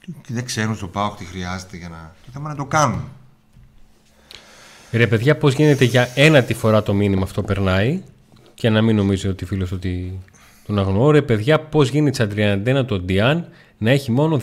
Και 0.00 0.32
δεν 0.32 0.44
ξέρουν 0.44 0.76
στο 0.76 0.88
ΠΑΟΚ 0.88 1.16
τι 1.16 1.24
χρειάζεται 1.24 1.76
για 1.76 1.88
να... 1.88 2.14
Το 2.24 2.30
θέμα 2.32 2.48
να 2.48 2.54
το 2.54 2.64
κάνουν. 2.64 3.08
Ρε 4.92 5.06
παιδιά, 5.06 5.36
πώς 5.36 5.54
γίνεται 5.54 5.84
για 5.84 6.08
ένα 6.14 6.42
τη 6.42 6.54
φορά 6.54 6.82
το 6.82 6.94
μήνυμα 6.94 7.22
αυτό 7.22 7.42
περνάει 7.42 8.02
και 8.54 8.70
να 8.70 8.82
μην 8.82 8.96
νομίζει 8.96 9.28
ότι 9.28 9.44
φίλος 9.44 9.72
ότι 9.72 10.20
τον 10.66 10.78
αγνοώ. 10.78 11.10
Ρε 11.10 11.22
παιδιά, 11.22 11.60
πώς 11.60 11.88
γίνεται 11.88 12.16
τη 12.16 12.22
Αντριαντένα 12.22 12.84
τον 12.84 13.04
Ντιάν 13.04 13.48
να 13.78 13.90
έχει 13.90 14.12
μόνο 14.12 14.40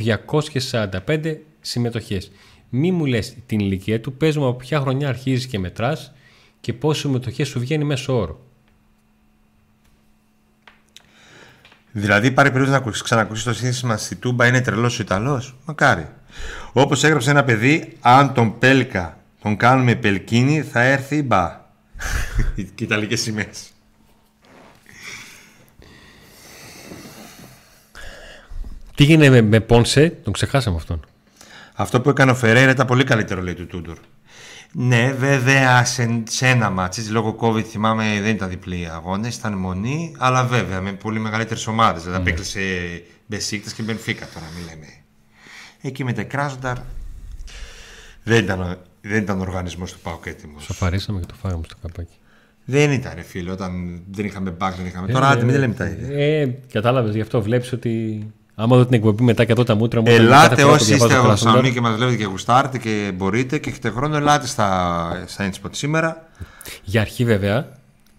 245 1.08 1.38
συμμετοχές. 1.62 2.32
Μη 2.70 2.92
μου 2.92 3.06
λες 3.06 3.36
την 3.46 3.60
ηλικία 3.60 4.02
του, 4.02 4.14
πες 4.14 4.38
μου 4.38 4.48
από 4.48 4.58
ποια 4.58 4.80
χρονιά 4.80 5.10
αρχίζεις 5.10 5.48
και 5.48 5.60
μετράς 5.60 6.14
και 6.60 6.74
πόσες 6.74 7.02
συμμετοχές 7.02 7.48
σου 7.48 7.60
βγαίνει 7.60 7.84
μέσω 7.84 8.18
όρο. 8.18 8.42
Δηλαδή 11.92 12.32
πάρει 12.32 12.52
περίπτωση 12.52 12.84
να 12.84 12.92
ξανακούσει 12.92 13.44
το 13.44 13.54
σύνθημα 13.54 13.98
στη 13.98 14.16
Τούμπα 14.16 14.48
είναι 14.48 14.62
τρελός 14.62 15.00
ο 15.00 15.02
Ιταλός. 15.02 15.56
Μακάρι. 15.66 16.08
Όπως 16.74 17.04
έγραψε 17.04 17.30
ένα 17.30 17.44
παιδί, 17.44 17.98
αν 18.02 18.34
τον 18.34 18.60
Πέλκα 18.60 19.18
τον 19.42 19.58
κάνουμε 19.58 19.96
Πελκίνη, 19.96 20.62
θα 20.62 20.82
έρθει 20.82 21.24
μπα. 21.24 21.62
και 22.76 22.84
Ιταλικές 22.84 23.22
σημαίες. 23.22 23.73
Τι 28.96 29.04
γίνεται 29.04 29.30
με, 29.30 29.42
με 29.42 29.60
Πόνσε, 29.60 30.10
τον 30.10 30.34
ξεχάσαμε 30.34 30.76
αυτόν. 30.76 31.06
Αυτό 31.74 32.02
που 32.02 32.10
έκανε 32.10 32.32
ο 32.32 32.36
Φερέιρα 32.36 32.72
ήταν 32.72 32.88
πολύ 32.88 33.04
καλύτερο, 33.04 33.42
λέει 33.42 33.54
του 33.54 33.68
Τούντορ. 33.68 33.98
Ναι, 34.72 35.12
βέβαια 35.12 35.86
σε, 35.86 36.24
σε 36.30 36.48
ένα 36.48 36.70
ματς, 36.70 37.10
λόγω 37.10 37.38
COVID 37.40 37.64
θυμάμαι 37.64 38.20
δεν 38.22 38.36
ήταν 38.36 38.50
διπλοί 38.50 38.90
αγώνες, 38.92 39.36
ήταν 39.36 39.54
μονοί, 39.54 40.16
αλλά 40.18 40.46
βέβαια 40.46 40.82
με 40.82 40.92
πολύ 40.92 41.20
μεγαλύτερες 41.20 41.68
ομάδες. 41.68 42.04
Δηλαδή 42.04 42.22
mm. 42.22 42.28
απέκλεισε 42.28 42.60
Μπεσίκτας 43.26 43.72
και 43.76 43.84
Μπενφίκα 43.84 44.28
τώρα, 44.34 44.46
μην 44.56 44.66
λέμε. 44.66 44.88
Εκεί 45.82 46.04
με 46.04 46.12
Κράσνονταρ 46.12 46.78
δεν 48.24 48.44
ήταν, 48.44 48.80
δεν 49.02 49.22
ήταν 49.22 49.40
οργανισμός 49.40 49.92
του 49.92 50.00
ΠΑΟΚ 50.00 50.26
έτοιμος. 50.26 50.64
Σκοράραμε 50.64 51.20
και 51.20 51.26
το 51.26 51.34
φάγαμε 51.42 51.64
στο 51.66 51.76
καπάκι. 51.82 52.16
Δεν 52.66 52.92
ήταν, 52.92 53.12
ρε 53.16 53.22
φίλε, 53.22 53.52
όταν 53.52 54.02
δεν 54.12 54.26
είχαμε 54.26 54.56
back, 54.60 54.72
δεν 54.78 54.86
είχαμε. 54.86 55.10
Ε, 55.10 55.14
τώρα, 55.14 55.28
άντε, 55.28 55.44
μην 55.44 55.56
λέμε 55.56 55.74
τα 55.74 55.86
ίδια. 55.86 56.18
Ε, 56.18 56.58
Κατάλαβες, 56.72 57.16
γι' 57.16 57.22
αυτό 57.22 57.42
βλέπεις 57.42 57.72
ότι 57.72 58.26
Άμα 58.56 58.78
δω 58.78 58.86
την 58.86 58.94
εκπομπή 58.94 59.24
μετά 59.24 59.46
και 59.46 59.54
δω 59.54 59.64
τα 59.64 59.76
μούτρα 59.76 60.02
μου. 60.02 60.08
Ελάτε 60.10 60.64
όσοι 60.64 60.94
είστε 60.94 61.22
Θεσσαλονίκη 61.22 61.74
και 61.74 61.82
μα 61.82 61.92
βλέπετε 61.92 62.18
και 62.18 62.26
γουστάρετε 62.26 62.78
και 62.78 63.12
μπορείτε 63.16 63.58
και 63.58 63.70
έχετε 63.70 63.90
χρόνο, 63.90 64.16
ελάτε 64.16 64.48
στα, 64.48 65.24
στα 65.28 65.52
σήμερα. 65.72 66.30
Για 66.84 67.02
αρχή, 67.02 67.26
βέβαια, 67.26 67.68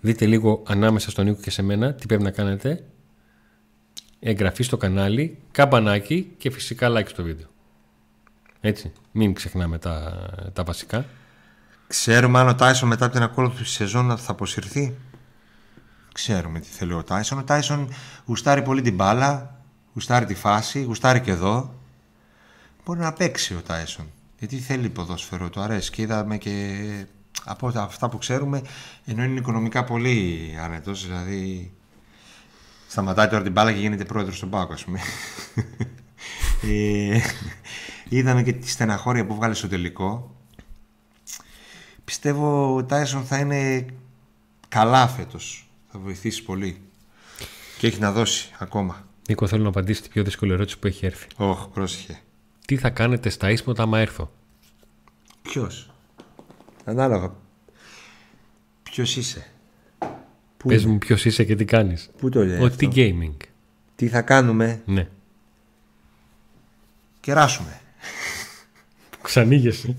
δείτε 0.01 0.27
λίγο 0.27 0.63
ανάμεσα 0.67 1.11
στον 1.11 1.25
Νίκο 1.25 1.41
και 1.41 1.51
σε 1.51 1.63
μένα 1.63 1.95
τι 1.95 2.07
πρέπει 2.07 2.23
να 2.23 2.31
κάνετε. 2.31 2.85
Εγγραφή 4.21 4.63
στο 4.63 4.77
κανάλι, 4.77 5.39
καμπανάκι 5.51 6.35
και 6.39 6.51
φυσικά 6.51 6.89
like 6.91 7.09
στο 7.09 7.23
βίντεο. 7.23 7.47
Έτσι. 8.61 8.93
Μην 9.13 9.35
ξεχνάμε 9.35 9.79
τα, 9.79 10.27
τα 10.53 10.65
βασικά. 10.65 11.05
Ξέρουμε 11.87 12.39
αν 12.39 12.49
ο 12.49 12.55
Τάισον 12.55 12.89
μετά 12.89 13.11
την 13.11 13.23
ακόλουθη 13.23 13.65
σεζόν 13.65 14.17
θα 14.17 14.31
αποσυρθεί; 14.31 14.95
Ξέρουμε 16.13 16.59
τι 16.59 16.67
θέλει 16.67 16.93
ο 16.93 17.03
Τάισον. 17.03 17.39
Ο 17.39 17.43
Τάισον 17.43 17.89
γουστάρει 18.27 18.63
πολύ 18.63 18.83
την 18.83 18.95
μπάλα, 18.95 19.54
γουστάρει 19.95 20.25
τη 20.25 20.35
φάση, 20.35 20.83
γουστάρει 20.83 21.21
και 21.21 21.31
εδώ. 21.31 21.75
Μπορεί 22.85 23.01
να 23.01 23.13
παίξει 23.13 23.55
ο 23.55 23.63
Τάισον. 23.63 24.11
Γιατί 24.39 24.59
θέλει 24.59 24.89
ποδόσφαιρο, 24.89 25.51
του 25.51 25.61
αρέσει. 25.61 25.91
Και 25.91 26.03
είδαμε 26.03 26.39
και 26.39 27.07
από 27.45 27.73
αυτά 27.75 28.09
που 28.09 28.19
ξέρουμε, 28.19 28.63
ενώ 29.05 29.23
είναι 29.23 29.39
οικονομικά 29.39 29.85
πολύ 29.85 30.51
άνετο, 30.63 30.93
δηλαδή 30.93 31.73
σταματάει 32.89 33.29
τώρα 33.29 33.43
την 33.43 33.53
μπάλα 33.53 33.73
και 33.73 33.79
γίνεται 33.79 34.05
πρόεδρος 34.05 34.37
στον 34.37 34.51
Πάκο, 34.51 34.73
ας 34.73 34.85
πούμε. 34.85 35.01
ε, 36.73 37.21
είδαμε 38.09 38.43
και 38.43 38.53
τη 38.53 38.69
στεναχώρια 38.69 39.27
που 39.27 39.35
βγάλε 39.35 39.55
στο 39.55 39.69
τελικό. 39.69 40.37
πιστεύω 42.05 42.75
ο 42.75 42.85
Τάισον 42.85 43.25
θα 43.25 43.39
είναι 43.39 43.87
καλά 44.69 45.09
φέτος. 45.09 45.69
Θα 45.93 45.99
βοηθήσει 45.99 46.43
πολύ. 46.43 46.83
Και 47.79 47.87
έχει 47.87 48.01
να 48.01 48.13
δώσει 48.13 48.51
ακόμα. 48.59 49.04
Νίκο, 49.29 49.47
θέλω 49.47 49.63
να 49.63 49.69
απαντήσεις 49.69 50.03
την 50.03 50.11
πιο 50.11 50.23
δύσκολη 50.25 50.53
ερώτηση 50.53 50.79
που 50.79 50.87
έχει 50.87 51.07
έρθει. 51.07 51.27
Όχι, 51.37 51.69
πρόσεχε. 51.75 52.19
Τι 52.67 52.77
θα 52.77 52.91
κάνετε 52.91 53.29
στα 53.29 53.51
ίσποτα 53.51 53.83
άμα 53.83 53.99
έρθω; 53.99 54.33
Ποιος; 55.43 55.91
Ανάλογα. 56.85 57.35
Ποιος 58.83 59.17
είσαι; 59.17 59.47
Πού, 60.57 60.69
Πες 60.69 60.85
μου 60.85 60.99
ποιος 60.99 61.25
είσαι 61.25 61.45
και 61.45 61.55
τι 61.57 61.65
κάνεις. 61.65 62.11
πού 62.19 62.29
το 62.29 62.45
λέει. 62.45 62.61
Ότι 62.61 62.87
αυτό; 62.87 63.01
gaming. 63.01 63.37
Τι 63.97 64.09
θα 64.09 64.23
κάνουμε; 64.23 64.83
Ναι. 64.85 65.09
Κεράσουμε. 67.21 67.81
Ξανήγεσαι. 69.23 69.97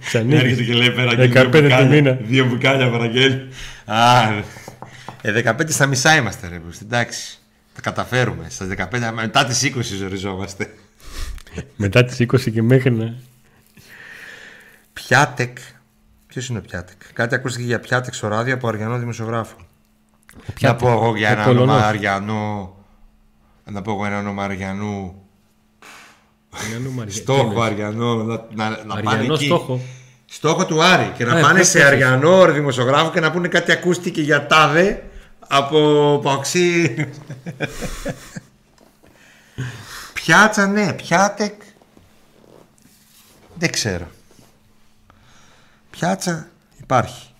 Ξανήγεσαι. 0.00 0.64
και 0.64 0.72
λέει 0.72 0.90
πέρα 0.90 1.12
15 1.16 1.76
το 1.78 1.84
μήνα. 1.86 2.12
Δύο 2.12 2.46
μπουκάλια 2.46 2.90
παραγγέλνει. 2.90 3.48
Α, 3.84 4.32
ε, 5.22 5.32
15 5.32 5.70
στα 5.72 5.86
μισά 5.86 6.16
είμαστε 6.16 6.48
ρε 6.48 6.58
Μπρουσ, 6.58 6.80
εντάξει. 6.80 7.37
Τα 7.82 7.90
καταφέρουμε. 7.90 8.46
Στα 8.48 8.66
15, 8.92 9.10
μετά 9.14 9.44
τις 9.44 9.62
20 9.76 9.80
ζοριζόμαστε. 9.98 10.74
Μετά 11.76 12.04
τις 12.04 12.16
20 12.20 12.52
και 12.52 12.62
μέχρι 12.62 12.90
να... 12.90 13.14
Πιάτεκ. 14.92 15.58
Ποιος 16.26 16.48
είναι 16.48 16.58
ο 16.58 16.60
Πιάτεκ; 16.60 16.96
Κάτι 17.12 17.34
ακούστηκε 17.34 17.64
για 17.64 17.80
Πιάτεκ 17.80 18.14
στο 18.14 18.28
ράδιο 18.28 18.54
από 18.54 18.68
Αριανό 18.68 18.98
δημοσιογράφο. 18.98 19.56
Να 20.46 20.52
Πιάτεκ. 20.54 20.78
πω 20.78 20.92
εγώ 20.92 21.16
για 21.16 21.28
Ο 21.28 21.32
ένα 21.32 21.44
Πολωνός. 21.44 21.68
όνομα 21.74 21.86
Αριανό. 21.86 22.76
Να 23.64 23.82
πω 23.82 23.90
εγώ 23.92 24.04
ένα 24.04 24.18
όνομα 24.18 24.44
Αριανού. 24.44 25.22
Αριανό 26.64 26.90
Μαρια- 26.90 27.12
τι 27.12 27.18
Στόχο 27.18 27.40
εννοείς; 27.48 27.62
Αριανό. 27.66 28.14
Να, 28.24 28.44
να, 28.54 28.68
να 28.84 28.94
πάνε 28.94 29.10
Αριανό 29.10 29.34
εκεί. 29.34 29.44
στόχο. 29.44 29.80
Στόχο 30.26 30.66
του 30.66 30.82
Άρη. 30.82 31.12
Και 31.16 31.24
να 31.24 31.32
Α, 31.38 31.40
πάνε 31.40 31.58
πες, 31.58 31.68
σε 31.68 31.78
πες. 31.78 31.86
Αριανό 31.86 32.52
δημοσιογράφο 32.52 33.10
και 33.10 33.20
να 33.20 33.30
πούνε 33.30 33.48
κάτι 33.48 33.72
ακούστηκε 33.72 34.20
για 34.20 34.46
τάδε 34.46 35.02
από 35.48 36.20
Παοξή. 36.22 36.94
Πιάτσα, 40.14 40.66
ναι. 40.66 40.92
Πιάτεκ. 40.92 41.62
Δεν 43.54 43.72
ξέρω. 43.72 44.08
Πιάτσα 45.90 46.48
υπάρχει. 46.80 47.32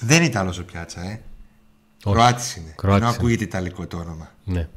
Δεν 0.00 0.16
είναι 0.16 0.26
Ιταλός 0.26 0.58
ο 0.58 0.64
Πιάτσα, 0.64 1.00
ε. 1.00 1.22
Όχι. 2.04 2.14
Κροάτης 2.14 2.56
είναι. 2.56 2.72
Κροάτης 2.76 3.00
Ενώ 3.00 3.08
είναι. 3.08 3.16
ακούγεται 3.18 3.44
Ιταλικό 3.44 3.86
το 3.86 3.96
όνομα. 3.96 4.32
Ναι. 4.44 4.68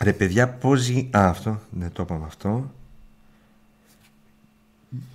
Ρε 0.00 0.12
παιδιά, 0.12 0.48
πώς 0.48 0.80
ζει... 0.80 1.08
Α, 1.16 1.28
αυτό. 1.28 1.60
Ναι, 1.70 1.90
το 1.90 2.02
είπαμε 2.02 2.24
αυτό. 2.26 2.72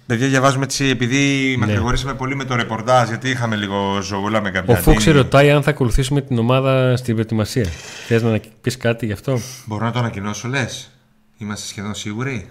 Παιδιά, 0.06 0.28
διαβάζουμε 0.28 0.64
έτσι, 0.64 0.86
επειδή 0.86 1.50
ναι. 1.50 1.66
μακρηγορήσαμε 1.66 2.14
πολύ 2.14 2.36
με 2.36 2.46
το 2.46 2.56
ρεπορτάζ, 2.56 3.08
γιατί 3.08 3.30
είχαμε 3.30 3.56
λίγο 3.56 4.02
ζωούλα 4.02 4.42
με 4.42 4.52
κάποια 4.52 4.74
Ο 4.74 4.78
Φόξ 4.78 5.06
ρωτάει 5.06 5.52
αν 5.52 5.64
θα 5.64 5.70
ακολουθήσουμε 5.70 6.22
την 6.22 6.38
ομάδα 6.38 6.96
στην 6.98 7.14
προετοιμασία. 7.14 7.66
Θες 8.08 8.24
να 8.24 8.40
πεις 8.62 8.78
κάτι 8.78 9.06
γι' 9.06 9.12
αυτό; 9.12 9.40
Μπορώ 9.66 9.86
να 9.86 9.92
το 9.92 10.00
ανακοινώσω, 10.00 10.48
λες; 10.48 10.92
Είμαστε 11.38 11.68
σχεδόν 11.68 11.96
σίγουροι; 11.96 12.50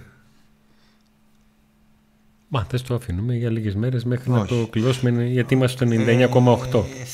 Μα 2.48 2.66
θες 2.70 2.82
το 2.82 2.94
αφήνουμε 2.94 3.34
για 3.34 3.50
λίγες 3.50 3.74
μέρες 3.74 4.04
μέχρι 4.04 4.30
να 4.30 4.38
Όχι. 4.38 4.48
το 4.48 4.66
κλειδώσουμε 4.70 5.24
γιατί 5.24 5.54
είμαστε 5.54 5.86
στο 5.86 5.94
99,8. 5.94 6.78
Ε, 6.78 7.04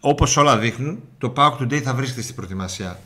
όπως 0.00 0.36
όλα 0.36 0.58
δείχνουν, 0.58 1.02
το 1.18 1.32
Pauk 1.36 1.52
Today 1.60 1.80
θα 1.80 1.94
βρίσκεται 1.94 2.22
στην 2.22 2.34
προετοιμασία. 2.34 2.98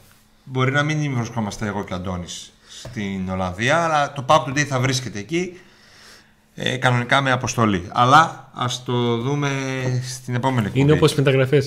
Μπορεί 0.45 0.73
να 0.73 0.83
μην 0.83 1.15
βρισκόμαστε 1.15 1.67
εγώ 1.67 1.85
και 1.85 1.93
ο 1.93 1.97
Αντώνης 1.97 2.53
στην 2.83 3.29
Ολλανδία, 3.31 3.85
αλλά 3.85 4.13
το 4.13 4.25
Pauk 4.29 4.45
Today 4.49 4.63
θα 4.65 4.81
βρίσκεται 4.81 5.19
εκεί, 5.19 5.61
ε, 6.55 6.77
κανονικά 6.77 7.21
με 7.21 7.31
αποστολή. 7.31 7.89
Αλλά 7.93 8.51
ας 8.55 8.83
το 8.85 9.17
δούμε 9.17 9.51
στην 10.19 10.35
επόμενη 10.35 10.61
εκπομπή. 10.67 10.81
Είναι 10.81 10.93
όπως 10.93 11.15
μεταγραφέ. 11.15 11.59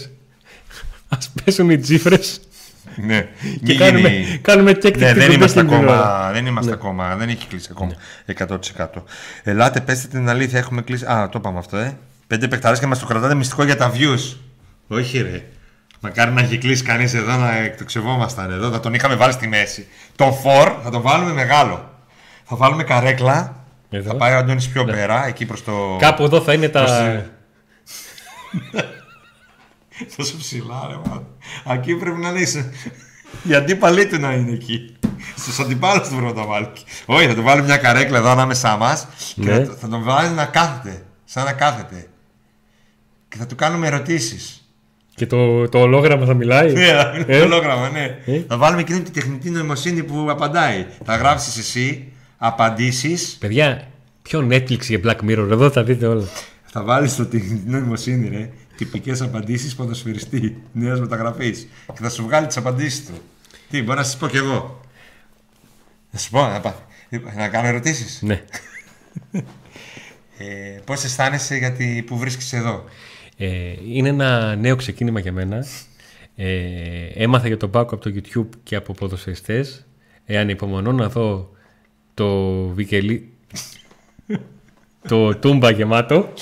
Α 1.09 1.17
πέσουν 1.43 1.69
οι 1.69 1.77
τσίφρε 1.77 2.17
Ναι. 2.95 3.21
και 3.41 3.59
Μην 3.61 3.77
κάνουμε, 3.77 4.09
γίνει- 4.09 4.37
κάνουμε 4.37 4.71
check 4.71 4.83
Ναι, 4.83 4.89
την 4.91 4.99
δεν 4.99 5.19
κουμπί 5.19 5.33
είμαστε 5.33 5.59
εκείνη 5.59 5.77
την 5.79 5.87
ώρα. 5.87 5.99
ακόμα. 6.03 6.31
Δεν 6.31 6.45
είμαστε 6.45 6.71
ακόμα. 6.71 7.15
Δεν 7.15 7.29
έχει 7.29 7.47
κλείσει 7.47 7.67
ακόμα. 7.71 7.91
100%. 8.25 9.03
Ελάτε, 9.43 9.79
πέστε 9.81 10.07
την 10.07 10.29
αλήθεια. 10.29 10.59
Έχουμε 10.59 10.81
κλείσει. 10.81 11.05
Α, 11.05 11.29
το 11.31 11.37
είπαμε 11.39 11.57
αυτό, 11.57 11.77
ε. 11.77 11.97
Πέντε 12.27 12.47
παιχταρέ 12.47 12.77
και 12.77 12.85
μας 12.87 12.99
το 12.99 13.05
κρατάτε 13.05 13.35
μυστικό 13.35 13.63
για 13.63 13.75
τα 13.77 13.91
views. 13.95 14.35
Όχι, 14.87 15.21
ρε. 15.21 15.45
Μακάρι 16.03 16.31
να 16.31 16.41
έχει 16.41 16.57
κλείσει 16.57 16.83
κανείς 16.83 17.13
εδώ 17.13 17.35
να 17.35 17.55
εκτοξευόμασταν 17.55 18.51
εδώ. 18.51 18.69
Θα 18.71 18.79
τον 18.79 18.93
είχαμε 18.93 19.15
βάλει 19.15 19.33
στη 19.33 19.47
μέση. 19.47 19.87
Τον 20.15 20.33
φορ 20.33 20.73
θα 20.83 20.89
τον 20.89 21.01
βάλουμε 21.01 21.31
μεγάλο. 21.33 21.89
Θα 22.43 22.55
βάλουμε 22.55 22.83
καρέκλα. 22.83 23.55
Εδώ. 23.89 24.09
Θα 24.09 24.15
πάει 24.15 24.33
ο 24.33 24.37
Αντώνης 24.37 24.69
πιο 24.69 24.85
πέρα, 24.85 25.25
εκεί 25.27 25.45
προς 25.45 25.63
το... 25.63 25.95
Κάπου 25.99 26.23
εδώ 26.23 26.41
θα 26.41 26.53
είναι 26.53 26.69
τα. 26.69 26.85
Τόσο 30.17 30.37
ψηλά, 30.41 30.87
ρε 30.89 30.95
μάλλον. 31.05 31.25
Εκεί 31.71 31.95
πρέπει 31.95 32.19
να 32.19 32.29
είναι. 32.29 32.71
Οι 33.43 33.53
αντίπαλοι 33.55 34.07
του 34.07 34.19
να 34.19 34.33
είναι 34.33 34.51
εκεί. 34.51 34.95
Στους 35.37 35.59
αντιπάλους 35.59 36.07
του 36.07 36.15
πρέπει 36.15 36.33
να 36.33 36.41
το 36.41 36.47
βάλει. 36.47 36.71
Όχι, 37.05 37.27
θα 37.27 37.33
του 37.33 37.41
βάλει 37.43 37.61
μια 37.61 37.77
καρέκλα 37.77 38.17
εδώ 38.17 38.29
ανάμεσά 38.29 38.75
μας 38.77 39.07
και 39.35 39.49
Ναι. 39.49 39.53
θα, 39.53 39.65
το- 39.65 39.73
θα 39.73 39.87
τον 39.87 40.03
βάλει 40.03 40.29
να 40.29 40.45
κάθεται. 40.45 41.05
Σαν 41.25 41.45
να 41.45 41.53
κάθεται. 41.53 42.07
Και 43.27 43.37
θα 43.37 43.45
του 43.45 43.55
κάνουμε 43.55 43.87
ερωτήσεις. 43.87 44.60
Και 45.21 45.27
το, 45.27 45.69
το 45.69 45.79
ολόγραμμα 45.79 46.25
θα 46.25 46.33
μιλάει. 46.33 46.73
Ναι, 46.73 46.87
Ε; 47.27 47.39
το 47.39 47.45
ολόγραμμα, 47.45 47.89
ναι. 47.89 48.17
Ε; 48.25 48.41
Θα 48.47 48.57
βάλουμε 48.57 48.81
εκείνη 48.81 49.01
τη 49.01 49.11
τεχνητή 49.11 49.49
νοημοσύνη 49.49 50.03
που 50.03 50.27
απαντάει. 50.29 50.85
Θα 51.05 51.15
γράψεις 51.15 51.57
εσύ 51.57 52.11
απαντήσεις. 52.37 53.35
Παιδιά, 53.39 53.87
ποιο 54.21 54.47
Netflix 54.51 54.79
για 54.79 54.99
Black 55.03 55.15
Mirror, 55.29 55.47
εδώ 55.51 55.69
θα 55.69 55.83
δείτε 55.83 56.05
όλα. 56.07 56.23
Θα 56.65 56.83
βάλεις 56.83 57.15
το 57.15 57.25
τεχνητή 57.25 57.69
νοημοσύνη, 57.69 58.29
ρε. 58.29 58.49
Τυπικές 58.77 59.21
απαντήσεις 59.21 59.75
ποδοσφαιριστή 59.75 60.57
νέας 60.71 60.99
μεταγραφής. 60.99 61.67
Και 61.93 61.99
θα 62.01 62.09
σου 62.09 62.23
βγάλει 62.23 62.47
τις 62.47 62.57
απαντήσεις 62.57 63.05
του. 63.05 63.13
Τι, 63.69 63.81
μπορώ 63.83 63.97
να 63.97 64.03
σας 64.05 64.17
πω 64.17 64.27
κι 64.27 64.37
εγώ. 64.37 64.81
Να 66.11 66.19
σου 66.19 66.29
πω, 66.29 66.41
να, 66.47 66.59
πά- 66.59 66.87
να 67.37 67.47
κάνω 67.47 67.67
ερωτήσεις; 67.67 68.19
Ναι. 68.21 68.41
Ε, 70.37 70.79
Πώς 70.85 71.03
αισθάνεσαι 71.03 71.55
γιατί 71.55 72.03
που 72.07 72.17
βρίσκεσαι 72.17 72.57
εδώ; 72.57 72.83
Ε, 73.43 73.75
είναι 73.87 74.09
ένα 74.09 74.55
νέο 74.55 74.75
ξεκίνημα 74.75 75.19
για 75.19 75.31
μένα. 75.31 75.65
Ε, 76.35 77.05
έμαθα 77.13 77.47
για 77.47 77.57
τον 77.57 77.69
Πάκο 77.69 77.95
από 77.95 78.03
το 78.03 78.11
YouTube 78.15 78.49
και 78.63 78.75
από 78.75 78.93
ποδοσφαιριστές. 78.93 79.85
Ε, 80.25 80.37
ανυπομονώ 80.37 80.91
να 80.91 81.09
δω 81.09 81.49
το 82.13 82.57
Βικελί... 82.67 83.33
το 85.07 85.35
Τούμπα 85.35 85.69
γεμάτο 85.69 86.33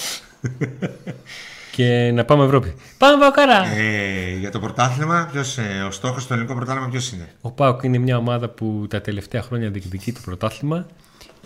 και 1.72 2.12
να 2.14 2.26
πάμε 2.26 2.43
Ευρώπη. 2.43 2.74
Πάμε 2.97 3.18
Πακάρα! 3.20 3.66
Ε, 3.66 4.38
για 4.39 4.52
το 4.52 4.60
πρωτάθλημα, 4.60 5.30
ποιος, 5.32 5.58
ε, 5.58 5.84
ο 5.88 5.91
στόχος 5.91 6.24
στο 6.24 6.34
ελληνικό 6.34 6.56
πρωτάθλημα 6.56 6.89
ποιος 6.89 7.12
είναι; 7.12 7.30
Ο 7.41 7.52
ΠΑΟΚ 7.52 7.84
είναι 7.84 7.97
μια 7.97 8.18
ομάδα 8.18 8.50
που 8.50 8.86
τα 8.89 9.02
τελευταία 9.02 9.41
χρόνια 9.41 9.70
διεκδικεί 9.70 10.12
το 10.12 10.20
πρωτάθλημα 10.26 10.88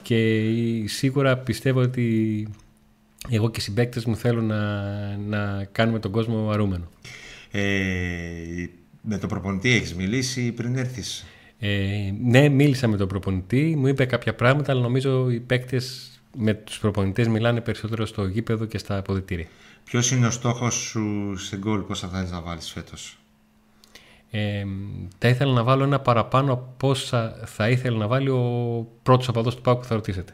και 0.02 0.42
σίγουρα 0.86 1.38
πιστεύω 1.38 1.80
ότι 1.82 2.48
εγώ 3.30 3.50
και 3.50 3.60
οι 3.60 3.64
συμπαίκτες 3.64 4.06
μου 4.06 4.16
θέλω 4.16 4.42
να, 4.42 4.62
να 5.18 5.64
κάνουμε 5.72 6.00
τον 6.00 6.12
κόσμο 6.12 6.50
αρούμενο. 6.50 6.90
Ε, 7.52 8.66
με 9.02 9.18
τον 9.18 9.30
προπονητή 9.30 9.72
έχεις 9.72 9.96
μιλήσει 9.96 10.52
πριν 10.52 10.76
έρθεις; 10.76 11.26
Ε, 11.60 12.12
ναι, 12.24 12.50
μίλησα 12.50 12.88
με 12.88 12.98
τον 12.98 13.08
προπονητή, 13.08 13.76
μου 13.78 13.88
είπε 13.88 14.06
κάποια 14.06 14.36
πράγματα, 14.36 14.72
αλλά 14.72 14.82
νομίζω 14.82 15.30
οι 15.30 15.40
παίκτες 15.40 16.08
με 16.38 16.54
τους 16.54 16.80
προπονητές 16.80 17.28
μιλάνε 17.28 17.62
περισσότερο 17.62 18.06
στο 18.06 18.26
γήπεδο 18.26 18.66
και 18.66 18.78
στα 18.78 18.98
αποδητήρια. 18.98 19.48
Ποιος 19.84 20.12
είναι 20.12 20.28
ο 20.28 20.32
στόχος 20.32 20.74
σου 20.74 21.36
σε 21.38 21.58
γκολ, 21.58 21.80
πόσα 21.80 22.08
θα 22.08 22.24
να 22.24 22.42
βάλεις 22.42 22.72
φέτος; 22.72 23.18
Ε, 24.32 24.64
θα 25.18 25.28
ήθελα 25.28 25.54
να 25.54 25.64
βάλω 25.64 25.84
ένα 25.84 26.00
παραπάνω 26.00 26.54
από 26.54 26.90
όσα 26.90 27.42
θα 27.46 27.70
ήθελε 27.70 27.98
να 27.98 28.08
βάλει 28.08 28.30
ο 28.30 28.88
πρώτος 29.04 29.28
απαδός 29.28 29.56
του 29.56 29.62
ΠΑΟΚ 29.62 29.80
που 29.80 29.86
θα 29.86 29.96
ρωτήσετε. 29.96 30.34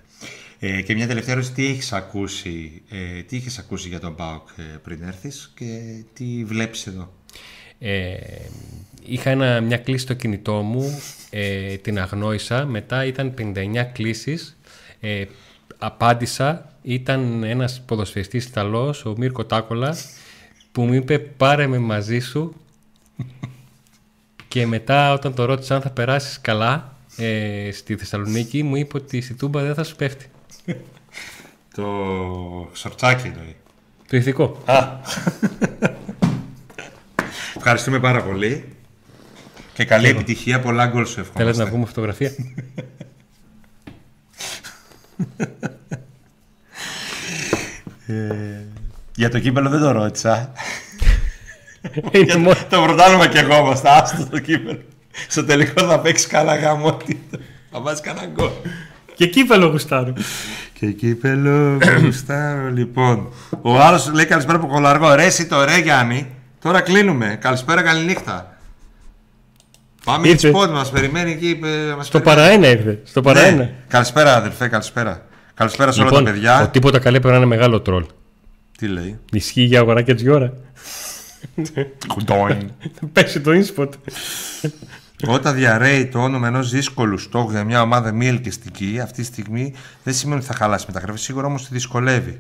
Ε, 0.60 0.82
και 0.82 0.95
μια 0.95 1.07
τελευταία 1.07 1.34
ερώτηση, 1.34 1.53
τι 1.53 1.66
έχεις 1.66 1.93
ακούσει, 1.93 2.82
ε, 2.89 3.22
τι 3.22 3.36
είχες 3.36 3.57
ακούσει 3.57 3.88
για 3.88 3.99
τον 3.99 4.16
ΠΑΟΚ 4.16 4.47
ε, 4.57 4.64
πριν 4.84 5.03
έρθεις 5.03 5.51
και 5.55 5.66
τι 6.14 6.43
βλέπεις 6.45 6.88
εδώ; 6.88 7.14
Ε, 7.80 8.16
είχα 9.05 9.30
ένα, 9.30 9.62
μια 9.62 9.78
κλίση 9.78 10.03
στο 10.03 10.14
κινητό 10.14 10.53
μου, 10.53 11.01
ε, 11.30 11.76
την 11.76 11.99
αγνόησα, 11.99 12.66
μετά 12.66 13.05
ήταν 13.05 13.34
59 13.38 13.84
κλήσεις, 13.93 14.57
ε, 14.99 15.26
απάντησα, 15.78 16.74
ήταν 16.82 17.43
ένας 17.43 17.82
ποδοσφαιριστής 17.86 18.45
Ιταλός, 18.45 19.05
ο 19.05 19.14
Μίρκο 19.18 19.45
Τάκολα, 19.45 19.97
που 20.72 20.82
μου 20.82 20.93
είπε 20.93 21.20
πάρε 21.20 21.68
με 21.68 21.78
μαζί 21.78 22.20
σου 22.20 22.55
και 24.47 24.66
μετά 24.66 25.14
όταν 25.14 25.34
το 25.34 25.45
ρώτησα 25.45 25.76
αν 25.76 25.82
θα 25.82 25.89
περάσεις 25.89 26.41
καλά 26.41 26.97
ε, 27.18 27.70
στη 27.72 27.95
Θεσσαλονίκη 27.95 28.64
μου 28.64 28.76
είπε 28.76 28.97
ότι 28.97 29.22
στη 29.22 29.34
Τούμπα 29.34 29.62
δεν 29.62 29.74
θα 29.74 29.84
σου 29.84 29.95
πέφτει. 29.95 30.26
Το 31.76 31.86
σορτσάκι 32.74 33.28
εννοεί. 33.28 33.56
Το 34.10 34.18
ηθικό. 34.18 34.64
Ευχαριστούμε 37.58 38.00
πάρα 38.00 38.24
πολύ. 38.24 38.76
Και 39.74 39.86
καλή 39.86 40.08
επιτυχία, 40.08 40.60
πολλά 40.60 40.88
γκολ 40.88 41.06
σου 41.06 41.14
Θέλετε 41.14 41.30
ευχόμαστε. 41.32 41.64
να 41.64 41.70
βγούμε 41.70 41.86
φωτογραφία; 41.86 42.32
Για 49.16 49.30
το 49.30 49.39
κύπελο 49.39 49.70
δεν 49.70 49.80
το 49.80 49.91
ρώτησα. 49.91 50.52
Είναι 52.12 52.36
μόνο- 52.36 52.66
το 52.70 52.82
πρωτάθλημα 52.84 53.28
και 53.28 53.39
εγώ 53.39 53.56
όμως, 53.58 53.80
θα 53.80 53.91
άστο 53.91 54.28
το 54.28 54.39
κύπελο. 54.39 54.82
Στο 55.28 55.45
τελικό 55.45 55.88
θα 55.88 56.00
παίξει 56.00 56.28
καλά 56.28 56.56
γαμότητα. 56.56 57.38
Θα 57.72 57.82
βάζει 57.82 58.02
κανένα 58.02 58.28
γκολ. 58.28 58.50
Και 59.20 59.28
κύπελο 59.28 59.65
γουστάρω. 59.67 60.13
Και 60.74 60.91
κύπελο 60.91 61.78
γουστάρω 62.03 62.70
λοιπόν. 62.74 63.28
Ο 63.61 63.80
άλλος 63.80 64.11
λέει 64.13 64.26
καλησπέρα 64.26 64.57
από 64.57 64.67
κολαργό. 64.67 65.13
Ρε 65.15 65.24
εσύ 65.26 65.47
το 65.47 65.63
ρε 65.63 65.78
Γιάννη. 65.78 66.28
Τώρα 66.61 66.82
κλείνουμε. 66.82 67.38
Καλησπέρα 67.41 67.82
καληνύχτα. 67.82 68.57
Πάμε 70.03 70.22
για 70.24 70.32
Ήρθε. 70.32 70.47
σπότ 70.47 70.72
μας 70.72 70.89
περιμένει 70.89 71.32
εκεί. 71.32 71.59
ε, 71.63 71.95
μας 71.95 72.05
Στο 72.07 72.20
περιμένει. 72.20 72.41
παρά 72.47 72.53
ένα 72.53 72.67
ήρθε. 72.67 72.99
Στο 73.03 73.22
παρά 73.22 73.41
Ναι. 73.41 73.47
ένα. 73.47 73.70
Καλησπέρα 73.88 74.36
αδερφέ, 74.36 74.67
καλησπέρα. 74.67 75.26
Καλησπέρα 75.53 75.91
σε 75.91 75.99
όλα 76.01 76.09
Λοιπόν, 76.09 76.26
τα 76.26 76.32
παιδιά. 76.32 76.61
ο 76.61 76.67
τίποτα 76.67 76.99
καλέ 76.99 77.20
πρέπει 77.20 77.34
να 77.34 77.38
είναι 77.39 77.55
μεγάλο 77.55 77.82
τρόλ. 77.82 78.05
Τι 78.78 78.88
λέει; 78.88 79.20
Ισχύει 79.32 79.61
για 79.63 79.80
αγοράκια 79.80 80.15
τη 80.15 80.30
ώρα. 80.30 80.53
Πέσει 83.13 83.41
το 83.41 83.51
ίνσποτ. 83.53 83.93
Όταν 85.28 85.55
διαρρέει 85.55 86.05
το 86.05 86.20
όνομα 86.20 86.47
ενός 86.47 86.70
δύσκολου 86.70 87.17
στόχου 87.17 87.51
για 87.51 87.63
μια 87.63 87.82
ομάδα 87.82 88.11
μη 88.11 88.28
ελκυστική, 88.28 88.99
αυτή 89.03 89.22
τη 89.22 89.24
στιγμή 89.24 89.74
δεν 90.03 90.13
σημαίνει 90.13 90.39
ότι 90.39 90.47
θα 90.47 90.53
χαλάσει 90.53 90.86
μεταγραφή. 90.88 91.20
Σίγουρα 91.20 91.47
όμως 91.47 91.67
τη 91.67 91.74
δυσκολεύει. 91.74 92.39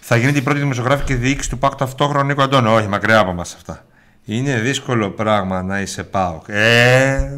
Θα 0.00 0.16
γίνει 0.16 0.32
την 0.32 0.44
πρώτη 0.44 0.58
δημοσιογράφικη 0.58 1.14
διοίκηση 1.14 1.50
του 1.50 1.58
ΠΑΚ 1.58 1.74
ταυτόχρονα 1.74 2.20
ο 2.20 2.24
Νίκο 2.24 2.42
Αντώνη. 2.42 2.68
Όχι, 2.68 2.86
μακριά 2.86 3.18
από 3.18 3.32
μας 3.32 3.54
αυτά. 3.54 3.84
Είναι 4.24 4.60
δύσκολο 4.60 5.10
πράγμα 5.10 5.62
να 5.62 5.80
είσαι 5.80 6.04
ΠΑΟΚ. 6.04 6.44
Ε, 6.48 7.32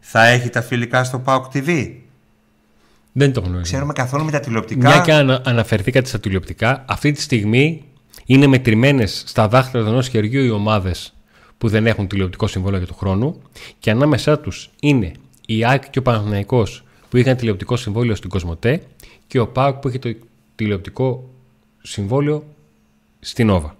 θα 0.00 0.26
έχει 0.26 0.48
τα 0.48 0.62
φιλικά 0.62 1.04
στο 1.04 1.18
ΠΑΟΚ 1.18 1.44
TV. 1.54 1.90
Δεν 3.12 3.32
το 3.32 3.40
γνωρίζω. 3.40 3.62
Ξέρουμε 3.62 3.92
καθόλου 3.92 4.24
με 4.24 4.30
τα 4.30 4.40
τηλεοπτικά. 4.40 4.88
Μια 4.88 5.00
και 5.00 5.12
ανα, 5.12 5.42
αναφερθήκατε 5.44 6.08
στα 6.08 6.20
τηλεοπτικά, 6.20 6.84
αυτή 6.86 7.12
τη 7.12 7.20
στιγμή 7.20 7.84
είναι 8.24 8.46
μετρημένες 8.46 9.22
στα 9.26 9.48
δάχτυλα 9.48 9.88
ενός 9.88 10.08
χεριού 10.08 10.44
οι 10.44 10.50
ομάδες 10.50 11.13
που 11.64 11.70
δεν 11.70 11.86
έχουν 11.86 12.08
τηλεοπτικό 12.08 12.46
συμβόλαιο 12.46 12.78
για 12.78 12.86
του 12.86 12.94
χρόνου 12.94 13.42
και 13.78 13.90
ανάμεσά 13.90 14.38
τους 14.38 14.70
είναι 14.80 15.12
η 15.46 15.64
ΑΕΚ 15.64 15.90
και 15.90 15.98
ο 15.98 16.02
Παναθηναϊκός 16.02 16.84
που 17.08 17.16
είχαν 17.16 17.36
τηλεοπτικό 17.36 17.76
συμβόλαιο 17.76 18.14
στην 18.14 18.30
Κοσμοτέ 18.30 18.82
και 19.26 19.38
ο 19.38 19.48
ΠΑΟΚ 19.48 19.76
που 19.76 19.88
είχε 19.88 19.98
το 19.98 20.16
τηλεοπτικό 20.54 21.30
συμβόλαιο 21.82 22.44
στην 23.20 23.50
Όβα. 23.50 23.76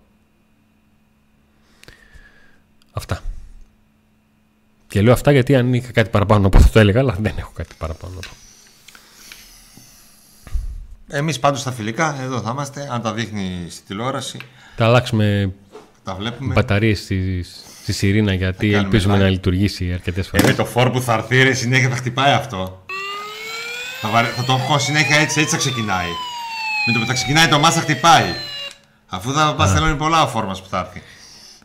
Αυτά. 2.92 3.22
Και 4.88 5.02
λέω 5.02 5.12
αυτά 5.12 5.32
γιατί 5.32 5.54
αν 5.54 5.74
είχα 5.74 5.92
κάτι 5.92 6.10
παραπάνω 6.10 6.42
να 6.42 6.48
πω 6.48 6.60
θα 6.60 6.68
το 6.68 6.78
έλεγα, 6.78 7.00
αλλά 7.00 7.16
δεν 7.20 7.34
έχω 7.36 7.52
κάτι 7.54 7.74
παραπάνω 7.78 8.14
να 8.14 8.20
πω. 8.20 8.34
Εμείς 11.08 11.38
πάντως 11.38 11.60
στα 11.60 11.72
φιλικά, 11.72 12.22
εδώ 12.22 12.40
θα 12.40 12.50
είμαστε. 12.50 12.88
Αν 12.90 13.02
τα 13.02 13.12
δείχνει 13.12 13.66
στη 13.70 13.82
τηλεόραση, 13.86 14.38
Θα 14.76 14.84
αλλάξουμε 14.84 15.52
τα 16.04 16.14
βλέπουμε. 16.14 16.54
μπαταρίες 16.54 16.98
στη, 16.98 17.44
στη 17.82 17.92
Σιρήνα 17.92 18.32
γιατί 18.34 18.66
κάνουμε 18.70 18.84
ελπίζουμε 18.84 19.16
live. 19.16 19.20
να 19.20 19.28
λειτουργήσει 19.28 19.92
αρκετές 19.92 20.26
Ε, 20.26 20.28
φορές. 20.30 20.46
με 20.46 20.52
το 20.52 20.64
φόρ 20.64 20.90
που 20.90 21.00
θα 21.00 21.12
έρθει 21.14 21.42
ρε, 21.42 21.54
συνέχεια 21.54 21.88
θα 21.88 21.96
χτυπάει 21.96 22.32
αυτό. 22.32 22.84
Θα, 24.00 24.08
βαρε... 24.08 24.26
θα 24.36 24.44
το 24.44 24.52
έχω 24.62 24.78
συνέχεια 24.78 25.16
έτσι, 25.16 25.40
έτσι 25.40 25.50
θα 25.52 25.56
ξεκινάει. 25.56 26.06
Με 26.86 26.92
το 26.92 26.98
που 26.98 27.06
θα 27.06 27.12
ξεκινάει 27.12 27.48
το 27.48 27.58
μάτς 27.58 27.74
θα 27.74 27.80
χτυπάει. 27.80 28.24
Αφού 29.06 29.32
θα 29.32 29.54
πας 29.56 29.72
θέλω 29.72 29.86
είναι 29.86 29.96
πολλά 29.96 30.22
ο 30.22 30.26
φόρ 30.28 30.44
μας 30.46 30.62
που 30.62 30.68
θα 30.70 30.78
έρθει. 30.78 31.02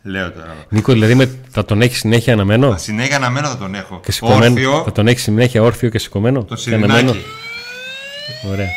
Λέω 0.04 0.32
τώρα. 0.32 0.56
Νίκο, 0.70 0.94
δηλαδή 0.94 1.16
με, 1.16 1.30
θα 1.50 1.66
τον 1.66 1.82
έχεις 1.82 1.98
συνέχεια 2.00 2.34
αναμένο; 2.34 2.78
Συνέχεια 2.78 3.16
αναμένω 3.16 3.48
θα 3.48 3.58
τον 3.58 3.76
έχω. 3.76 4.00
και 4.06 4.12
σηκωμένο. 4.12 4.46
Όρθιο, 4.54 4.82
Θα 4.86 4.92
τον 4.92 5.08
έχεις 5.08 5.24
συνέχεια 5.24 5.62
όρθιο 5.62 5.90
και 5.90 6.00
σηκωμένο; 6.00 6.44
το 6.44 6.56
και 6.56 6.74
αναμένο; 6.74 6.98
σιρινάκι. 6.98 7.26
Ωραία. 8.52 8.68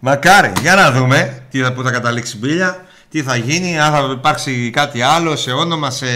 Μακάρι, 0.00 0.52
για 0.60 0.74
να 0.74 0.92
δούμε 0.92 1.42
τι 1.50 1.60
θα, 1.60 1.72
που 1.72 1.82
θα 1.82 1.90
καταλήξει 1.90 2.36
η 2.36 2.38
μπίλια, 2.40 2.84
τι 3.12 3.22
θα 3.22 3.36
γίνει, 3.36 3.78
αν 3.78 3.92
θα 3.92 4.10
υπάρξει 4.12 4.70
κάτι 4.70 5.02
άλλο 5.02 5.36
σε 5.36 5.50
όνομα, 5.50 5.90
σε 5.90 6.06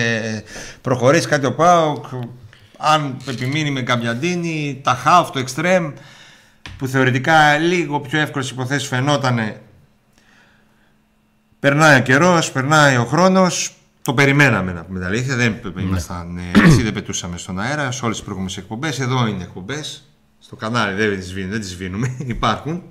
προχωρήσει 0.81 1.29
κάτι 1.29 1.47
ο 1.47 1.55
ΠΑΟΚ, 1.55 2.05
αν 2.77 3.17
επιμείνει 3.29 3.71
με 3.71 3.83
Καμπιαντίνη, 3.83 4.81
τα 4.85 4.95
χάφ, 4.95 5.31
το 5.31 5.39
εξτρέμ, 5.39 5.93
που 6.79 6.87
θεωρητικά 6.87 7.59
λίγο 7.59 8.01
πιο 8.01 8.21
εύκολες 8.21 8.51
υποθέσεις 8.51 8.89
φαινότανε. 8.89 9.61
Περνάει 11.59 11.99
ο 11.99 12.03
καιρός, 12.03 12.53
περνάει 12.53 12.97
ο 12.97 13.05
χρόνος, 13.05 13.77
το 14.03 14.15
περιμέναμε 14.15 14.73
να 14.73 14.85
πούμε 14.85 15.01
τα 15.01 15.07
αλήθεια. 15.07 15.37
Δεν 15.37 15.61
ήμασταν 15.79 16.39
ε, 16.39 16.61
έτσι, 16.65 16.83
δεν 16.83 16.93
πετούσαμε 16.93 17.39
στον 17.39 17.61
αέρα 17.61 17.91
σε 17.91 18.05
όλες 18.05 18.17
τις 18.17 18.25
προηγούμενες 18.25 18.57
εκπομπές. 18.57 19.01
Εδώ 19.01 19.27
είναι 19.27 19.43
εκπομπές. 19.43 20.09
Στο 20.39 20.57
κανάλι 20.57 20.95
δεν 20.97 21.19
τις 21.19 21.29
σβήνουμε, 21.29 21.53
δεν 21.53 21.61
τις 21.61 21.71
σβήνουμε. 21.71 22.17
υπάρχουν. 22.37 22.83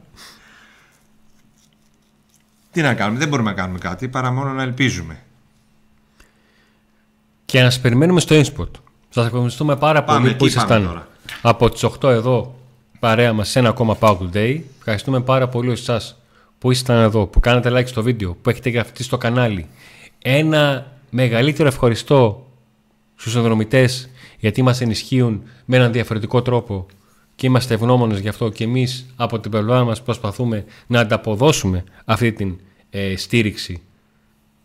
Τι 2.76 2.82
να 2.82 2.93
κάνουμε, 2.93 3.19
δεν 3.19 3.28
μπορούμε 3.28 3.49
να 3.49 3.55
κάνουμε 3.55 3.80
κάτι 3.80 4.07
παρά 4.07 4.32
μόνο 4.32 4.51
να 4.51 4.61
ελπίζουμε. 4.61 5.19
Και 7.45 7.61
να 7.61 7.69
σας 7.69 7.82
περιμένουμε 7.82 8.19
στο 8.19 8.36
InSpot. 8.36 8.67
Σας 9.09 9.26
ευχαριστούμε 9.26 9.76
πάρα 9.76 10.03
Πάμε, 10.03 10.19
πολύ 10.19 10.36
που 10.36 10.45
εκεί 10.45 10.55
πάμε 10.55 10.65
ήσασταν 10.67 10.88
τώρα. 10.88 11.07
από 11.41 11.69
τις 11.69 11.84
8 11.84 12.09
εδώ 12.09 12.55
παρέα 12.99 13.34
μας 13.34 13.49
σε 13.49 13.59
ένα 13.59 13.69
ακόμα 13.69 13.97
Power 13.99 14.30
Day. 14.34 14.59
Ευχαριστούμε 14.78 15.21
πάρα 15.21 15.47
πολύ 15.47 15.71
εσάς 15.71 16.21
που 16.59 16.71
ήσασταν 16.71 16.97
εδώ, 16.97 17.26
που 17.26 17.39
κάνατε 17.39 17.69
like 17.73 17.88
στο 17.88 18.03
βίντεο, 18.03 18.34
που 18.41 18.49
έχετε 18.49 18.69
γραφτεί 18.69 19.03
στο 19.03 19.17
κανάλι. 19.17 19.67
Ένα 20.21 20.91
μεγαλύτερο 21.09 21.67
ευχαριστώ 21.67 22.45
στους 23.15 23.32
συνδρομητές 23.32 24.09
γιατί 24.39 24.61
μας 24.61 24.82
ενισχύουν 24.82 25.43
με 25.65 25.76
έναν 25.78 25.91
διαφορετικό 25.91 26.41
τρόπο 26.41 26.86
και 27.36 27.47
είμαστε 27.47 27.73
ευγνώμονες 27.73 28.19
γι' 28.19 28.27
αυτό 28.27 28.49
και 28.49 28.63
εμείς 28.63 29.05
από 29.15 29.39
την 29.39 29.51
πλευρά 29.51 29.83
μας 29.83 30.01
προσπαθούμε 30.01 30.65
να 30.88 30.99
ανταποδώσουμε 30.99 31.83
αυτή 32.05 32.33
την 32.33 32.59
ε, 32.89 33.15
στήριξη 33.15 33.81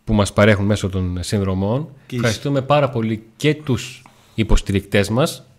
που 0.04 0.14
μας 0.14 0.32
παρέχουν 0.32 0.64
μέσω 0.64 0.88
των 0.88 1.18
συνδρομών. 1.20 1.88
Και 2.06 2.16
Ευχαριστούμε 2.16 2.62
πάρα 2.62 2.88
πολύ 2.88 3.22
και 3.36 3.54
τους 3.54 4.02
υποστηρικτές 4.34 5.08
μας. 5.08 5.49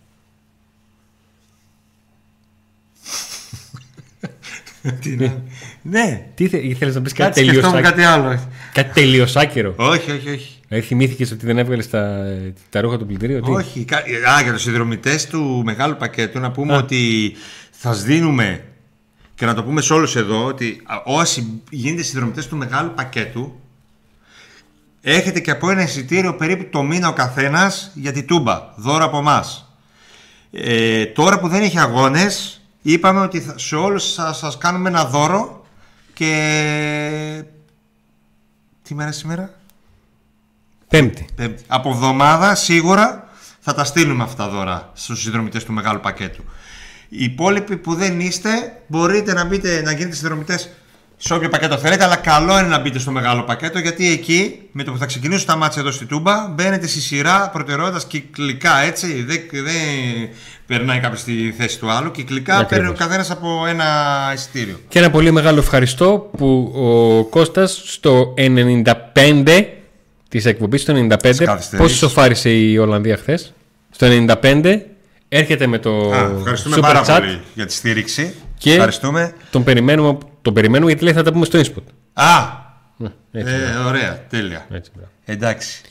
Τι 5.02 5.10
να... 5.16 5.42
ναι, 5.82 6.26
Τι 6.36 6.48
θε, 6.48 6.58
ήθελες 6.58 6.96
να 6.96 7.02
πεις 7.02 7.14
κάτι, 7.14 7.24
κάτι 7.30 7.36
τελείως, 7.46 7.56
σκεφτόμουν 7.56 7.86
άκυρο; 7.86 7.96
κάτι 7.96 8.04
άλλο. 8.14 8.40
κάτι 8.74 8.94
τελείως 8.94 9.36
άκυρο. 9.36 9.74
όχι, 9.78 10.12
όχι, 10.12 10.30
όχι. 10.30 10.60
Δηλαδή 10.68 10.88
θυμήθηκες 10.88 11.32
ότι 11.32 11.46
δεν 11.46 11.58
έβγαλες 11.58 11.90
τα, 11.90 12.24
τα 12.70 12.82
ρούχα 12.82 12.98
του 12.98 13.06
πλυντηρίου. 13.06 13.40
τι; 13.40 13.52
Όχι, 13.52 13.84
κα- 13.86 13.98
α, 14.38 14.42
για 14.44 14.52
τους 14.54 14.62
συνδρομητές 14.62 15.28
του 15.28 15.62
μεγάλου 15.66 15.96
πακέτου 15.98 16.40
να 16.40 16.52
πούμε 16.52 16.76
ότι 16.76 17.34
θα 17.72 17.94
σας 17.94 18.04
δίνουμε 18.04 18.64
και 19.36 19.46
να 19.46 19.54
το 19.54 19.64
πούμε 19.64 19.82
σε 19.82 19.94
όλους 19.94 20.16
εδώ 20.16 20.46
ότι 20.46 20.82
α, 20.86 20.96
όσοι 21.06 21.62
γίνετε 21.70 22.04
συνδρομητές 22.04 22.48
του 22.48 22.56
μεγάλου 22.58 22.92
πακέτου 22.96 23.60
έχετε 25.02 25.40
και 25.40 25.52
από 25.52 25.70
ένα 25.70 25.82
εισιτήριο 25.84 26.36
περίπου 26.36 26.68
το 26.72 26.84
μήνα 26.84 27.08
ο 27.08 27.14
καθένας 27.14 27.92
για 27.94 28.12
τη 28.12 28.24
τούμπα, 28.24 28.74
δώρο 28.78 29.04
από 29.06 29.18
εμάς. 29.18 29.76
Ε, 30.52 31.06
τώρα 31.06 31.40
που 31.40 31.48
δεν 31.48 31.62
έχει 31.62 31.80
αγώνες 31.80 32.61
είπαμε 32.82 33.20
ότι 33.20 33.40
θα- 33.42 33.58
σε 33.58 33.76
όλους 33.76 34.14
θα 34.14 34.34
σας 34.34 34.58
κάνουμε 34.58 34.90
ένα 34.90 35.06
δώρο 35.06 35.66
και... 36.14 37.44
Τι 38.84 38.96
μέρα 38.96 39.12
σήμερα; 39.12 39.54
Πέμπτη. 40.88 41.26
Πέμπτη. 41.36 41.64
Από 41.68 41.90
εβδομάδα 41.90 42.56
σίγουρα 42.56 43.30
θα 43.60 43.74
τα 43.74 43.84
στείλουμε 43.84 44.24
αυτά 44.24 44.44
τα 44.46 44.50
δώρα 44.50 44.92
στους 44.94 45.22
συνδρομητές 45.22 45.64
του 45.64 45.74
μεγάλου 45.74 46.00
πακέτου. 46.00 46.44
Οι 47.10 47.24
υπόλοιποι 47.24 47.78
που 47.78 47.94
δεν 47.96 48.20
είστε 48.20 48.82
μπορείτε 48.88 49.34
να, 49.34 49.46
μπείτε, 49.46 49.82
να 49.82 49.92
γίνετε 49.92 50.16
συνδρομητές 50.16 50.70
σε 51.24 51.34
όποιο 51.34 51.50
πακέτο 51.50 51.78
θέλετε, 51.78 52.04
αλλά 52.04 52.16
καλό 52.16 52.60
είναι 52.60 52.68
να 52.68 52.80
μπείτε 52.80 53.00
στο 53.00 53.12
μεγάλο 53.12 53.44
πακέτο 53.44 53.80
γιατί 53.80 54.12
εκεί 54.12 54.60
με 54.72 54.84
το 54.84 54.92
που 54.92 54.98
θα 54.98 55.06
ξεκινήσουν 55.06 55.46
τα 55.46 55.56
μάτια 55.56 55.82
εδώ 55.82 55.92
στη 55.92 56.06
Τούμπα 56.06 56.48
μπαίνετε 56.48 56.88
στη 56.88 57.00
σειρά 57.02 57.50
προτεραιότητας 57.54 58.06
κυκλικά 58.06 58.78
έτσι. 58.82 59.24
Δεν, 59.24 59.40
δεν 59.52 60.30
περνάει 60.68 61.00
κάποιος 61.00 61.20
στη 61.20 61.54
θέση 61.58 61.80
του 61.80 61.90
άλλου. 61.92 62.12
Κυκλικά 62.12 62.54
Ακριβώς. 62.58 62.70
παίρνει 62.78 62.88
ο 62.88 62.94
καθένας 62.98 63.32
από 63.32 63.66
ένα 63.68 63.86
εισιτήριο. 64.34 64.80
Και 64.88 65.00
ένα 65.00 65.10
πολύ 65.12 65.32
μεγάλο 65.32 65.60
ευχαριστώ 65.60 66.30
που 66.38 66.72
ο 66.76 67.24
Κώστας 67.24 67.82
στο 67.86 68.34
95 68.38 69.66
της 70.30 70.46
εκπομπής, 70.46 70.82
στο 70.82 70.94
95, 70.94 71.18
καθυστερήσεις. 71.20 71.78
πώς 71.78 71.92
σοφάρισε 71.98 72.50
η 72.50 72.78
Ολλανδία 72.78 73.18
χθες; 73.18 73.54
Στο 73.92 74.08
95 74.08 74.80
έρχεται 75.30 75.68
με 75.68 75.78
το 75.80 76.12
Α, 76.12 76.32
ευχαριστούμε 76.38 76.76
super 76.78 76.82
πάρα 76.82 77.04
chat. 77.06 77.20
πολύ 77.20 77.42
για 77.54 77.66
τη 77.66 77.74
στήριξη. 77.74 78.34
Και- 78.58 78.72
Ευχαριστούμε. 78.74 79.34
Τον 79.52 79.64
περιμένουμε, 79.64 80.18
τον 80.42 80.54
περιμένουμε 80.54 80.90
γιατί 80.92 81.04
λέει 81.04 81.14
θα 81.14 81.24
τα 81.24 81.32
πούμε 81.32 81.46
στο 81.46 81.60
input. 81.60 81.84
Α, 82.14 82.60
Ναι, 82.98 83.10
έτσι, 83.32 83.54
ε, 83.54 83.76
ωραία, 83.78 84.26
τέλεια. 84.28 84.66
έτσι, 84.72 84.92
μπράβο. 84.96 85.12
Εντάξει. 85.26 85.82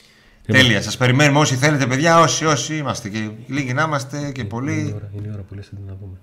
Τέλεια. 0.47 0.83
Σας 0.83 0.97
περιμένουμε 0.97 1.39
όσοι 1.39 1.55
θέλετε, 1.55 1.87
παιδιά. 1.87 2.21
Όσοι, 2.21 2.45
όσοι 2.45 2.77
είμαστε. 2.77 3.09
Και 3.09 3.31
λίγοι 3.47 3.73
να 3.73 3.83
είμαστε 3.83 4.33
και 4.33 4.45
πολλοί. 4.45 4.73
Είναι 4.81 4.89
η 4.91 4.93
ώρα, 4.95 5.11
είναι 5.17 5.27
η 5.29 5.31
ώρα 5.33 5.43
που 5.43 5.55
λες 5.55 5.69
να 5.87 5.93
πούμε. 5.95 6.17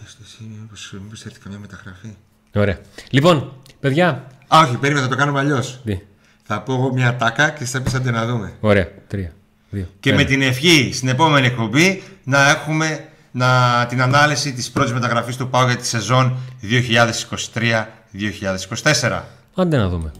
Πες 0.00 0.14
το 0.16 0.22
εσύ, 0.24 0.50
μήπως, 0.60 0.94
μήπως 1.02 1.24
έρθει 1.24 1.38
καμιά 1.40 1.58
μεταγραφή. 1.58 2.14
Ωραία. 2.54 2.78
Λοιπόν, 3.10 3.52
παιδιά, 3.80 4.26
Α, 4.48 4.58
όχι, 4.66 4.76
περίμενα, 4.76 5.04
θα 5.06 5.10
το 5.10 5.16
κάνουμε 5.16 5.38
αλλιώς. 5.38 5.80
τι, 5.84 5.98
Θα 6.42 6.60
πω 6.62 6.72
εγώ 6.74 6.92
μια 6.92 7.16
τάκα 7.16 7.50
και 7.50 7.64
θα 7.64 7.82
πεις 7.82 7.92
να 7.92 8.26
δούμε. 8.26 8.52
Ωραία. 8.60 8.88
Τρία. 9.06 9.32
Δύο. 9.70 9.86
Και 10.00 10.10
ένα. 10.10 10.18
με 10.18 10.24
την 10.24 10.42
ευχή 10.42 10.90
στην 10.94 11.08
επόμενη 11.08 11.46
εκπομπή 11.46 12.02
να 12.24 12.48
έχουμε 12.50 13.08
να, 13.36 13.86
την 13.88 14.02
ανάλυση 14.02 14.52
της 14.52 14.70
πρώτης 14.70 14.92
μεταγραφής 14.92 15.36
του 15.36 15.48
ΠΑΟ 15.48 15.66
για 15.66 15.76
τη 15.76 15.86
σεζόν 15.86 16.36
2023-2024. 19.02 19.22
Άντε 19.54 19.76
να 19.76 19.88
δούμε. 19.88 20.12